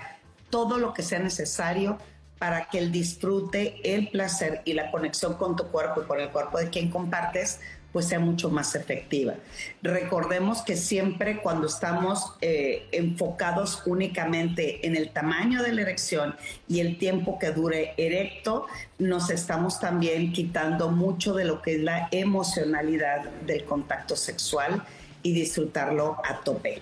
todo 0.50 0.78
lo 0.78 0.92
que 0.92 1.02
sea 1.02 1.18
necesario 1.18 1.98
para 2.38 2.68
que 2.68 2.78
el 2.78 2.90
disfrute, 2.90 3.80
el 3.84 4.08
placer 4.08 4.62
y 4.64 4.72
la 4.72 4.90
conexión 4.90 5.34
con 5.34 5.54
tu 5.54 5.68
cuerpo 5.68 6.02
y 6.02 6.06
con 6.06 6.20
el 6.20 6.30
cuerpo 6.30 6.58
de 6.58 6.70
quien 6.70 6.90
compartes 6.90 7.60
pues 7.92 8.06
sea 8.06 8.18
mucho 8.18 8.50
más 8.50 8.74
efectiva. 8.74 9.34
Recordemos 9.82 10.62
que 10.62 10.76
siempre 10.76 11.40
cuando 11.42 11.66
estamos 11.66 12.34
eh, 12.40 12.86
enfocados 12.92 13.82
únicamente 13.86 14.86
en 14.86 14.96
el 14.96 15.10
tamaño 15.10 15.62
de 15.62 15.72
la 15.72 15.82
erección 15.82 16.34
y 16.68 16.80
el 16.80 16.98
tiempo 16.98 17.38
que 17.38 17.50
dure 17.50 17.94
erecto, 17.96 18.66
nos 18.98 19.30
estamos 19.30 19.78
también 19.78 20.32
quitando 20.32 20.90
mucho 20.90 21.34
de 21.34 21.44
lo 21.44 21.60
que 21.60 21.74
es 21.74 21.80
la 21.80 22.08
emocionalidad 22.10 23.24
del 23.46 23.64
contacto 23.64 24.16
sexual 24.16 24.82
y 25.22 25.32
disfrutarlo 25.32 26.16
a 26.24 26.40
tope. 26.40 26.80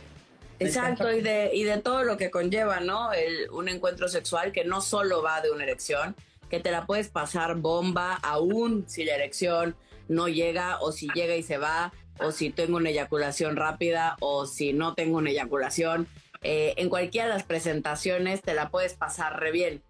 Exacto, 0.61 1.11
y 1.11 1.23
de, 1.23 1.51
y 1.55 1.65
de 1.65 1.79
todo 1.79 2.05
lo 2.05 2.19
que 2.19 2.31
conlleva, 2.31 2.81
¿no? 2.81 3.11
un 3.53 3.69
encuentro 3.69 4.09
sexual 4.09 4.53
que 4.53 4.65
no 4.65 4.83
solo 4.83 5.23
va 5.23 5.41
de 5.41 5.51
una 5.51 5.65
erección, 5.65 6.15
que 6.51 6.61
te 6.61 6.71
la 6.71 6.85
puedes 6.85 7.09
pasar 7.09 7.57
bomba 7.57 8.15
aún 8.17 8.85
si 8.87 9.05
la 9.05 9.15
erección 9.15 9.75
no 10.11 10.27
llega 10.27 10.79
o 10.81 10.91
si 10.91 11.09
llega 11.15 11.37
y 11.37 11.43
se 11.43 11.57
va 11.57 11.93
o 12.19 12.33
si 12.33 12.51
tengo 12.51 12.77
una 12.77 12.91
eyaculación 12.91 13.57
rápida 13.57 14.17
o 14.21 14.45
si 14.45 14.73
no 14.73 14.95
tengo 14.95 15.19
una 15.19 15.31
eyaculación. 15.31 16.09
Eh, 16.43 16.75
en 16.77 16.89
cualquiera 16.89 17.29
de 17.29 17.35
las 17.35 17.45
presentaciones 17.45 18.43
te 18.43 18.53
la 18.53 18.71
puedes 18.71 18.95
pasar 18.95 19.39
re 19.39 19.53
bien. 19.53 19.83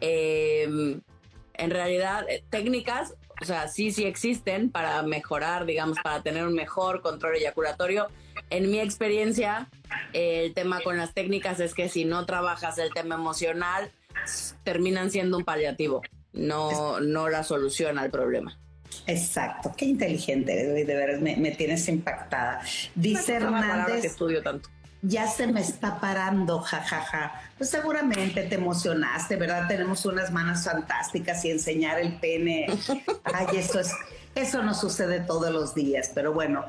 Em, 0.00 1.02
en 1.54 1.70
realidad, 1.70 2.24
eh, 2.28 2.42
técnicas, 2.48 3.14
o 3.42 3.44
sea, 3.44 3.68
sí, 3.68 3.92
sí 3.92 4.04
existen 4.04 4.70
para 4.70 5.02
mejorar, 5.02 5.66
digamos, 5.66 5.98
para 6.02 6.22
tener 6.22 6.46
un 6.46 6.54
mejor 6.54 7.02
control 7.02 7.36
eyaculatorio. 7.36 8.08
En 8.48 8.70
mi 8.70 8.80
experiencia, 8.80 9.68
el 10.14 10.54
tema 10.54 10.80
con 10.80 10.96
las 10.96 11.12
técnicas 11.12 11.60
es 11.60 11.74
que 11.74 11.90
si 11.90 12.06
no 12.06 12.24
trabajas 12.24 12.78
el 12.78 12.92
tema 12.94 13.16
emocional, 13.16 13.90
terminan 14.64 15.10
siendo 15.10 15.36
un 15.36 15.44
paliativo, 15.44 16.00
no, 16.32 17.00
no 17.00 17.28
la 17.28 17.42
solución 17.42 17.98
al 17.98 18.10
problema. 18.10 18.58
Exacto, 19.06 19.72
qué 19.76 19.84
inteligente, 19.84 20.54
de 20.54 20.84
veras 20.84 21.20
me, 21.20 21.50
tienes 21.52 21.88
impactada. 21.88 22.60
Dice 22.94 23.34
Hernández. 23.34 24.00
Que 24.00 24.06
estudio 24.06 24.42
tanto. 24.42 24.68
Ya 25.02 25.28
se 25.28 25.46
me 25.46 25.60
está 25.60 26.00
parando, 26.00 26.60
jajaja. 26.60 27.04
Ja, 27.04 27.28
ja. 27.28 27.42
Pues 27.58 27.70
seguramente 27.70 28.42
te 28.42 28.54
emocionaste, 28.56 29.36
¿verdad? 29.36 29.68
Tenemos 29.68 30.04
unas 30.04 30.32
manos 30.32 30.64
fantásticas 30.64 31.44
y 31.44 31.50
enseñar 31.50 32.00
el 32.00 32.18
pene. 32.18 32.66
Ay, 33.24 33.46
eso 33.58 33.78
es, 33.78 33.92
eso 34.34 34.62
no 34.62 34.74
sucede 34.74 35.20
todos 35.20 35.52
los 35.52 35.74
días, 35.74 36.10
pero 36.14 36.32
bueno. 36.32 36.64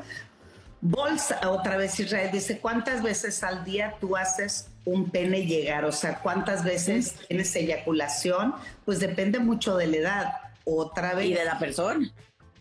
Bolsa, 0.81 1.49
otra 1.49 1.77
vez 1.77 1.99
Israel 1.99 2.29
dice, 2.31 2.59
¿cuántas 2.59 3.01
veces 3.01 3.43
al 3.43 3.65
día 3.65 3.95
tú 3.99 4.15
haces 4.15 4.67
un 4.85 5.09
pene 5.09 5.45
llegar? 5.45 5.85
O 5.85 5.91
sea, 5.91 6.19
¿cuántas 6.19 6.63
veces 6.63 7.15
tienes 7.27 7.55
eyaculación? 7.55 8.53
Pues 8.85 8.99
depende 8.99 9.39
mucho 9.39 9.75
de 9.75 9.87
la 9.87 9.97
edad 9.97 10.33
otra 10.67 11.13
vez. 11.13 11.27
Y 11.27 11.33
de 11.33 11.45
la 11.45 11.57
persona. 11.57 12.11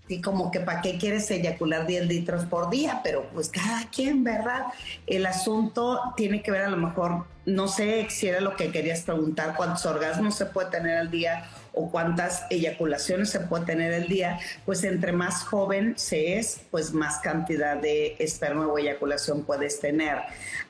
Sí, 0.09 0.21
como 0.21 0.53
que 0.53 0.61
para 0.61 0.83
qué 0.83 0.99
quieres 0.99 1.29
eyacular 1.33 1.85
10 1.85 2.07
litros 2.07 2.45
por 2.45 2.71
día, 2.71 3.01
pero 3.03 3.29
pues 3.35 3.49
cada 3.49 3.91
quien, 3.91 4.23
¿verdad? 4.23 4.67
El 5.05 5.27
asunto 5.27 6.01
tiene 6.17 6.43
que 6.43 6.53
ver 6.53 6.63
a 6.63 6.69
lo 6.69 6.77
mejor, 6.77 7.25
no 7.45 7.67
sé 7.67 8.07
si 8.09 8.29
era 8.29 8.41
lo 8.41 8.55
que 8.55 8.71
querías 8.71 9.01
preguntar, 9.01 9.55
cuántos 9.57 9.85
orgasmos 9.85 10.37
se 10.37 10.47
puede 10.47 10.71
tener 10.71 10.97
al 10.97 11.11
día 11.11 11.51
o 11.73 11.91
cuántas 11.91 12.47
eyaculaciones 12.51 13.31
se 13.31 13.41
puede 13.41 13.67
tener 13.67 13.93
al 13.95 14.07
día, 14.07 14.39
pues 14.65 14.85
entre 14.85 15.13
más 15.13 15.43
joven 15.43 15.95
se 15.97 16.39
es, 16.39 16.61
pues 16.71 16.93
más 16.93 17.19
cantidad 17.19 17.77
de 17.77 18.15
esperma 18.21 18.69
o 18.69 18.79
eyaculación 18.79 19.43
puedes 19.43 19.81
tener. 19.81 20.19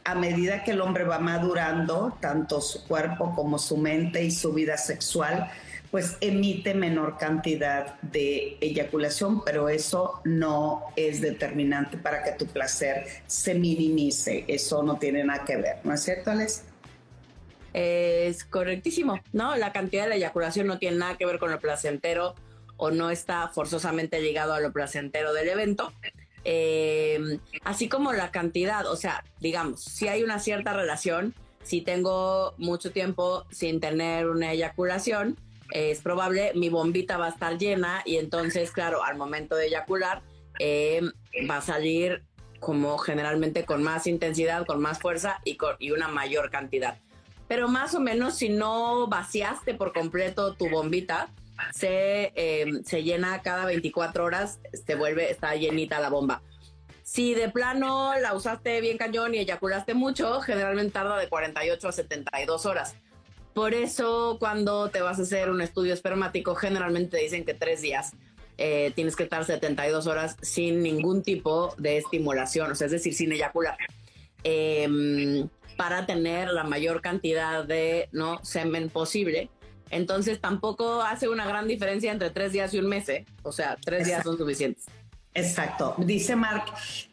A 0.04 0.14
medida 0.14 0.64
que 0.64 0.70
el 0.70 0.80
hombre 0.80 1.04
va 1.04 1.18
madurando, 1.18 2.16
tanto 2.20 2.62
su 2.62 2.86
cuerpo 2.88 3.34
como 3.34 3.58
su 3.58 3.76
mente 3.76 4.24
y 4.24 4.30
su 4.30 4.54
vida 4.54 4.78
sexual, 4.78 5.50
pues 5.90 6.16
emite 6.20 6.74
menor 6.74 7.16
cantidad 7.18 8.00
de 8.00 8.56
eyaculación, 8.60 9.44
pero 9.44 9.68
eso 9.68 10.20
no 10.24 10.84
es 10.96 11.20
determinante 11.20 11.96
para 11.96 12.22
que 12.22 12.32
tu 12.32 12.46
placer 12.46 13.06
se 13.26 13.54
minimice. 13.54 14.44
Eso 14.48 14.82
no 14.82 14.98
tiene 14.98 15.24
nada 15.24 15.44
que 15.44 15.56
ver, 15.56 15.76
¿no 15.84 15.94
es 15.94 16.02
cierto, 16.02 16.30
Alex? 16.30 16.64
Es 17.72 18.44
correctísimo, 18.44 19.20
¿no? 19.32 19.56
La 19.56 19.72
cantidad 19.72 20.04
de 20.04 20.08
la 20.10 20.16
eyaculación 20.16 20.66
no 20.66 20.78
tiene 20.78 20.96
nada 20.96 21.16
que 21.16 21.26
ver 21.26 21.38
con 21.38 21.50
lo 21.50 21.60
placentero 21.60 22.34
o 22.76 22.90
no 22.90 23.10
está 23.10 23.48
forzosamente 23.48 24.20
ligado 24.20 24.54
a 24.54 24.60
lo 24.60 24.72
placentero 24.72 25.32
del 25.32 25.48
evento. 25.48 25.92
Eh, 26.44 27.38
así 27.64 27.88
como 27.88 28.12
la 28.12 28.30
cantidad, 28.30 28.86
o 28.86 28.96
sea, 28.96 29.24
digamos, 29.40 29.82
si 29.82 30.08
hay 30.08 30.22
una 30.22 30.38
cierta 30.38 30.72
relación, 30.72 31.34
si 31.62 31.80
tengo 31.80 32.54
mucho 32.58 32.92
tiempo 32.92 33.44
sin 33.50 33.80
tener 33.80 34.28
una 34.28 34.52
eyaculación, 34.52 35.36
es 35.70 36.00
probable 36.00 36.52
mi 36.54 36.68
bombita 36.68 37.16
va 37.16 37.26
a 37.26 37.30
estar 37.30 37.58
llena 37.58 38.02
y 38.04 38.16
entonces, 38.16 38.70
claro, 38.70 39.04
al 39.04 39.16
momento 39.16 39.56
de 39.56 39.66
eyacular 39.66 40.22
eh, 40.58 41.02
va 41.48 41.58
a 41.58 41.62
salir 41.62 42.24
como 42.60 42.98
generalmente 42.98 43.64
con 43.64 43.82
más 43.82 44.06
intensidad, 44.06 44.66
con 44.66 44.80
más 44.80 44.98
fuerza 44.98 45.40
y, 45.44 45.56
con, 45.56 45.76
y 45.78 45.90
una 45.90 46.08
mayor 46.08 46.50
cantidad. 46.50 46.98
Pero 47.48 47.68
más 47.68 47.94
o 47.94 48.00
menos 48.00 48.36
si 48.36 48.48
no 48.48 49.06
vaciaste 49.06 49.74
por 49.74 49.92
completo 49.92 50.54
tu 50.54 50.68
bombita, 50.68 51.28
se, 51.72 52.32
eh, 52.34 52.66
se 52.84 53.02
llena 53.02 53.40
cada 53.42 53.66
24 53.66 54.24
horas, 54.24 54.58
se 54.72 54.94
vuelve, 54.94 55.30
está 55.30 55.54
llenita 55.54 56.00
la 56.00 56.08
bomba. 56.08 56.42
Si 57.02 57.34
de 57.34 57.48
plano 57.48 58.18
la 58.18 58.34
usaste 58.34 58.80
bien 58.80 58.98
cañón 58.98 59.34
y 59.34 59.38
eyaculaste 59.38 59.94
mucho, 59.94 60.40
generalmente 60.40 60.92
tarda 60.92 61.16
de 61.16 61.28
48 61.28 61.88
a 61.88 61.92
72 61.92 62.66
horas. 62.66 62.96
Por 63.56 63.72
eso 63.72 64.36
cuando 64.38 64.90
te 64.90 65.00
vas 65.00 65.18
a 65.18 65.22
hacer 65.22 65.48
un 65.48 65.62
estudio 65.62 65.94
espermático, 65.94 66.54
generalmente 66.54 67.16
te 67.16 67.22
dicen 67.22 67.42
que 67.42 67.54
tres 67.54 67.80
días 67.80 68.12
eh, 68.58 68.92
tienes 68.94 69.16
que 69.16 69.22
estar 69.22 69.46
72 69.46 70.06
horas 70.06 70.36
sin 70.42 70.82
ningún 70.82 71.22
tipo 71.22 71.74
de 71.78 71.96
estimulación, 71.96 72.72
o 72.72 72.74
sea, 72.74 72.84
es 72.84 72.92
decir, 72.92 73.14
sin 73.14 73.32
eyacular, 73.32 73.78
em, 74.44 75.48
para 75.78 76.04
tener 76.04 76.50
la 76.50 76.64
mayor 76.64 77.00
cantidad 77.00 77.64
de 77.64 78.10
¿no? 78.12 78.44
semen 78.44 78.90
posible. 78.90 79.48
Entonces 79.88 80.38
tampoco 80.38 81.00
hace 81.00 81.30
una 81.30 81.46
gran 81.46 81.66
diferencia 81.66 82.12
entre 82.12 82.28
tres 82.28 82.52
días 82.52 82.74
y 82.74 82.78
un 82.78 82.88
mes, 82.88 83.08
¿eh? 83.08 83.24
o 83.42 83.52
sea, 83.52 83.78
tres 83.82 84.06
días 84.06 84.22
son 84.22 84.36
suficientes. 84.36 84.84
Exacto. 85.32 85.94
Dice 85.96 86.36
Mark, 86.36 86.64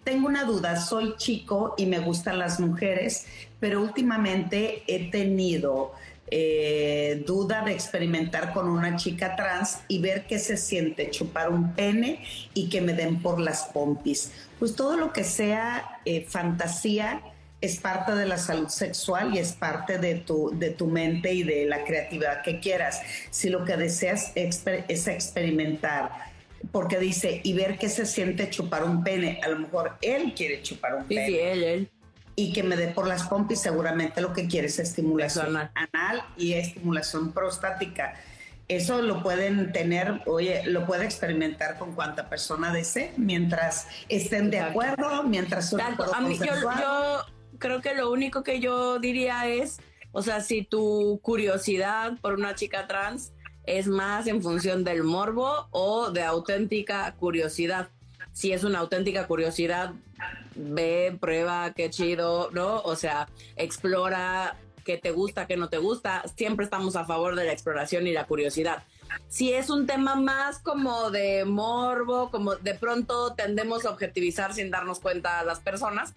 tengo 0.03 0.27
una 0.27 0.43
duda, 0.43 0.75
soy 0.75 1.15
chico 1.15 1.73
y 1.77 1.85
me 1.85 1.99
gustan 1.99 2.37
las 2.37 2.59
mujeres, 2.59 3.27
pero 3.61 3.81
últimamente 3.81 4.83
he 4.87 5.09
tenido 5.09 5.93
eh, 6.35 7.21
duda 7.27 7.61
de 7.61 7.73
experimentar 7.73 8.53
con 8.53 8.67
una 8.67 8.95
chica 8.95 9.35
trans 9.35 9.81
y 9.87 9.99
ver 9.99 10.25
qué 10.25 10.39
se 10.39 10.57
siente 10.57 11.11
chupar 11.11 11.51
un 11.51 11.75
pene 11.75 12.25
y 12.55 12.69
que 12.69 12.81
me 12.81 12.93
den 12.93 13.21
por 13.21 13.39
las 13.39 13.65
pompis. 13.65 14.31
Pues 14.57 14.75
todo 14.75 14.97
lo 14.97 15.13
que 15.13 15.23
sea 15.23 15.99
eh, 16.05 16.25
fantasía 16.27 17.21
es 17.61 17.79
parte 17.79 18.15
de 18.15 18.25
la 18.25 18.39
salud 18.39 18.69
sexual 18.69 19.35
y 19.35 19.37
es 19.37 19.51
parte 19.51 19.99
de 19.99 20.15
tu, 20.15 20.49
de 20.57 20.71
tu 20.71 20.87
mente 20.87 21.31
y 21.35 21.43
de 21.43 21.65
la 21.65 21.83
creatividad 21.83 22.41
que 22.41 22.59
quieras. 22.59 23.03
Si 23.29 23.49
lo 23.49 23.63
que 23.63 23.77
deseas 23.77 24.31
es 24.33 25.07
experimentar, 25.07 26.09
porque 26.71 26.97
dice, 26.97 27.41
y 27.43 27.53
ver 27.53 27.77
qué 27.77 27.89
se 27.89 28.07
siente 28.07 28.49
chupar 28.49 28.85
un 28.85 29.03
pene, 29.03 29.39
a 29.43 29.49
lo 29.49 29.59
mejor 29.59 29.97
él 30.01 30.33
quiere 30.35 30.63
chupar 30.63 30.95
un 30.95 31.03
pene. 31.03 31.27
Sí, 31.27 31.37
él, 31.37 31.63
él 31.63 31.89
y 32.35 32.53
que 32.53 32.63
me 32.63 32.75
dé 32.75 32.87
por 32.87 33.07
las 33.07 33.27
pompis, 33.27 33.61
seguramente 33.61 34.21
lo 34.21 34.33
que 34.33 34.47
quiere 34.47 34.67
es 34.67 34.79
estimulación 34.79 35.55
anal 35.55 36.23
y 36.37 36.53
estimulación 36.53 37.31
prostática. 37.31 38.15
Eso 38.67 39.01
lo 39.01 39.21
pueden 39.21 39.71
tener, 39.71 40.21
oye, 40.25 40.63
lo 40.65 40.85
puede 40.85 41.05
experimentar 41.05 41.77
con 41.77 41.93
cuanta 41.93 42.29
persona 42.29 42.71
desee, 42.71 43.13
mientras 43.17 43.87
estén 44.09 44.49
de 44.49 44.61
acuerdo, 44.61 45.23
mientras 45.23 45.73
A 45.73 46.21
mí, 46.21 46.39
yo, 46.39 46.45
yo 46.45 47.25
creo 47.59 47.81
que 47.81 47.93
lo 47.93 48.09
único 48.09 48.43
que 48.43 48.59
yo 48.59 48.99
diría 48.99 49.47
es, 49.47 49.79
o 50.11 50.21
sea, 50.21 50.41
si 50.41 50.63
tu 50.63 51.19
curiosidad 51.21 52.13
por 52.21 52.33
una 52.35 52.55
chica 52.55 52.87
trans 52.87 53.33
es 53.65 53.87
más 53.87 54.27
en 54.27 54.41
función 54.41 54.83
del 54.83 55.03
morbo 55.03 55.67
o 55.71 56.11
de 56.11 56.23
auténtica 56.23 57.13
curiosidad. 57.15 57.89
Si 58.31 58.51
es 58.51 58.63
una 58.63 58.79
auténtica 58.79 59.27
curiosidad, 59.27 59.93
ve, 60.55 61.17
prueba, 61.19 61.73
qué 61.73 61.89
chido, 61.89 62.49
¿no? 62.51 62.81
O 62.81 62.95
sea, 62.95 63.27
explora 63.55 64.57
qué 64.83 64.97
te 64.97 65.11
gusta, 65.11 65.47
qué 65.47 65.57
no 65.57 65.69
te 65.69 65.77
gusta. 65.77 66.23
Siempre 66.35 66.65
estamos 66.65 66.95
a 66.95 67.05
favor 67.05 67.35
de 67.35 67.45
la 67.45 67.51
exploración 67.51 68.07
y 68.07 68.11
la 68.11 68.25
curiosidad. 68.25 68.83
Si 69.27 69.53
es 69.53 69.69
un 69.69 69.85
tema 69.85 70.15
más 70.15 70.59
como 70.59 71.11
de 71.11 71.45
morbo, 71.45 72.29
como 72.31 72.55
de 72.55 72.75
pronto 72.75 73.33
tendemos 73.33 73.85
a 73.85 73.91
objetivizar 73.91 74.53
sin 74.53 74.71
darnos 74.71 74.99
cuenta 74.99 75.39
a 75.39 75.43
las 75.43 75.59
personas 75.59 76.13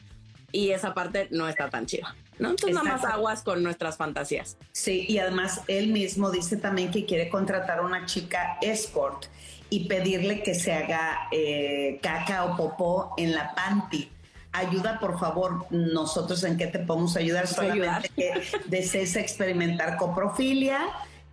y 0.52 0.70
esa 0.70 0.94
parte 0.94 1.28
no 1.30 1.48
está 1.48 1.68
tan 1.68 1.86
chida. 1.86 2.14
¿no? 2.38 2.50
Entonces 2.50 2.74
nada 2.74 2.96
más 2.96 3.04
aguas 3.04 3.42
con 3.42 3.62
nuestras 3.62 3.96
fantasías. 3.96 4.56
Sí, 4.72 5.06
y 5.08 5.18
además 5.18 5.62
él 5.68 5.88
mismo 5.88 6.30
dice 6.30 6.56
también 6.56 6.90
que 6.90 7.04
quiere 7.06 7.28
contratar 7.28 7.78
a 7.78 7.82
una 7.82 8.06
chica 8.06 8.58
escort 8.60 9.26
y 9.68 9.88
pedirle 9.88 10.42
que 10.42 10.54
se 10.54 10.72
haga 10.72 11.28
eh, 11.32 11.98
caca 12.02 12.44
o 12.44 12.56
popó 12.56 13.14
en 13.16 13.34
la 13.34 13.54
panty 13.54 14.10
ayuda, 14.56 14.98
por 15.00 15.18
favor, 15.18 15.66
nosotros 15.70 16.42
en 16.44 16.56
qué 16.56 16.66
te 16.66 16.78
podemos 16.78 17.16
ayudar, 17.16 17.46
solamente 17.46 18.10
que 18.10 18.42
desees 18.66 19.16
experimentar 19.16 19.96
coprofilia. 19.96 20.80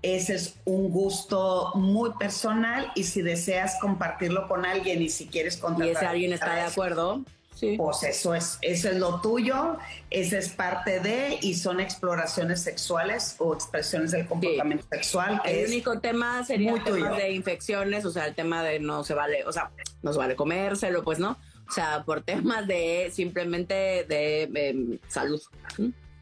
Ese 0.02 0.36
es 0.36 0.56
un 0.66 0.92
gusto 0.92 1.72
muy 1.76 2.12
personal 2.20 2.92
y 2.94 3.06
si 3.06 3.22
deseas 3.22 3.78
compartirlo 3.80 4.50
con 4.50 4.66
alguien 4.66 5.02
y 5.02 5.10
si 5.10 5.28
quieres 5.28 5.56
contratar... 5.56 5.88
Y 5.88 5.92
ese 5.92 6.06
alguien 6.06 6.34
está 6.34 6.56
de 6.56 6.62
acuerdo. 6.62 7.22
Sí. 7.56 7.76
Pues 7.78 8.04
eso 8.04 8.36
es, 8.36 8.58
eso 8.62 8.90
es 8.90 8.98
lo 8.98 9.22
tuyo, 9.22 9.78
esa 10.10 10.40
es 10.40 10.50
parte 10.50 11.00
de, 11.00 11.38
y 11.42 11.54
son 11.54 11.80
exploraciones 11.80 12.62
sexuales 12.62 13.36
o 13.38 13.54
expresiones 13.54 14.12
del 14.12 14.26
comportamiento 14.28 14.86
sexual. 14.92 15.40
el 15.46 15.68
único 15.68 16.00
tema 16.00 16.44
sería 16.44 16.74
el 16.74 16.84
tema 16.84 17.12
de 17.12 17.32
infecciones, 17.32 18.04
o 18.06 18.12
sea, 18.12 18.26
el 18.26 18.36
tema 18.36 18.64
de 18.64 18.80
no 18.80 19.04
se 19.04 19.14
vale, 19.14 19.46
o 19.46 19.54
sea, 19.54 19.70
no 20.02 20.12
se 20.12 20.20
vale 20.20 20.36
comérselo, 20.36 21.04
pues 21.04 21.20
no 21.20 21.38
o 21.74 21.76
sea, 21.76 22.04
por 22.04 22.22
temas 22.22 22.68
de 22.68 23.10
simplemente 23.12 24.06
de 24.08 24.44
em, 24.44 25.00
salud. 25.08 25.42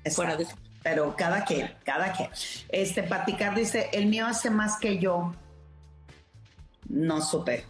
Fuera 0.09 0.37
de 0.37 0.43
eso. 0.43 0.55
Pero 0.81 1.13
cada 1.17 1.43
quien, 1.43 1.75
cada 1.83 2.13
quien. 2.13 2.29
Este 2.69 3.03
Paticar 3.03 3.53
dice, 3.53 3.89
el 3.91 4.05
mío 4.05 4.27
hace 4.27 4.49
más 4.49 4.77
que 4.77 4.97
yo. 4.97 5.35
No 6.87 7.21
supe. 7.21 7.65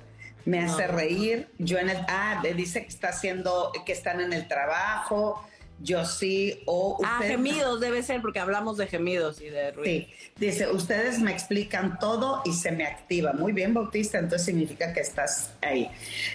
Me 0.46 0.60
hace 0.60 0.86
reír. 0.86 1.50
Yo 1.58 1.80
en 1.80 1.90
el, 1.90 1.98
ah, 2.08 2.44
dice 2.56 2.84
que 2.84 2.90
está 2.90 3.10
haciendo, 3.10 3.72
que 3.84 3.94
están 3.94 4.22
en 4.22 4.32
el 4.32 4.48
trabajo 4.48 5.44
yo 5.84 6.06
sí, 6.06 6.62
o... 6.66 7.00
ah, 7.04 7.20
gemidos 7.24 7.80
debe 7.80 8.04
ser, 8.04 8.22
porque 8.22 8.40
hablamos 8.40 8.78
de 8.78 8.88
gemidos 8.88 9.42
y 9.42 9.50
de 9.50 9.72
ruido. 9.72 9.86
Sí, 9.86 10.08
dice, 10.38 10.68
ustedes 10.68 11.20
me 11.20 11.32
explican 11.32 11.98
todo 12.00 12.42
y 12.46 12.54
se 12.54 12.72
me 12.72 12.86
activa. 12.86 13.34
Muy 13.34 13.52
bien, 13.52 13.74
Bautista, 13.74 14.20
entonces 14.20 14.46
significa 14.46 14.94
que 14.94 15.00
estás 15.00 15.52
ahí. 15.62 15.90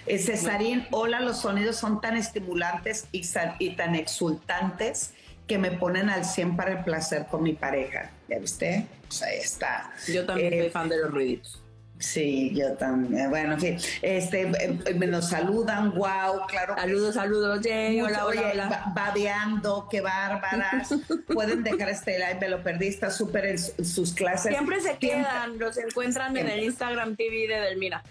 Eh, 0.05 0.19
Cesarín, 0.19 0.85
hola, 0.91 1.21
los 1.21 1.41
sonidos 1.41 1.77
son 1.77 2.01
tan 2.01 2.17
estimulantes 2.17 3.07
y, 3.11 3.23
y 3.59 3.69
tan 3.75 3.95
exultantes 3.95 5.13
que 5.47 5.57
me 5.57 5.71
ponen 5.71 6.09
al 6.09 6.25
100 6.25 6.57
para 6.57 6.71
el 6.73 6.83
placer 6.83 7.25
con 7.27 7.43
mi 7.43 7.53
pareja. 7.53 8.11
¿Ya 8.27 8.39
viste? 8.39 8.85
Pues 9.07 9.21
ahí 9.23 9.37
está. 9.37 9.91
Yo 10.11 10.25
también 10.25 10.51
soy 10.51 10.67
eh, 10.67 10.69
fan 10.69 10.89
de 10.89 10.97
los 10.97 11.11
ruiditos. 11.11 11.63
Sí, 11.99 12.53
yo 12.53 12.73
también. 12.73 13.29
Bueno, 13.29 13.53
en 13.53 13.59
fin, 13.59 13.77
este, 14.01 14.43
eh, 14.43 14.79
eh, 14.85 14.93
me 14.93 15.07
nos 15.07 15.29
saludan, 15.29 15.91
wow, 15.95 16.45
claro. 16.47 16.75
Saludos, 16.75 17.15
saludos, 17.15 17.59
Jay, 17.63 17.99
hola, 18.01 18.25
hola, 18.25 18.49
hola. 18.53 18.91
Babeando, 18.93 19.87
qué 19.89 20.01
bárbaras. 20.01 20.93
Pueden 21.33 21.63
dejar 21.63 21.89
este 21.89 22.19
live, 22.19 22.37
me 22.39 22.49
lo 22.49 22.61
perdí, 22.61 22.87
está 22.87 23.09
súper 23.09 23.45
en 23.45 23.57
sus 23.57 24.13
clases. 24.13 24.51
Siempre 24.51 24.79
se 24.79 24.97
quedan, 24.97 25.57
los 25.57 25.77
encuentran 25.77 26.37
en 26.37 26.47
el 26.47 26.63
Instagram 26.63 27.15
TV 27.15 27.47
de 27.47 27.61
Delmira. 27.61 28.03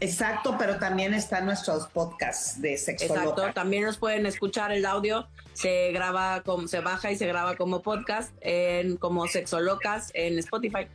Exacto, 0.00 0.56
pero 0.58 0.78
también 0.78 1.12
están 1.12 1.44
nuestros 1.44 1.88
podcasts 1.88 2.60
de 2.60 2.76
sexo 2.76 3.06
Exacto, 3.06 3.52
también 3.52 3.84
nos 3.84 3.98
pueden 3.98 4.26
escuchar 4.26 4.70
el 4.70 4.86
audio, 4.86 5.28
se 5.54 5.90
graba 5.92 6.42
como, 6.42 6.68
se 6.68 6.80
baja 6.80 7.10
y 7.10 7.16
se 7.16 7.26
graba 7.26 7.56
como 7.56 7.82
podcast 7.82 8.32
en 8.40 8.96
como 8.96 9.26
Sexolocas 9.26 10.10
en 10.14 10.38
Spotify. 10.38 10.88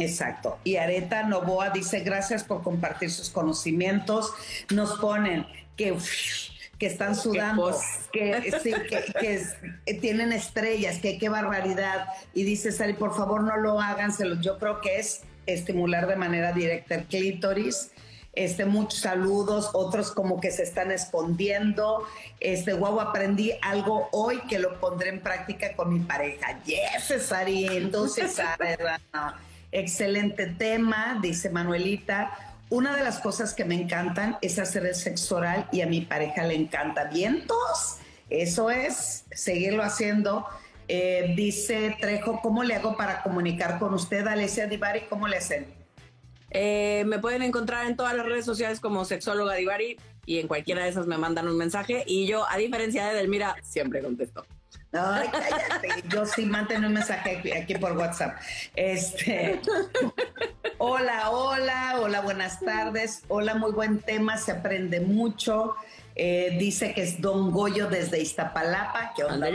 Exacto. 0.00 0.58
Y 0.64 0.76
Areta 0.76 1.24
Novoa 1.24 1.70
dice, 1.70 2.00
gracias 2.00 2.42
por 2.42 2.62
compartir 2.62 3.10
sus 3.10 3.28
conocimientos. 3.28 4.32
Nos 4.70 4.98
ponen 4.98 5.46
que... 5.76 5.96
que 6.78 6.86
están 6.86 7.14
sudando, 7.14 7.78
que, 8.10 8.50
sí, 8.62 8.72
que, 8.88 9.42
eh, 9.84 9.94
tienen 10.00 10.32
estrellas, 10.32 10.98
que 10.98 11.18
qué 11.18 11.28
barbaridad. 11.28 12.06
Y 12.32 12.44
dice 12.44 12.72
Sari, 12.72 12.94
por 12.94 13.14
favor 13.14 13.42
no 13.42 13.58
lo 13.58 13.78
hagan, 13.78 14.10
yo 14.40 14.58
creo 14.58 14.80
que 14.80 14.98
es 14.98 15.20
estimular 15.44 16.06
de 16.06 16.16
manera 16.16 16.52
directa 16.54 16.94
el 16.94 17.04
clítoris. 17.04 17.90
Este, 18.32 18.64
muchos 18.64 19.00
saludos, 19.00 19.70
otros 19.74 20.10
como 20.12 20.40
que 20.40 20.50
se 20.52 20.62
están 20.62 20.90
escondiendo. 20.90 22.06
Este, 22.38 22.72
wow, 22.72 22.98
aprendí 23.00 23.52
algo 23.60 24.08
hoy 24.12 24.40
que 24.48 24.58
lo 24.58 24.80
pondré 24.80 25.10
en 25.10 25.20
práctica 25.20 25.76
con 25.76 25.92
mi 25.92 26.00
pareja. 26.00 26.62
Yes, 26.64 27.26
Sari, 27.26 27.66
entonces, 27.66 28.40
excelente 29.72 30.46
tema, 30.46 31.18
dice 31.22 31.50
Manuelita. 31.50 32.32
Una 32.70 32.96
de 32.96 33.02
las 33.02 33.18
cosas 33.18 33.54
que 33.54 33.64
me 33.64 33.74
encantan 33.74 34.38
es 34.42 34.58
hacer 34.58 34.86
el 34.86 34.94
sexo 34.94 35.36
oral 35.36 35.68
y 35.72 35.80
a 35.80 35.86
mi 35.86 36.02
pareja 36.02 36.44
le 36.44 36.54
encanta. 36.54 37.04
Vientos, 37.04 37.98
eso 38.28 38.70
es, 38.70 39.24
seguirlo 39.32 39.82
haciendo. 39.82 40.46
Eh, 40.86 41.34
dice 41.36 41.96
Trejo, 42.00 42.40
¿cómo 42.42 42.62
le 42.62 42.74
hago 42.74 42.96
para 42.96 43.22
comunicar 43.22 43.78
con 43.78 43.94
usted, 43.94 44.26
Alessia 44.26 44.66
Divari? 44.66 45.02
¿Cómo 45.08 45.28
le 45.28 45.36
hacen? 45.36 45.66
Eh, 46.50 47.04
me 47.06 47.18
pueden 47.18 47.42
encontrar 47.42 47.86
en 47.86 47.96
todas 47.96 48.14
las 48.14 48.26
redes 48.26 48.44
sociales 48.44 48.80
como 48.80 49.04
sexóloga 49.04 49.54
Divari 49.54 49.98
y 50.26 50.38
en 50.38 50.48
cualquiera 50.48 50.82
de 50.84 50.90
esas 50.90 51.06
me 51.06 51.16
mandan 51.16 51.48
un 51.48 51.56
mensaje 51.56 52.02
y 52.06 52.26
yo, 52.26 52.44
a 52.48 52.56
diferencia 52.56 53.06
de 53.06 53.14
Delmira, 53.14 53.56
siempre 53.62 54.02
contesto. 54.02 54.44
Ay, 54.92 55.28
cállate. 55.30 55.88
Yo 56.08 56.26
sí 56.26 56.44
mantengo 56.46 56.86
un 56.88 56.94
mensaje 56.94 57.52
aquí, 57.56 57.74
por 57.76 57.96
WhatsApp. 57.96 58.38
Este, 58.74 59.60
hola, 60.78 61.30
hola, 61.30 61.96
hola, 62.00 62.20
buenas 62.20 62.58
tardes. 62.60 63.22
Hola, 63.28 63.54
muy 63.54 63.70
buen 63.70 64.00
tema, 64.00 64.36
se 64.36 64.52
aprende 64.52 65.00
mucho. 65.00 65.76
Eh, 66.16 66.56
dice 66.58 66.92
que 66.92 67.02
es 67.02 67.20
Don 67.20 67.52
Goyo 67.52 67.88
desde 67.88 68.20
Iztapalapa. 68.20 69.12
¿Qué 69.14 69.24
onda, 69.24 69.48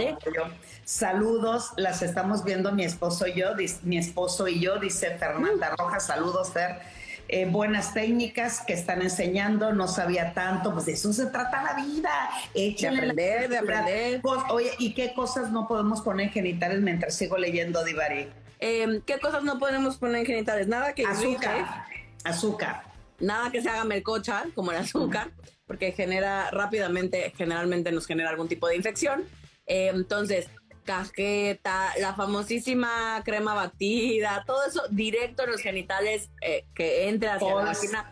Saludos, 0.86 1.74
las 1.78 2.02
estamos 2.02 2.44
viendo 2.44 2.72
mi 2.72 2.86
esposo 2.86 3.28
y 3.28 3.34
yo, 3.34 3.50
mi 3.84 3.98
esposo 3.98 4.48
y 4.48 4.60
yo, 4.60 4.78
dice 4.78 5.18
Fernanda 5.18 5.76
Rojas, 5.78 6.06
saludos 6.06 6.52
Fer. 6.54 6.80
Eh, 7.28 7.46
buenas 7.46 7.94
técnicas 7.94 8.62
que 8.62 8.74
están 8.74 9.02
enseñando, 9.02 9.74
no 9.74 9.88
sabía 9.88 10.34
tanto, 10.34 10.72
pues 10.74 10.86
de 10.86 10.94
eso 10.94 11.12
se 11.12 11.26
trata 11.26 11.64
la 11.64 11.74
vida. 11.74 12.30
Échale 12.54 13.02
de 13.02 13.04
aprender, 13.04 13.50
de 13.50 13.58
aprender. 13.58 14.22
Oye, 14.50 14.72
¿y 14.78 14.94
qué 14.94 15.14
cosas 15.14 15.52
no 15.52 15.68
podemos 15.68 16.02
poner 16.02 16.28
en 16.28 16.34
genitales 16.34 16.82
mientras 16.82 17.16
sigo 17.16 17.38
leyendo 17.38 17.84
Divari? 17.84 18.28
Em, 18.60 19.02
¿Qué 19.02 19.20
cosas 19.20 19.44
no 19.44 19.58
podemos 19.58 19.98
poner 19.98 20.18
en 20.18 20.26
genitales? 20.28 20.68
Nada 20.68 20.94
que 20.94 21.04
azúcar, 21.06 21.86
azúcar. 22.24 22.84
Nada 23.20 23.50
que 23.52 23.62
se 23.62 23.70
haga 23.70 23.86
melcocha, 23.86 24.46
como 24.54 24.72
el 24.72 24.78
azúcar, 24.78 25.32
porque 25.66 25.94
genera 25.94 26.52
rápidamente, 26.52 27.34
generalmente 27.36 27.92
nos 27.92 28.06
genera 28.06 28.30
algún 28.30 28.48
tipo 28.48 28.68
de 28.68 28.76
infección. 28.76 29.24
Eh, 29.66 29.92
entonces, 29.94 30.48
cajeta, 30.86 31.94
la 32.00 32.14
famosísima 32.14 33.22
crema 33.26 33.54
batida, 33.54 34.44
todo 34.46 34.66
eso 34.66 34.84
directo 34.90 35.44
en 35.44 35.52
los 35.52 35.62
genitales 35.62 36.30
eh, 36.42 36.66
que 36.74 37.10
entre 37.10 37.30
hacia 37.30 37.48
la 37.48 37.66
vagina. 37.66 38.12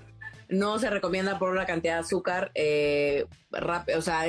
No 0.50 0.78
se 0.78 0.90
recomienda 0.90 1.40
por 1.40 1.50
una 1.50 1.66
cantidad 1.66 1.96
de 1.96 2.00
azúcar, 2.02 2.52
eh, 2.54 3.26
o 3.96 4.02
sea, 4.02 4.26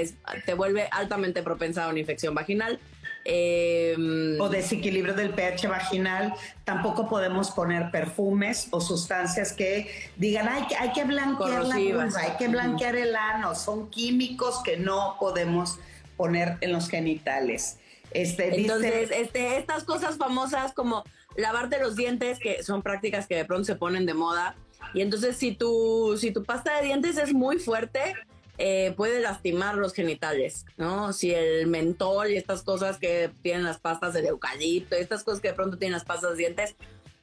te 0.46 0.54
vuelve 0.54 0.88
altamente 0.90 1.42
propensa 1.42 1.84
a 1.84 1.88
una 1.88 1.98
infección 1.98 2.34
vaginal. 2.34 2.78
Em, 3.26 4.38
o 4.38 4.50
desequilibrio 4.50 5.14
del 5.14 5.30
pH 5.30 5.66
vaginal. 5.66 6.34
Tampoco 6.64 7.08
podemos 7.08 7.50
poner 7.50 7.90
perfumes 7.90 8.68
o 8.70 8.80
sustancias 8.80 9.52
que 9.52 9.88
digan, 10.16 10.46
hay 10.48 10.66
que, 10.66 10.76
hay 10.76 10.92
que 10.92 11.04
blanquear 11.04 11.64
la 11.64 11.76
vulva, 11.76 12.20
hay 12.20 12.36
que 12.38 12.48
blanquear 12.48 12.96
el 12.96 13.16
ano. 13.16 13.54
Son 13.54 13.88
químicos 13.88 14.62
que 14.62 14.76
no 14.76 15.16
podemos 15.18 15.78
poner 16.16 16.58
en 16.60 16.72
los 16.72 16.88
genitales. 16.88 17.78
Este, 18.14 18.60
Entonces, 18.60 19.10
este, 19.10 19.58
estas 19.58 19.84
cosas 19.84 20.16
famosas 20.16 20.72
como 20.72 21.04
lavarte 21.36 21.80
los 21.80 21.96
dientes, 21.96 22.38
que 22.38 22.62
son 22.62 22.82
prácticas 22.82 23.26
que 23.26 23.34
de 23.34 23.44
pronto 23.44 23.64
se 23.64 23.74
ponen 23.74 24.06
de 24.06 24.14
moda, 24.14 24.56
y 24.94 25.00
entonces 25.00 25.36
si 25.36 25.54
tu, 25.54 26.16
si 26.18 26.30
tu 26.30 26.44
pasta 26.44 26.76
de 26.76 26.86
dientes 26.86 27.16
es 27.18 27.34
muy 27.34 27.58
fuerte, 27.58 28.14
eh, 28.56 28.94
puede 28.96 29.20
lastimar 29.20 29.74
los 29.74 29.94
genitales, 29.94 30.64
¿no? 30.76 31.12
Si 31.12 31.34
el 31.34 31.66
mentol 31.66 32.30
y 32.30 32.36
estas 32.36 32.62
cosas 32.62 32.98
que 32.98 33.32
tienen 33.42 33.64
las 33.64 33.80
pastas 33.80 34.14
de 34.14 34.20
eucalipto, 34.28 34.94
estas 34.94 35.24
cosas 35.24 35.40
que 35.40 35.48
de 35.48 35.54
pronto 35.54 35.76
tienen 35.76 35.94
las 35.94 36.04
pastas 36.04 36.30
de 36.32 36.36
dientes, 36.36 36.76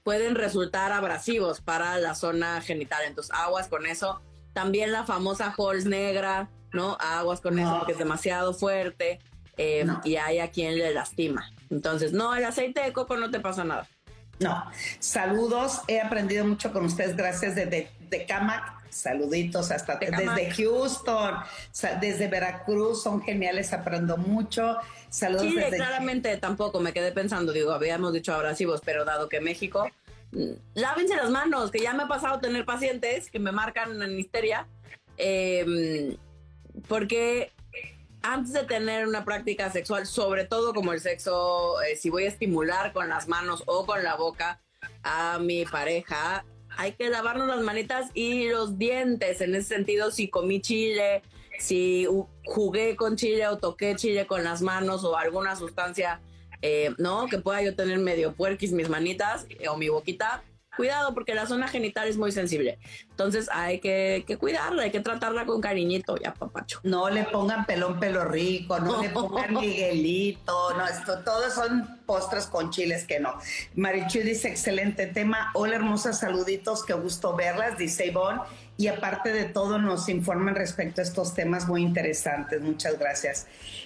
pueden 0.03 0.35
resultar 0.35 0.91
abrasivos 0.91 1.61
para 1.61 1.97
la 1.99 2.15
zona 2.15 2.59
genital. 2.61 3.03
Entonces, 3.07 3.33
aguas 3.33 3.69
con 3.69 3.85
eso. 3.85 4.19
También 4.51 4.91
la 4.91 5.05
famosa 5.05 5.55
Halls 5.57 5.85
negra, 5.85 6.49
¿no? 6.73 6.97
Aguas 6.99 7.39
con 7.39 7.57
eso 7.59 7.77
porque 7.77 7.93
es 7.93 7.97
demasiado 7.97 8.53
fuerte. 8.53 9.19
Eh, 9.63 9.85
y 10.03 10.15
hay 10.15 10.39
a 10.39 10.49
quien 10.49 10.75
le 10.75 10.91
lastima. 10.91 11.51
Entonces, 11.69 12.13
no, 12.13 12.33
el 12.33 12.43
aceite 12.43 12.81
de 12.81 12.91
coco 12.91 13.15
no 13.15 13.29
te 13.29 13.39
pasa 13.39 13.63
nada. 13.63 13.87
No, 14.39 14.65
saludos, 14.97 15.81
he 15.87 16.01
aprendido 16.01 16.43
mucho 16.45 16.73
con 16.73 16.85
ustedes, 16.85 17.15
gracias 17.15 17.53
desde 17.53 17.91
de 18.09 18.25
Camac, 18.25 18.89
saluditos 18.89 19.69
hasta 19.69 19.97
desde 19.97 20.51
Houston, 20.51 21.35
desde 22.01 22.27
Veracruz, 22.27 23.03
son 23.03 23.21
geniales, 23.21 23.71
aprendo 23.71 24.17
mucho. 24.17 24.77
Saludos 25.09 25.43
Chile, 25.43 25.69
claramente 25.69 26.35
tampoco, 26.37 26.79
me 26.79 26.91
quedé 26.91 27.11
pensando, 27.11 27.51
digo, 27.51 27.71
habíamos 27.71 28.13
dicho 28.13 28.33
abrasivos, 28.33 28.81
pero 28.83 29.05
dado 29.05 29.29
que 29.29 29.41
México, 29.41 29.87
mm, 30.31 30.53
lávense 30.73 31.15
las 31.15 31.29
manos, 31.29 31.69
que 31.69 31.79
ya 31.79 31.93
me 31.93 32.03
ha 32.03 32.07
pasado 32.07 32.39
tener 32.39 32.65
pacientes 32.65 33.29
que 33.29 33.37
me 33.37 33.51
marcan 33.51 34.01
en 34.01 34.19
histeria, 34.19 34.65
eh, 35.17 36.17
porque 36.87 37.51
antes 38.23 38.53
de 38.53 38.63
tener 38.63 39.07
una 39.07 39.25
práctica 39.25 39.71
sexual, 39.71 40.05
sobre 40.05 40.45
todo 40.45 40.73
como 40.73 40.93
el 40.93 40.99
sexo, 40.99 41.81
eh, 41.81 41.95
si 41.95 42.09
voy 42.09 42.25
a 42.25 42.27
estimular 42.27 42.93
con 42.93 43.09
las 43.09 43.27
manos 43.27 43.63
o 43.65 43.85
con 43.85 44.03
la 44.03 44.15
boca 44.15 44.61
a 45.03 45.39
mi 45.39 45.65
pareja, 45.65 46.45
hay 46.77 46.93
que 46.93 47.09
lavarnos 47.09 47.47
las 47.47 47.61
manitas 47.61 48.09
y 48.13 48.49
los 48.49 48.77
dientes. 48.77 49.41
En 49.41 49.55
ese 49.55 49.75
sentido, 49.75 50.11
si 50.11 50.29
comí 50.29 50.61
chile, 50.61 51.21
si 51.59 52.07
jugué 52.45 52.95
con 52.95 53.15
chile 53.15 53.47
o 53.47 53.57
toqué 53.57 53.95
chile 53.95 54.25
con 54.25 54.43
las 54.43 54.61
manos 54.61 55.03
o 55.03 55.17
alguna 55.17 55.55
sustancia, 55.55 56.21
eh, 56.61 56.91
¿no? 56.97 57.27
Que 57.27 57.39
pueda 57.39 57.61
yo 57.61 57.75
tener 57.75 57.99
medio 57.99 58.33
puerquis 58.33 58.71
mis 58.71 58.89
manitas 58.89 59.47
o 59.69 59.77
mi 59.77 59.89
boquita, 59.89 60.43
cuidado 60.81 61.13
porque 61.13 61.35
la 61.35 61.45
zona 61.45 61.67
genital 61.67 62.07
es 62.07 62.17
muy 62.17 62.31
sensible. 62.31 62.79
Entonces 63.11 63.47
hay 63.53 63.79
que, 63.79 64.25
cuidarla, 64.39 64.81
hay 64.81 64.89
que 64.89 64.99
tratarla 64.99 65.45
con 65.45 65.61
cariñito, 65.61 66.17
ya 66.17 66.33
papacho. 66.33 66.79
No 66.81 67.07
le 67.11 67.23
pongan 67.25 67.67
pelón 67.67 67.99
pelo 67.99 68.25
rico, 68.25 68.79
no, 68.79 68.99
le 68.99 69.09
pongan 69.11 69.53
Miguelito, 69.53 70.73
no, 70.75 70.87
esto, 70.87 71.19
todos 71.19 71.53
son 71.53 71.99
postres 72.07 72.47
con 72.47 72.71
chiles 72.71 73.05
que 73.05 73.19
no. 73.19 73.37
Marichu 73.75 74.21
dice, 74.21 74.47
excelente 74.47 75.05
tema. 75.05 75.51
Hola 75.53 75.75
hermosas, 75.75 76.17
saluditos, 76.17 76.83
qué 76.83 76.93
gusto 76.93 77.35
verlas, 77.35 77.77
dice 77.77 78.07
Ivonne 78.07 78.41
y 78.81 78.87
aparte 78.87 79.31
de 79.31 79.45
todo 79.45 79.77
nos 79.77 80.09
informan 80.09 80.55
respecto 80.55 81.01
a 81.01 81.03
estos 81.03 81.35
temas 81.35 81.67
muy 81.67 81.83
interesantes. 81.83 82.59
Muchas 82.61 82.97
gracias. 82.97 83.45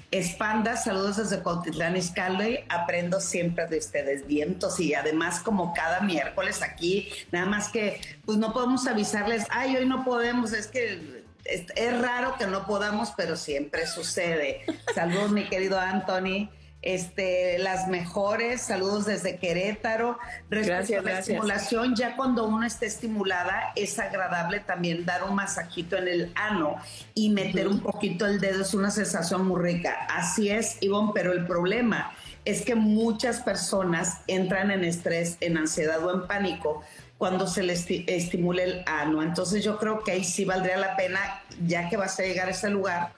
Espanda, 0.09 0.77
saludos 0.77 1.17
desde 1.17 1.43
Cotitlán 1.43 1.97
Izcalli. 1.97 2.59
Aprendo 2.69 3.19
siempre 3.19 3.67
de 3.67 3.79
ustedes, 3.79 4.25
vientos 4.25 4.79
y 4.79 4.93
además 4.93 5.41
como 5.41 5.73
cada 5.73 5.99
miércoles 5.99 6.61
aquí, 6.61 7.09
nada 7.33 7.45
más 7.45 7.67
que 7.67 7.99
pues 8.25 8.37
no 8.37 8.53
podemos 8.53 8.87
avisarles, 8.87 9.43
ay, 9.49 9.75
hoy 9.75 9.85
no 9.85 10.05
podemos, 10.05 10.53
es 10.53 10.67
que 10.67 11.25
es 11.43 12.01
raro 12.01 12.35
que 12.37 12.47
no 12.47 12.65
podamos, 12.65 13.11
pero 13.17 13.35
siempre 13.35 13.87
sucede. 13.87 14.61
Saludos, 14.93 15.31
mi 15.31 15.49
querido 15.49 15.77
Anthony 15.77 16.49
este, 16.85 17.57
las 17.59 17.87
mejores, 17.87 18.61
saludos 18.61 19.05
desde 19.05 19.37
Querétaro. 19.37 20.17
gracias, 20.49 21.03
la 21.03 21.19
estimulación, 21.19 21.95
ya 21.95 22.15
cuando 22.15 22.47
uno 22.47 22.65
está 22.65 22.85
estimulada, 22.85 23.73
es 23.75 23.99
agradable 23.99 24.61
también 24.61 25.03
dar 25.03 25.23
un 25.23 25.35
masajito 25.35 25.97
en 25.97 26.07
el 26.07 26.31
ano 26.35 26.77
y 27.15 27.31
meter 27.31 27.67
un 27.67 27.79
poquito 27.79 28.25
el 28.27 28.39
dedo, 28.39 28.61
es 28.61 28.73
una 28.73 28.91
sensación 28.91 29.47
muy 29.47 29.61
rica. 29.61 30.07
Así 30.09 30.49
es, 30.49 30.77
Ivonne, 30.81 31.11
pero 31.13 31.33
el 31.33 31.45
problema 31.45 32.13
es 32.45 32.61
que 32.61 32.75
muchas 32.75 33.41
personas 33.41 34.19
entran 34.27 34.69
en 34.69 34.83
estrés, 34.83 35.37
en 35.41 35.57
ansiedad 35.57 36.05
o 36.05 36.13
en 36.13 36.27
pánico 36.27 36.83
cuando 37.17 37.47
se 37.47 37.63
les 37.63 37.85
estimula 37.89 38.63
el 38.63 38.83
ano. 38.85 39.23
Entonces 39.23 39.63
yo 39.63 39.79
creo 39.79 40.03
que 40.03 40.11
ahí 40.11 40.23
sí 40.23 40.45
valdría 40.45 40.77
la 40.77 40.95
pena, 40.95 41.41
ya 41.65 41.89
que 41.89 41.97
vas 41.97 42.19
a 42.19 42.23
llegar 42.23 42.47
a 42.47 42.51
ese 42.51 42.69
lugar, 42.69 43.13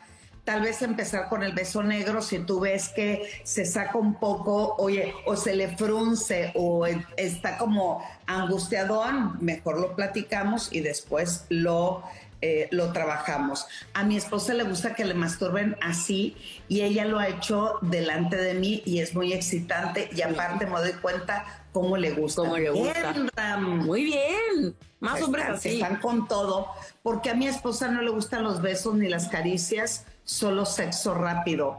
tal 0.48 0.62
vez 0.62 0.82
empezar 0.82 1.28
con 1.28 1.44
el 1.44 1.52
beso 1.52 1.84
negro 1.84 2.22
si 2.22 2.40
tú 2.40 2.62
ves 2.62 2.88
que 2.88 3.42
se 3.44 3.66
saca 3.66 3.98
un 3.98 4.14
poco, 4.14 4.76
oye, 4.78 5.14
o 5.26 5.36
se 5.36 5.54
le 5.54 5.76
frunce 5.76 6.54
o 6.56 6.86
está 7.18 7.58
como 7.58 8.02
angustiadón, 8.28 9.36
mejor 9.42 9.78
lo 9.78 9.94
platicamos 9.94 10.70
y 10.72 10.80
después 10.80 11.44
lo 11.50 12.02
eh, 12.40 12.70
lo 12.72 12.94
trabajamos. 12.94 13.66
A 13.94 14.04
mi 14.04 14.16
esposa 14.16 14.54
le 14.54 14.64
gusta 14.64 14.96
que 14.96 15.04
le 15.04 15.16
masturben 15.16 15.76
así 15.82 16.38
y 16.70 16.82
ella 16.82 17.04
lo 17.04 17.20
ha 17.20 17.28
hecho 17.28 17.80
delante 17.82 18.38
de 18.38 18.54
mí 18.54 18.84
y 18.86 19.00
es 19.00 19.16
muy 19.16 19.34
excitante 19.34 20.08
y 20.16 20.22
aparte 20.22 20.66
me 20.66 20.80
doy 20.80 20.94
cuenta 20.94 21.66
cómo 21.74 21.98
le 21.98 22.12
gusta. 22.12 22.44
Cómo 22.44 22.58
le 22.58 22.70
gusta. 22.70 23.58
Muy 23.58 24.06
bien. 24.06 24.76
Más 25.02 25.22
hombres 25.22 25.46
así. 25.50 25.82
Están 25.82 25.98
con 25.98 26.28
todo, 26.28 26.68
porque 27.04 27.32
a 27.32 27.34
mi 27.34 27.48
esposa 27.48 27.90
no 27.90 28.02
le 28.02 28.12
gustan 28.12 28.44
los 28.44 28.62
besos 28.62 28.96
ni 28.96 29.10
las 29.10 29.28
caricias, 29.28 30.06
solo 30.28 30.66
sexo 30.66 31.16
rápido. 31.16 31.78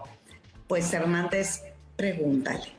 Pues 0.67 0.93
Hernández, 0.93 1.63
pregúntale. 1.97 2.73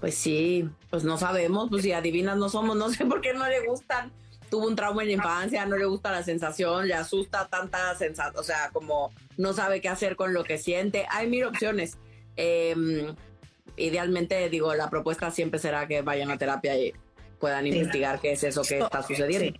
Pues 0.00 0.14
sí, 0.14 0.68
pues 0.88 1.04
no 1.04 1.18
sabemos, 1.18 1.68
pues 1.68 1.82
si 1.82 1.92
adivinas 1.92 2.38
no 2.38 2.48
somos, 2.48 2.76
no 2.76 2.88
sé 2.90 3.04
por 3.04 3.20
qué 3.20 3.34
no 3.34 3.46
le 3.46 3.66
gustan 3.66 4.10
tuvo 4.50 4.66
un 4.66 4.76
trauma 4.76 5.02
en 5.02 5.08
la 5.08 5.14
infancia, 5.14 5.66
no 5.66 5.76
le 5.76 5.84
gusta 5.84 6.10
la 6.10 6.22
sensación, 6.22 6.88
le 6.88 6.94
asusta 6.94 7.48
tanta 7.48 7.94
sensación, 7.96 8.38
o 8.38 8.42
sea, 8.42 8.70
como 8.72 9.12
no 9.36 9.52
sabe 9.52 9.80
qué 9.80 9.88
hacer 9.88 10.16
con 10.16 10.32
lo 10.32 10.44
que 10.44 10.58
siente. 10.58 11.06
Hay 11.10 11.28
mil 11.28 11.44
opciones. 11.44 11.98
Em, 12.36 13.14
idealmente, 13.76 14.48
digo, 14.48 14.74
la 14.74 14.88
propuesta 14.90 15.30
siempre 15.30 15.58
será 15.58 15.86
que 15.86 16.02
vayan 16.02 16.30
a 16.30 16.38
terapia 16.38 16.78
y 16.78 16.94
puedan 17.38 17.66
investigar 17.66 18.20
qué 18.20 18.32
es 18.32 18.44
eso 18.44 18.62
que 18.62 18.78
está 18.78 19.02
sucediendo. 19.02 19.58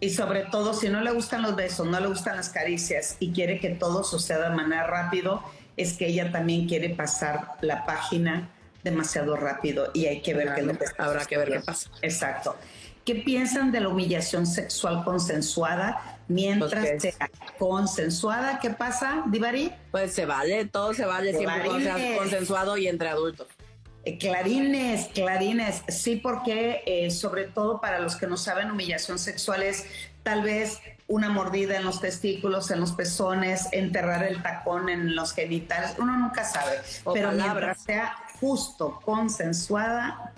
Y 0.00 0.10
sobre 0.10 0.44
todo, 0.44 0.74
si 0.74 0.88
no 0.88 1.00
le 1.00 1.10
gustan 1.10 1.42
los 1.42 1.56
besos, 1.56 1.86
no 1.86 1.98
le 1.98 2.06
gustan 2.06 2.36
las 2.36 2.50
caricias 2.50 3.16
y 3.18 3.32
quiere 3.32 3.58
que 3.58 3.70
todo 3.70 4.04
suceda 4.04 4.50
de 4.50 4.56
manera 4.56 4.86
rápido, 4.86 5.42
es 5.76 5.94
que 5.94 6.06
ella 6.06 6.30
también 6.30 6.68
quiere 6.68 6.90
pasar 6.90 7.56
la 7.60 7.84
página 7.84 8.50
demasiado 8.84 9.36
rápido 9.36 9.90
y 9.94 10.06
hay 10.06 10.20
que 10.22 10.34
ver 10.34 10.54
qué 10.54 10.62
lo 10.62 10.78
que 10.78 10.84
Habrá 10.98 11.24
que 11.24 11.36
ver 11.36 11.50
qué 11.50 11.60
pasa. 11.60 11.90
Exacto. 12.02 12.56
¿Qué 13.04 13.16
piensan 13.16 13.72
de 13.72 13.80
la 13.80 13.88
humillación 13.88 14.46
sexual 14.46 15.02
consensuada 15.02 16.18
mientras 16.28 16.86
pues, 16.86 17.02
sea 17.02 17.30
consensuada? 17.58 18.58
¿Qué 18.60 18.70
pasa, 18.70 19.24
Divari? 19.28 19.72
Pues 19.90 20.12
se 20.12 20.26
vale, 20.26 20.66
todo 20.66 20.92
se 20.92 21.06
vale 21.06 21.32
siempre 21.32 21.82
sea 21.82 22.18
consensuado 22.18 22.76
y 22.76 22.86
entre 22.86 23.08
adultos. 23.08 23.46
Eh, 24.04 24.16
clarines, 24.18 25.08
clarines, 25.08 25.82
sí, 25.88 26.16
porque 26.16 26.82
eh, 26.86 27.10
sobre 27.10 27.44
todo 27.44 27.80
para 27.80 27.98
los 27.98 28.16
que 28.16 28.26
no 28.26 28.36
saben, 28.36 28.70
humillación 28.70 29.18
sexual 29.18 29.62
es 29.62 29.86
tal 30.22 30.42
vez 30.42 30.80
una 31.08 31.30
mordida 31.30 31.76
en 31.76 31.84
los 31.84 32.00
testículos, 32.00 32.70
en 32.70 32.80
los 32.80 32.92
pezones, 32.92 33.68
enterrar 33.72 34.24
el 34.24 34.42
tacón 34.42 34.88
en 34.88 35.16
los 35.16 35.32
genitales, 35.32 35.94
uno 35.98 36.16
nunca 36.16 36.44
sabe, 36.44 36.78
pero 37.12 37.32
mientras 37.32 37.82
sea 37.82 38.14
justo, 38.38 39.00
consensuada, 39.04 40.32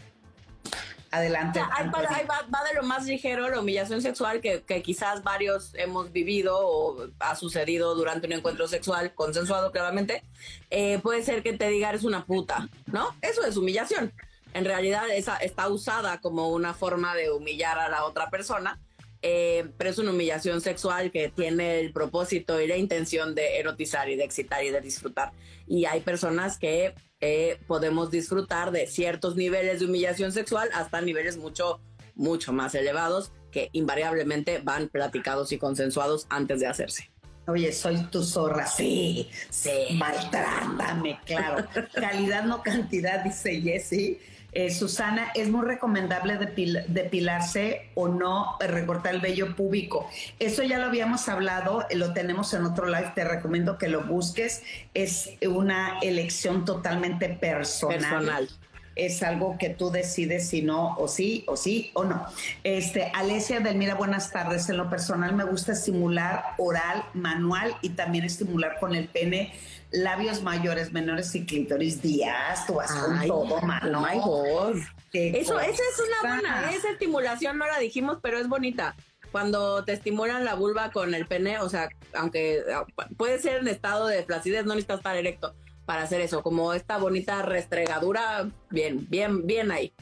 Adelante. 1.12 1.58
va, 1.60 2.64
de 2.68 2.74
lo 2.74 2.84
más 2.84 3.04
ligero, 3.04 3.48
la 3.48 3.60
humillación 3.60 4.00
sexual 4.00 4.40
que, 4.40 4.62
quizás 4.82 5.24
varios 5.24 5.74
hemos 5.74 6.12
vivido 6.12 6.56
o 6.56 7.08
ha 7.18 7.34
sucedido 7.34 7.96
durante 7.96 8.28
un 8.28 8.34
encuentro 8.34 8.68
sexual 8.68 9.12
consensuado 9.14 9.72
claramente. 9.72 10.22
Eh, 10.70 11.00
puede 11.02 11.24
ser 11.24 11.42
que 11.42 11.52
te 11.52 11.68
diga 11.68 11.88
eres 11.88 12.04
una 12.04 12.24
puta, 12.24 12.68
¿no? 12.86 13.16
Eso 13.22 13.44
es 13.44 13.56
humillación. 13.56 14.12
En 14.54 14.64
realidad 14.64 15.10
esa, 15.10 15.36
está 15.38 15.68
usada 15.68 16.20
como 16.20 16.48
una 16.48 16.74
forma 16.74 17.16
de 17.16 17.30
humillar 17.30 17.78
a 17.78 17.88
la 17.88 18.04
otra 18.04 18.30
persona. 18.30 18.78
Eh, 19.22 19.68
pero 19.76 19.90
es 19.90 19.98
una 19.98 20.12
humillación 20.12 20.62
sexual 20.62 21.10
que 21.10 21.28
tiene 21.28 21.80
el 21.80 21.92
propósito 21.92 22.58
y 22.58 22.66
la 22.66 22.78
intención 22.78 23.34
de 23.34 23.58
erotizar 23.58 24.08
y 24.08 24.16
de 24.16 24.24
excitar 24.24 24.64
y 24.64 24.70
de 24.70 24.80
disfrutar. 24.80 25.32
Y 25.66 25.84
hay 25.84 26.00
personas 26.00 26.56
que 26.56 26.94
eh, 27.20 27.58
podemos 27.66 28.10
disfrutar 28.10 28.70
de 28.70 28.86
ciertos 28.86 29.36
niveles 29.36 29.80
de 29.80 29.86
humillación 29.86 30.32
sexual 30.32 30.70
hasta 30.74 31.00
niveles 31.00 31.36
mucho, 31.36 31.80
mucho 32.14 32.52
más 32.52 32.74
elevados 32.74 33.32
que 33.50 33.68
invariablemente 33.72 34.60
van 34.62 34.88
platicados 34.88 35.52
y 35.52 35.58
consensuados 35.58 36.26
antes 36.30 36.60
de 36.60 36.66
hacerse. 36.66 37.10
Oye, 37.46 37.72
soy 37.72 37.96
tu 38.04 38.22
zorra, 38.22 38.66
sí, 38.66 39.28
sí, 39.48 39.70
maltrátame, 39.94 41.18
claro. 41.24 41.66
Calidad, 41.94 42.44
no 42.44 42.62
cantidad, 42.62 43.24
dice 43.24 43.60
Jessie. 43.60 44.20
Eh, 44.52 44.70
Susana, 44.70 45.30
es 45.34 45.48
muy 45.48 45.64
recomendable 45.66 46.36
depilarse 46.36 47.90
o 47.94 48.08
no 48.08 48.56
recortar 48.60 49.14
el 49.14 49.20
vello 49.20 49.54
púbico. 49.54 50.08
Eso 50.38 50.62
ya 50.62 50.78
lo 50.78 50.86
habíamos 50.86 51.28
hablado, 51.28 51.86
lo 51.94 52.12
tenemos 52.12 52.52
en 52.54 52.64
otro 52.64 52.86
live, 52.86 53.12
te 53.14 53.24
recomiendo 53.24 53.78
que 53.78 53.88
lo 53.88 54.02
busques. 54.02 54.62
Es 54.94 55.30
una 55.46 55.98
elección 56.00 56.64
totalmente 56.64 57.28
personal. 57.28 58.00
Personal 58.00 58.48
es 58.96 59.22
algo 59.22 59.56
que 59.58 59.70
tú 59.70 59.90
decides 59.90 60.48
si 60.48 60.62
no 60.62 60.96
o 60.96 61.08
sí 61.08 61.44
o 61.46 61.56
sí 61.56 61.90
o 61.94 62.04
no. 62.04 62.26
Este, 62.64 63.10
Alesia 63.14 63.60
Delmira, 63.60 63.94
buenas 63.94 64.30
tardes. 64.30 64.68
En 64.68 64.76
lo 64.76 64.90
personal 64.90 65.34
me 65.34 65.44
gusta 65.44 65.72
estimular 65.72 66.54
oral, 66.58 67.04
manual 67.14 67.74
y 67.82 67.90
también 67.90 68.24
estimular 68.24 68.78
con 68.78 68.94
el 68.94 69.08
pene 69.08 69.54
labios 69.90 70.42
mayores, 70.42 70.92
menores 70.92 71.34
y 71.34 71.44
clítoris. 71.44 72.02
Días, 72.02 72.66
tú 72.66 72.74
vas 72.74 72.92
con 72.92 73.26
todo, 73.26 73.60
mano. 73.62 74.06
Eso, 75.12 75.60
esa 75.60 75.70
es 75.70 76.02
una 76.06 76.34
buena, 76.34 76.70
esa 76.72 76.90
estimulación 76.90 77.58
no 77.58 77.66
la 77.66 77.78
dijimos, 77.78 78.18
pero 78.22 78.38
es 78.38 78.48
bonita. 78.48 78.94
Cuando 79.32 79.84
te 79.84 79.92
estimulan 79.92 80.44
la 80.44 80.54
vulva 80.54 80.90
con 80.90 81.14
el 81.14 81.26
pene, 81.26 81.58
o 81.60 81.68
sea, 81.68 81.88
aunque 82.14 82.62
ah, 82.74 82.84
puede 83.16 83.38
ser 83.38 83.60
en 83.60 83.68
estado 83.68 84.08
de 84.08 84.24
flacidez, 84.24 84.64
no 84.64 84.74
necesitas 84.74 84.98
estar 84.98 85.16
erecto 85.16 85.54
para 85.86 86.02
hacer 86.02 86.20
eso, 86.20 86.42
como 86.42 86.72
esta 86.72 86.98
bonita 86.98 87.42
restregadura, 87.42 88.48
bien, 88.70 89.06
bien, 89.08 89.46
bien 89.46 89.70
ahí. 89.70 89.92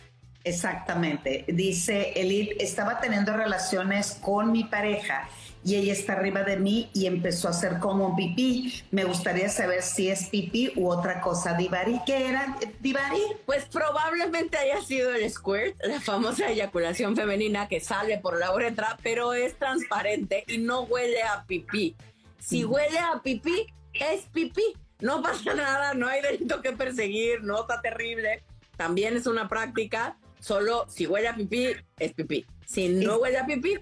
Exactamente. 0.44 1.44
Dice 1.48 2.12
Elite, 2.14 2.62
estaba 2.62 3.00
teniendo 3.00 3.36
relaciones 3.36 4.18
con 4.20 4.52
mi 4.52 4.64
pareja 4.64 5.28
y 5.64 5.76
ella 5.76 5.92
está 5.92 6.14
arriba 6.14 6.42
de 6.42 6.56
mí 6.56 6.90
y 6.94 7.06
empezó 7.06 7.48
a 7.48 7.50
hacer 7.50 7.78
como 7.78 8.16
pipí. 8.16 8.82
Me 8.90 9.04
gustaría 9.04 9.48
saber 9.48 9.82
si 9.82 10.08
es 10.08 10.28
pipí 10.28 10.72
u 10.76 10.88
otra 10.88 11.20
cosa. 11.20 11.54
Divari, 11.54 12.00
¿qué 12.06 12.28
era 12.28 12.56
Divari? 12.80 13.22
Pues 13.46 13.64
probablemente 13.66 14.56
haya 14.56 14.80
sido 14.82 15.14
el 15.14 15.30
squirt, 15.30 15.76
la 15.84 16.00
famosa 16.00 16.48
eyaculación 16.48 17.16
femenina 17.16 17.68
que 17.68 17.80
sale 17.80 18.18
por 18.18 18.38
la 18.38 18.54
uretra, 18.54 18.96
pero 19.02 19.34
es 19.34 19.58
transparente 19.58 20.44
y 20.46 20.58
no 20.58 20.82
huele 20.82 21.22
a 21.22 21.44
pipí. 21.46 21.96
Si 22.38 22.64
mm. 22.64 22.72
huele 22.72 22.98
a 22.98 23.20
pipí, 23.22 23.66
es 23.94 24.22
pipí 24.32 24.74
no 25.00 25.22
pasa 25.22 25.54
nada, 25.54 25.94
no 25.94 26.08
hay 26.08 26.20
delito 26.22 26.60
que 26.60 26.72
perseguir, 26.72 27.42
no 27.42 27.60
está 27.60 27.80
terrible. 27.80 28.42
También 28.76 29.16
es 29.16 29.26
una 29.26 29.48
práctica, 29.48 30.16
solo 30.40 30.86
si 30.88 31.06
huele 31.06 31.28
a 31.28 31.36
pipí, 31.36 31.68
es 31.98 32.12
pipí. 32.14 32.44
Si 32.66 32.88
no 32.88 33.18
huele 33.18 33.38
a 33.38 33.46
pipí, 33.46 33.78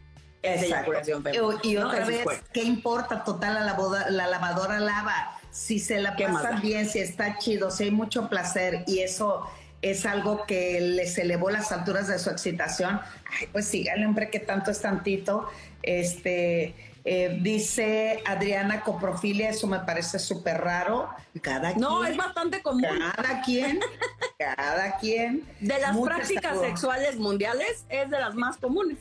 es 0.54 0.62
eyaculación 0.62 1.22
femenina. 1.22 1.60
Y, 1.62 1.76
otra 1.76 2.04
vez, 2.04 2.26
¿qué 2.52 2.62
importa? 2.62 3.24
Total, 3.24 3.54
la, 3.54 4.10
la 4.10 4.26
lavadora 4.26 4.80
lava. 4.80 5.38
Si 5.50 5.78
se 5.78 5.98
la 5.98 6.16
pasa 6.16 6.60
bien, 6.62 6.88
si 6.88 6.98
está 6.98 7.38
chido, 7.38 7.70
si 7.70 7.84
hay 7.84 7.90
mucho 7.90 8.28
placer 8.28 8.84
y 8.86 9.00
eso 9.00 9.46
es 9.82 10.06
algo 10.06 10.44
que 10.46 10.80
les 10.80 11.16
elevó 11.18 11.50
las 11.50 11.72
alturas 11.72 12.08
de 12.08 12.18
su 12.18 12.30
excitación, 12.30 13.00
ay, 13.40 13.48
pues 13.52 13.66
síganle, 13.66 14.06
hombre, 14.06 14.30
que 14.30 14.40
tanto 14.40 14.70
es 14.70 14.80
tantito. 14.80 15.48
Este, 15.82 16.74
eh, 17.08 17.38
dice 17.40 18.20
Adriana 18.26 18.80
coprofilia, 18.80 19.50
eso 19.50 19.68
me 19.68 19.78
parece 19.78 20.18
súper 20.18 20.60
raro. 20.60 21.08
Cada 21.40 21.72
no, 21.74 22.04
es 22.04 22.16
bastante 22.16 22.62
común. 22.62 22.82
Cada 22.82 23.42
quien, 23.42 23.78
cada 24.38 24.98
quien. 24.98 25.44
De 25.60 25.78
las 25.78 25.96
prácticas 25.96 26.58
sexuales 26.60 27.16
mundiales 27.16 27.86
es 27.88 28.10
de 28.10 28.18
las 28.18 28.34
más 28.34 28.56
comunes. 28.56 28.98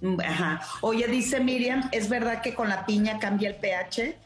Mm, 0.00 0.20
ajá. 0.20 0.60
Oye, 0.80 1.06
dice 1.08 1.40
Miriam, 1.40 1.88
¿es 1.92 2.08
verdad 2.08 2.42
que 2.42 2.54
con 2.54 2.68
la 2.68 2.86
piña 2.86 3.18
cambia 3.18 3.48
el 3.48 3.56
pH? 3.56 4.16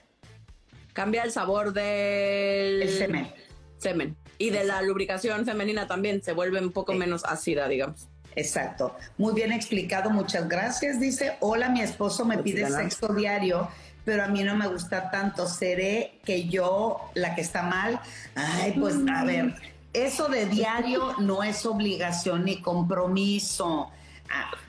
Cambia 0.92 1.22
el 1.22 1.32
sabor 1.32 1.72
del 1.72 2.82
el 2.82 2.98
semen. 2.98 3.32
Semen. 3.78 4.16
Y 4.38 4.50
de 4.50 4.64
la 4.64 4.82
lubricación 4.82 5.44
femenina 5.44 5.86
también 5.86 6.22
se 6.22 6.32
vuelve 6.32 6.60
un 6.60 6.72
poco 6.72 6.92
menos 6.92 7.24
ácida, 7.24 7.68
digamos. 7.68 8.08
Exacto. 8.36 8.96
Muy 9.18 9.34
bien 9.34 9.52
explicado, 9.52 10.10
muchas 10.10 10.48
gracias. 10.48 11.00
Dice, 11.00 11.36
hola, 11.40 11.68
mi 11.68 11.80
esposo 11.80 12.24
me 12.24 12.38
pide 12.38 12.68
sexo 12.68 13.14
diario, 13.14 13.68
pero 14.04 14.24
a 14.24 14.28
mí 14.28 14.42
no 14.42 14.56
me 14.56 14.68
gusta 14.68 15.10
tanto. 15.10 15.46
¿Seré 15.46 16.18
que 16.24 16.48
yo 16.48 17.10
la 17.14 17.34
que 17.34 17.42
está 17.42 17.62
mal? 17.62 18.00
Ay, 18.34 18.72
pues 18.78 18.94
a 18.94 19.22
mm. 19.22 19.26
ver, 19.26 19.54
eso 19.92 20.28
de 20.28 20.46
diario 20.46 21.14
no 21.18 21.42
es 21.42 21.64
obligación 21.66 22.44
ni 22.44 22.60
compromiso. 22.60 23.90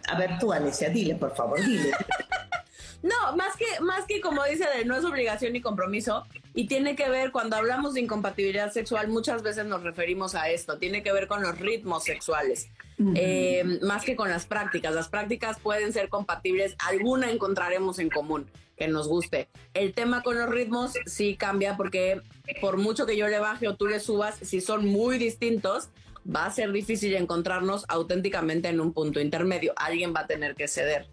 A 0.08 0.18
ver 0.18 0.38
tú, 0.40 0.52
Alesia, 0.52 0.90
dile, 0.90 1.16
por 1.16 1.36
favor, 1.36 1.64
dile. 1.64 1.92
No, 3.04 3.36
más 3.36 3.58
que, 3.58 3.66
más 3.82 4.06
que 4.06 4.22
como 4.22 4.46
dice, 4.46 4.66
de 4.78 4.86
no 4.86 4.96
es 4.96 5.04
obligación 5.04 5.52
ni 5.52 5.60
compromiso, 5.60 6.26
y 6.54 6.68
tiene 6.68 6.96
que 6.96 7.10
ver, 7.10 7.32
cuando 7.34 7.58
hablamos 7.58 7.96
de 7.96 8.00
incompatibilidad 8.00 8.72
sexual, 8.72 9.10
muchas 9.10 9.44
veces 9.44 9.66
nos 9.66 9.84
referimos 9.84 10.36
a 10.36 10.50
esto, 10.50 10.78
tiene 10.78 11.04
que 11.04 11.12
ver 11.12 11.28
con 11.28 11.42
los 11.42 11.60
ritmos 11.60 12.06
sexuales, 12.06 12.70
eh, 13.16 13.80
más 13.82 14.06
que 14.06 14.16
con 14.16 14.30
las 14.30 14.46
prácticas. 14.46 14.96
Las 14.96 15.10
prácticas 15.10 15.60
pueden 15.60 15.92
ser 15.92 16.08
compatibles, 16.08 16.78
alguna 16.80 17.30
encontraremos 17.30 18.00
en 18.00 18.10
común 18.10 18.50
que 18.78 18.88
nos 18.88 19.10
guste. 19.10 19.50
El 19.74 19.94
tema 19.94 20.24
con 20.24 20.38
los 20.38 20.50
ritmos 20.50 20.94
sí 21.06 21.36
cambia 21.36 21.76
porque 21.76 22.22
por 22.62 22.78
mucho 22.78 23.06
que 23.06 23.18
yo 23.18 23.28
le 23.28 23.40
baje 23.40 23.68
o 23.68 23.76
tú 23.76 23.88
le 23.88 24.00
subas, 24.00 24.36
si 24.42 24.62
son 24.62 24.86
muy 24.86 25.18
distintos, 25.18 25.90
va 26.24 26.46
a 26.46 26.52
ser 26.52 26.72
difícil 26.72 27.14
encontrarnos 27.16 27.86
auténticamente 27.88 28.70
en 28.70 28.80
un 28.80 28.94
punto 28.94 29.20
intermedio. 29.20 29.74
Alguien 29.76 30.14
va 30.16 30.22
a 30.22 30.28
tener 30.28 30.56
que 30.56 30.68
ceder. 30.68 31.08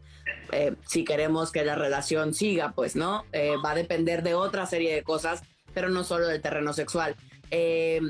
eh, 0.53 0.75
si 0.87 1.05
queremos 1.05 1.51
que 1.51 1.65
la 1.65 1.75
relación 1.75 2.35
siga, 2.35 2.73
pues, 2.73 2.95
¿no? 2.95 3.25
Eh, 3.33 3.55
va 3.65 3.73
a 3.73 3.75
depender 3.75 4.23
de 4.23 4.35
otra 4.35 4.67
serie 4.67 4.95
de 4.95 5.03
cosas, 5.03 5.43
pero 5.75 5.89
no 5.89 6.05
solo 6.05 6.27
del 6.27 6.41
terreno 6.41 6.73
sexual. 6.73 7.17
Eh, 7.51 8.01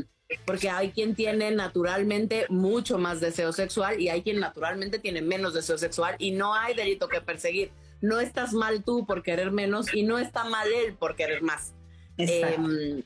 porque 0.45 0.71
hay 0.71 0.91
quien 0.91 1.15
tiene 1.15 1.51
naturalmente 1.51 2.47
mucho 2.49 2.99
más 2.99 3.21
deseo 3.21 3.53
sexual 3.53 4.01
y 4.01 4.09
hay 4.09 4.23
quien 4.23 4.39
naturalmente 4.39 4.99
tiene 4.99 5.23
menos 5.23 5.55
deseo 5.55 5.77
sexual 5.77 6.15
y 6.19 6.31
no 6.33 6.55
hay 6.55 6.75
delito 6.75 7.09
que 7.09 7.21
perseguir. 7.21 7.73
No 8.01 8.21
estás 8.21 8.53
mal 8.53 8.85
tú 8.85 9.07
por 9.07 9.23
querer 9.23 9.51
menos 9.51 9.93
y 9.93 10.03
no 10.05 10.19
está 10.19 10.45
mal 10.45 10.69
él 10.73 10.95
por 10.95 11.17
querer 11.17 11.43
más. 11.43 11.75
Eh, 12.17 13.05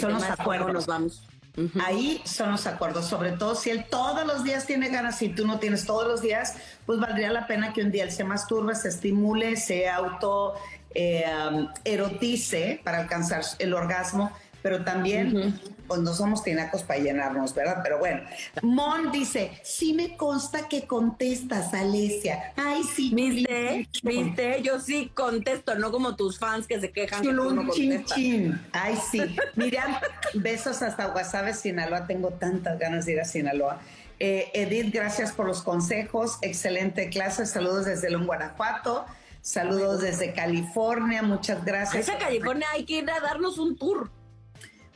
son 0.00 0.12
los 0.14 0.24
acuerdos. 0.24 0.72
Nos 0.72 0.86
vamos. 0.86 1.26
Ahí 1.84 2.22
son 2.24 2.52
los 2.52 2.66
acuerdos, 2.66 3.06
sobre 3.06 3.32
todo 3.32 3.54
si 3.54 3.70
él 3.70 3.86
todos 3.90 4.26
los 4.26 4.44
días 4.44 4.66
tiene 4.66 4.88
ganas 4.88 5.20
y 5.22 5.28
tú 5.28 5.46
no 5.46 5.58
tienes 5.58 5.84
todos 5.84 6.06
los 6.06 6.22
días, 6.22 6.56
pues 6.86 6.98
valdría 7.00 7.30
la 7.30 7.46
pena 7.46 7.72
que 7.72 7.82
un 7.82 7.90
día 7.90 8.04
él 8.04 8.12
se 8.12 8.24
masturbe, 8.24 8.74
se 8.74 8.88
estimule, 8.88 9.56
se 9.56 9.88
auto 9.88 10.54
eh, 10.94 11.24
um, 11.50 11.68
erotice 11.84 12.80
para 12.84 13.00
alcanzar 13.00 13.42
el 13.58 13.74
orgasmo 13.74 14.32
pero 14.62 14.84
también 14.84 15.60
pues 15.90 16.00
no 16.02 16.14
somos 16.14 16.44
tinacos 16.44 16.84
para 16.84 17.00
llenarnos, 17.00 17.52
¿verdad? 17.52 17.80
Pero 17.82 17.98
bueno, 17.98 18.22
Mon 18.62 19.10
dice, 19.10 19.50
sí 19.64 19.92
me 19.92 20.16
consta 20.16 20.68
que 20.68 20.86
contestas, 20.86 21.74
Alesia. 21.74 22.52
Ay, 22.56 22.84
sí. 22.84 23.10
¿Viste? 23.12 23.88
¿Viste? 24.04 24.62
Yo 24.62 24.78
sí 24.78 25.10
contesto, 25.12 25.74
no 25.74 25.90
como 25.90 26.14
tus 26.14 26.38
fans 26.38 26.68
que 26.68 26.80
se 26.80 26.92
quejan 26.92 27.22
que 27.22 27.28
tú 27.30 27.52
no 27.52 27.72
chin, 27.72 28.04
chin. 28.04 28.60
Ay, 28.70 28.96
sí. 29.10 29.20
Miriam, 29.56 29.96
besos 30.34 30.80
hasta 30.82 31.06
Guasave, 31.06 31.54
Sinaloa. 31.54 32.06
Tengo 32.06 32.30
tantas 32.30 32.78
ganas 32.78 33.06
de 33.06 33.14
ir 33.14 33.20
a 33.20 33.24
Sinaloa. 33.24 33.80
Eh, 34.20 34.48
Edith, 34.54 34.94
gracias 34.94 35.32
por 35.32 35.46
los 35.46 35.60
consejos. 35.62 36.38
Excelente 36.42 37.08
clase. 37.08 37.46
Saludos 37.46 37.86
desde 37.86 38.10
León, 38.10 38.26
Guanajuato. 38.26 39.06
Saludos 39.42 40.02
desde 40.02 40.34
California. 40.34 41.22
Muchas 41.22 41.64
gracias. 41.64 42.08
A 42.08 42.12
esa 42.12 42.18
California 42.24 42.68
hay 42.72 42.84
que 42.84 42.98
ir 42.98 43.10
a 43.10 43.18
darnos 43.18 43.58
un 43.58 43.76
tour. 43.76 44.10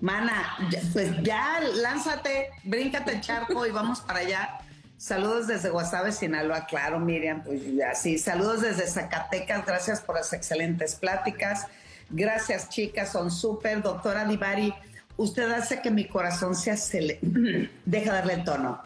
Mana, 0.01 0.57
pues 0.93 1.11
ya 1.23 1.61
lánzate, 1.61 2.51
bríncate 2.65 3.13
el 3.13 3.21
charco 3.21 3.65
y 3.65 3.71
vamos 3.71 4.01
para 4.01 4.21
allá. 4.21 4.59
Saludos 4.97 5.47
desde 5.47 5.71
Guasave, 5.71 6.13
Sinaloa, 6.13 6.67
claro, 6.67 6.99
Miriam, 6.99 7.43
pues 7.43 7.63
ya 7.75 7.95
sí. 7.95 8.19
Saludos 8.19 8.63
desde 8.63 8.87
Zacatecas, 8.87 9.65
gracias 9.65 10.01
por 10.01 10.17
las 10.17 10.33
excelentes 10.33 10.97
pláticas. 10.97 11.67
Gracias, 12.11 12.69
chicas, 12.69 13.13
son 13.13 13.31
súper. 13.31 13.83
Doctora 13.83 14.25
Divari, 14.25 14.75
usted 15.17 15.51
hace 15.53 15.81
que 15.81 15.91
mi 15.91 16.07
corazón 16.07 16.55
se 16.55 16.71
acelere. 16.71 17.21
Deja 17.85 18.13
darle 18.13 18.35
el 18.35 18.45
tono. 18.45 18.83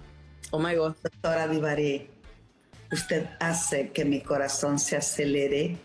Oh 0.51 0.59
my 0.59 0.75
God. 0.75 0.95
Doctora 1.03 1.49
Divari, 1.49 2.11
usted 2.93 3.29
hace 3.41 3.91
que 3.91 4.05
mi 4.05 4.21
corazón 4.21 4.79
se 4.79 4.97
acelere. 4.97 5.79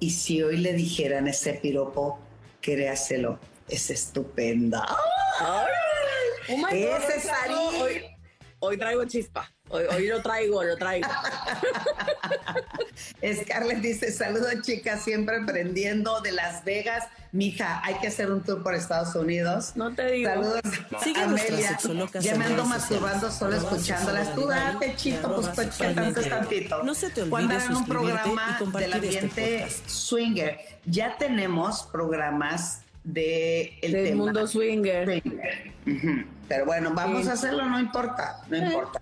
Y 0.00 0.10
si 0.10 0.42
hoy 0.42 0.58
le 0.58 0.74
dijeran 0.74 1.26
ese 1.26 1.54
piropo, 1.54 2.18
créaselo 2.60 3.38
es 3.68 3.90
estupenda. 3.90 4.86
Oh 5.40 5.64
Ese 6.70 7.30
hoy, 7.80 8.04
hoy, 8.60 8.78
traigo 8.78 9.04
chispa. 9.04 9.50
Hoy, 9.68 10.06
lo 10.06 10.22
traigo, 10.22 10.62
lo 10.62 10.76
traigo. 10.76 11.08
Scarlett 13.42 13.78
dice, 13.78 14.12
saludos 14.12 14.62
chicas, 14.62 15.02
siempre 15.02 15.38
aprendiendo 15.42 16.20
de 16.20 16.32
Las 16.32 16.64
Vegas. 16.64 17.04
Mija, 17.32 17.80
hay 17.84 17.96
que 17.96 18.06
hacer 18.06 18.30
un 18.30 18.42
tour 18.42 18.62
por 18.62 18.74
Estados 18.74 19.14
Unidos. 19.16 19.72
No 19.74 19.94
te 19.94 20.12
digo. 20.12 20.30
Saludos 20.30 20.60
Sigue 21.02 21.20
Amelia. 21.20 21.76
Ya 22.20 22.36
me 22.36 22.44
ando 22.44 22.64
masturbando 22.64 23.30
solo 23.30 23.56
escuchándolas. 23.56 24.34
Tú 24.34 24.46
date, 24.46 24.94
chito, 24.96 25.34
pues, 25.34 25.48
pues 25.48 25.76
que 25.76 25.88
tanto 25.88 26.20
es 26.20 26.28
tantito. 26.28 26.82
No 26.84 26.94
se 26.94 27.10
te 27.10 27.22
olvide 27.22 27.30
Cuando 27.30 27.56
hagan 27.56 27.76
un 27.76 27.86
programa 27.86 28.58
del 28.60 28.84
este 28.84 28.94
ambiente 28.94 29.68
swinger, 29.86 30.60
ya 30.84 31.16
tenemos 31.18 31.82
programas 31.92 32.85
de 33.06 33.78
el 33.82 33.92
del 33.92 34.16
mundo 34.16 34.46
swinger. 34.46 35.22
Pero 36.48 36.66
bueno, 36.66 36.92
vamos 36.94 37.26
a 37.28 37.32
hacerlo, 37.32 37.64
no 37.64 37.80
importa, 37.80 38.42
no 38.48 38.56
importa. 38.56 39.00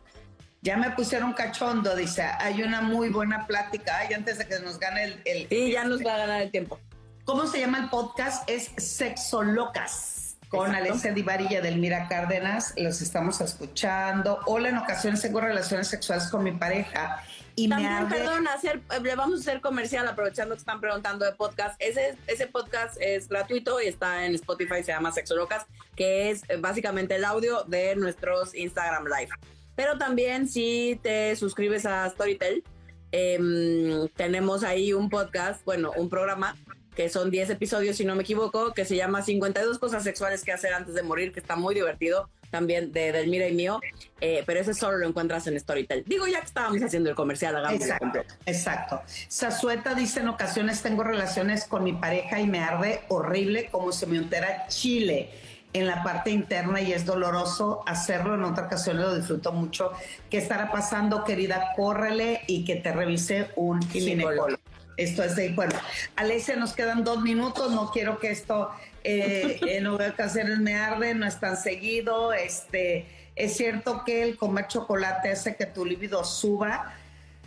Ya 0.62 0.76
me 0.78 0.90
pusieron 0.92 1.34
cachondo, 1.34 1.94
dice, 1.94 2.22
hay 2.22 2.62
una 2.62 2.80
muy 2.80 3.10
buena 3.10 3.46
plática, 3.46 3.98
ay, 3.98 4.14
antes 4.14 4.38
de 4.38 4.46
que 4.46 4.60
nos 4.60 4.78
gane 4.78 5.04
el... 5.04 5.22
el 5.26 5.48
sí, 5.48 5.72
ya 5.72 5.84
nos 5.84 6.00
va 6.00 6.14
a 6.14 6.18
ganar 6.18 6.42
el 6.42 6.50
tiempo. 6.50 6.78
¿Cómo 7.24 7.46
se 7.46 7.60
llama 7.60 7.78
el 7.78 7.90
podcast? 7.90 8.48
Es 8.48 8.70
Sexo 8.78 9.42
Locas 9.42 10.36
con 10.48 10.74
Alexia 10.74 11.12
Divarilla 11.12 11.60
del 11.60 11.78
Mira 11.78 12.08
Cárdenas. 12.08 12.72
Los 12.76 13.02
estamos 13.02 13.40
escuchando. 13.40 14.40
Hola, 14.46 14.70
en 14.70 14.78
ocasiones 14.78 15.20
tengo 15.20 15.40
relaciones 15.40 15.88
sexuales 15.88 16.28
con 16.28 16.44
mi 16.44 16.52
pareja 16.52 17.22
y 17.56 17.68
También, 17.68 18.08
perdón, 18.08 18.48
hacer, 18.48 18.80
le 19.02 19.14
vamos 19.14 19.38
a 19.38 19.40
hacer 19.42 19.60
comercial 19.60 20.08
aprovechando 20.08 20.54
que 20.54 20.58
están 20.58 20.80
preguntando 20.80 21.24
de 21.24 21.32
podcast. 21.32 21.80
Ese, 21.80 22.16
ese 22.26 22.48
podcast 22.48 22.96
es 23.00 23.28
gratuito 23.28 23.80
y 23.80 23.86
está 23.86 24.26
en 24.26 24.34
Spotify, 24.34 24.82
se 24.82 24.92
llama 24.92 25.12
Sexo 25.12 25.36
Locas, 25.36 25.64
que 25.94 26.30
es 26.30 26.42
eh, 26.48 26.56
básicamente 26.56 27.14
el 27.14 27.24
audio 27.24 27.62
de 27.64 27.94
nuestros 27.94 28.54
Instagram 28.54 29.04
Live. 29.04 29.30
Pero 29.76 29.98
también 29.98 30.48
si 30.48 30.98
te 31.02 31.36
suscribes 31.36 31.86
a 31.86 32.08
Storytel, 32.10 32.64
em, 33.12 34.08
tenemos 34.16 34.64
ahí 34.64 34.92
un 34.92 35.08
podcast, 35.08 35.64
bueno, 35.64 35.92
un 35.96 36.08
programa 36.08 36.56
que 36.96 37.08
son 37.08 37.30
10 37.30 37.50
episodios, 37.50 37.96
si 37.96 38.04
no 38.04 38.16
me 38.16 38.22
equivoco, 38.22 38.72
que 38.72 38.84
se 38.84 38.96
llama 38.96 39.22
52 39.22 39.78
cosas 39.78 40.02
sexuales 40.02 40.44
que 40.44 40.52
hacer 40.52 40.72
antes 40.72 40.94
de 40.94 41.02
morir, 41.02 41.32
que 41.32 41.40
está 41.40 41.56
muy 41.56 41.74
divertido 41.74 42.30
también 42.54 42.92
de 42.92 43.10
Delmira 43.10 43.48
y 43.48 43.52
mío, 43.52 43.80
eh, 44.20 44.44
pero 44.46 44.60
ese 44.60 44.74
solo 44.74 44.98
lo 44.98 45.08
encuentras 45.08 45.44
en 45.48 45.58
Storytel. 45.58 46.04
Digo, 46.06 46.28
ya 46.28 46.38
que 46.38 46.46
estábamos 46.46 46.80
haciendo 46.80 47.10
el 47.10 47.16
comercial, 47.16 47.56
hagamos 47.56 47.80
Exacto, 47.82 48.20
exacto. 48.46 49.02
Sazueta 49.26 49.94
dice, 49.94 50.20
en 50.20 50.28
ocasiones 50.28 50.80
tengo 50.80 51.02
relaciones 51.02 51.64
con 51.64 51.82
mi 51.82 51.94
pareja 51.94 52.38
y 52.38 52.46
me 52.46 52.60
arde 52.60 53.00
horrible 53.08 53.70
como 53.72 53.90
si 53.90 54.06
me 54.06 54.20
untera 54.20 54.68
chile 54.68 55.30
en 55.72 55.88
la 55.88 56.04
parte 56.04 56.30
interna 56.30 56.80
y 56.80 56.92
es 56.92 57.04
doloroso 57.04 57.82
hacerlo. 57.86 58.36
En 58.36 58.44
otra 58.44 58.66
ocasión 58.66 59.00
lo 59.00 59.16
disfruto 59.16 59.50
mucho. 59.50 59.90
¿Qué 60.30 60.38
estará 60.38 60.70
pasando, 60.70 61.24
querida? 61.24 61.72
Córrele 61.74 62.42
y 62.46 62.64
que 62.64 62.76
te 62.76 62.92
revise 62.92 63.48
un 63.56 63.82
ginecólogo. 63.82 64.60
Esto 64.96 65.24
es 65.24 65.34
de, 65.34 65.48
bueno, 65.48 65.74
Alesia, 66.14 66.54
nos 66.54 66.72
quedan 66.72 67.02
dos 67.02 67.20
minutos, 67.20 67.72
no 67.72 67.90
quiero 67.90 68.20
que 68.20 68.30
esto 68.30 68.70
eh, 69.04 69.60
en 69.62 69.86
ocasiones 69.86 70.58
me 70.58 70.74
arde, 70.74 71.14
no 71.14 71.26
es 71.26 71.38
tan 71.38 71.56
seguido. 71.56 72.32
Este, 72.32 73.06
es 73.36 73.56
cierto 73.56 74.02
que 74.04 74.22
el 74.22 74.36
comer 74.36 74.66
chocolate 74.66 75.30
hace 75.30 75.54
que 75.56 75.66
tu 75.66 75.84
libido 75.84 76.24
suba. 76.24 76.94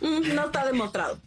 Mm, 0.00 0.34
no 0.34 0.46
está 0.46 0.66
demostrado. 0.66 1.18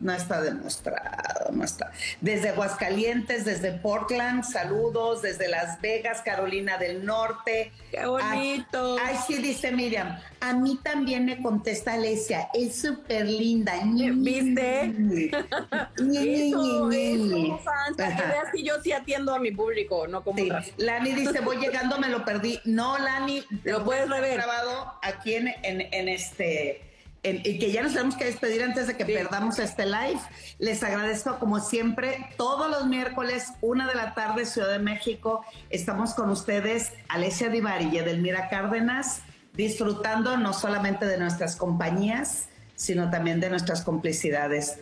No 0.00 0.14
está 0.14 0.40
demostrado, 0.40 1.52
no 1.52 1.62
está. 1.62 1.92
Desde 2.22 2.48
Aguascalientes, 2.50 3.44
desde 3.44 3.72
Portland, 3.72 4.44
saludos, 4.44 5.20
desde 5.20 5.46
Las 5.48 5.78
Vegas, 5.82 6.22
Carolina 6.22 6.78
del 6.78 7.04
Norte. 7.04 7.70
Qué 7.90 8.06
bonito. 8.06 8.96
Ay, 9.04 9.16
sí, 9.26 9.34
dice 9.42 9.72
Miriam. 9.72 10.18
A 10.40 10.54
mí 10.54 10.80
también 10.82 11.26
me 11.26 11.42
contesta 11.42 11.94
Alesia, 11.94 12.48
es 12.54 12.80
súper 12.80 13.26
linda. 13.26 13.74
¿Viste? 13.84 14.84
eso, 15.98 16.90
eso, 16.90 17.58
fans, 17.58 17.96
que 17.96 18.26
veas 18.26 18.52
que 18.54 18.62
yo 18.62 18.80
sí 18.82 18.92
atiendo 18.92 19.34
a 19.34 19.38
mi 19.38 19.50
público, 19.50 20.06
no 20.06 20.24
como 20.24 20.38
sí. 20.38 20.50
Lani 20.78 21.12
dice, 21.12 21.40
voy 21.40 21.56
llegando, 21.60 21.98
me 21.98 22.08
lo 22.08 22.24
perdí. 22.24 22.58
No, 22.64 22.98
Lani. 22.98 23.44
Lo 23.64 23.84
puedes 23.84 24.08
rever. 24.08 24.38
grabado 24.38 24.94
aquí 25.02 25.34
en, 25.34 25.48
en, 25.62 25.82
en 25.92 26.08
este 26.08 26.89
y 27.22 27.58
que 27.58 27.70
ya 27.70 27.82
nos 27.82 27.92
tenemos 27.92 28.16
que 28.16 28.24
despedir 28.24 28.62
antes 28.62 28.86
de 28.86 28.96
que 28.96 29.04
perdamos 29.04 29.58
este 29.58 29.84
live. 29.84 30.20
Les 30.58 30.82
agradezco 30.82 31.38
como 31.38 31.60
siempre, 31.60 32.30
todos 32.36 32.70
los 32.70 32.86
miércoles, 32.86 33.52
una 33.60 33.86
de 33.86 33.94
la 33.94 34.14
tarde, 34.14 34.46
Ciudad 34.46 34.70
de 34.70 34.78
México, 34.78 35.44
estamos 35.68 36.14
con 36.14 36.30
ustedes, 36.30 36.92
Alesia 37.08 37.50
Divari 37.50 37.90
y 37.92 37.98
Edelmira 37.98 38.48
Cárdenas, 38.48 39.22
disfrutando 39.52 40.36
no 40.38 40.54
solamente 40.54 41.06
de 41.06 41.18
nuestras 41.18 41.56
compañías, 41.56 42.48
sino 42.74 43.10
también 43.10 43.40
de 43.40 43.50
nuestras 43.50 43.82
complicidades. 43.82 44.78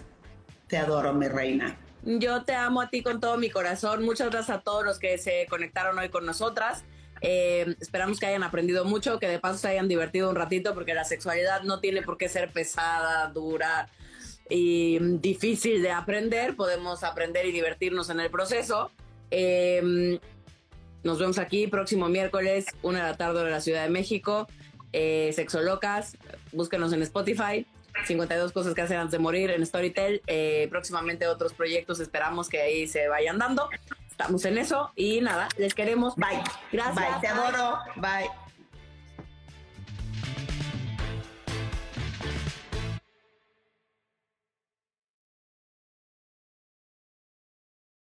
Te 0.69 0.79
adoro, 0.79 1.13
mi 1.15 1.27
reina. 1.27 1.77
Yo 2.05 2.45
te 2.45 2.55
amo 2.55 2.81
a 2.81 2.91
ti 2.91 3.03
con 3.03 3.21
todo 3.21 3.37
mi 3.39 3.51
corazón. 3.51 4.05
Muchas 4.05 4.31
gracias 4.31 4.57
a 4.57 4.61
todos 4.61 4.85
los 4.85 5.01
que 5.01 5.19
se 5.19 5.47
conectaron 5.51 5.99
hoy 5.99 6.09
con 6.09 6.25
nosotras. 6.25 6.85
Eh, 7.21 7.75
esperamos 7.81 8.21
que 8.21 8.27
hayan 8.27 8.43
aprendido 8.43 8.85
mucho, 8.85 9.19
que 9.19 9.29
de 9.29 9.39
paso 9.39 9.59
se 9.59 9.69
hayan 9.69 9.89
divertido 9.89 10.31
un 10.31 10.37
ratito, 10.37 10.75
porque 10.75 10.95
la 10.95 11.05
sexualidad 11.05 11.63
no 11.63 11.81
tiene 11.81 12.03
por 12.03 12.17
qué 12.17 12.29
ser 12.29 12.51
pesada, 12.53 13.27
dura 13.29 13.89
y 14.49 14.99
difícil 14.99 15.83
de 15.83 15.91
aprender. 15.91 16.57
Podemos 16.57 17.05
aprender 17.05 17.47
y 17.47 17.53
divertirnos 17.53 18.11
en 18.11 18.21
el 18.21 18.31
proceso. 18.31 18.91
Eh, 19.31 20.19
nos 21.03 21.19
vemos 21.19 21.39
aquí 21.39 21.67
próximo 21.67 22.09
miércoles, 22.09 22.67
una 22.83 22.99
de 23.05 23.11
la 23.13 23.17
tarde 23.17 23.45
de 23.45 23.51
la 23.51 23.61
Ciudad 23.61 23.85
de 23.85 23.91
México. 23.91 24.47
Eh, 24.93 25.31
Sexo 25.35 25.61
Locas, 25.61 26.17
búsquenos 26.53 26.93
en 26.93 27.03
Spotify. 27.03 27.67
52 28.07 28.53
cosas 28.53 28.75
que 28.75 28.83
hacen 28.83 28.99
antes 28.99 29.13
de 29.13 29.19
morir 29.19 29.51
en 29.51 29.65
Storytel. 29.65 30.23
Eh, 30.27 30.69
próximamente 30.71 31.27
otros 31.27 31.53
proyectos, 31.53 32.01
esperamos 32.01 32.49
que 32.49 32.61
ahí 32.61 32.87
se 32.87 33.09
vayan 33.09 33.39
dando 33.39 33.69
estamos 34.19 34.45
en 34.47 34.59
eso 34.59 34.91
y 34.97 35.21
nada, 35.21 35.49
les 35.59 35.75
queremos. 35.75 36.17
Bye. 36.17 36.43
Gracias. 36.73 36.97
Bye, 36.97 37.21
te 37.21 37.29
adoro. 37.29 37.79
Bye. 37.97 38.48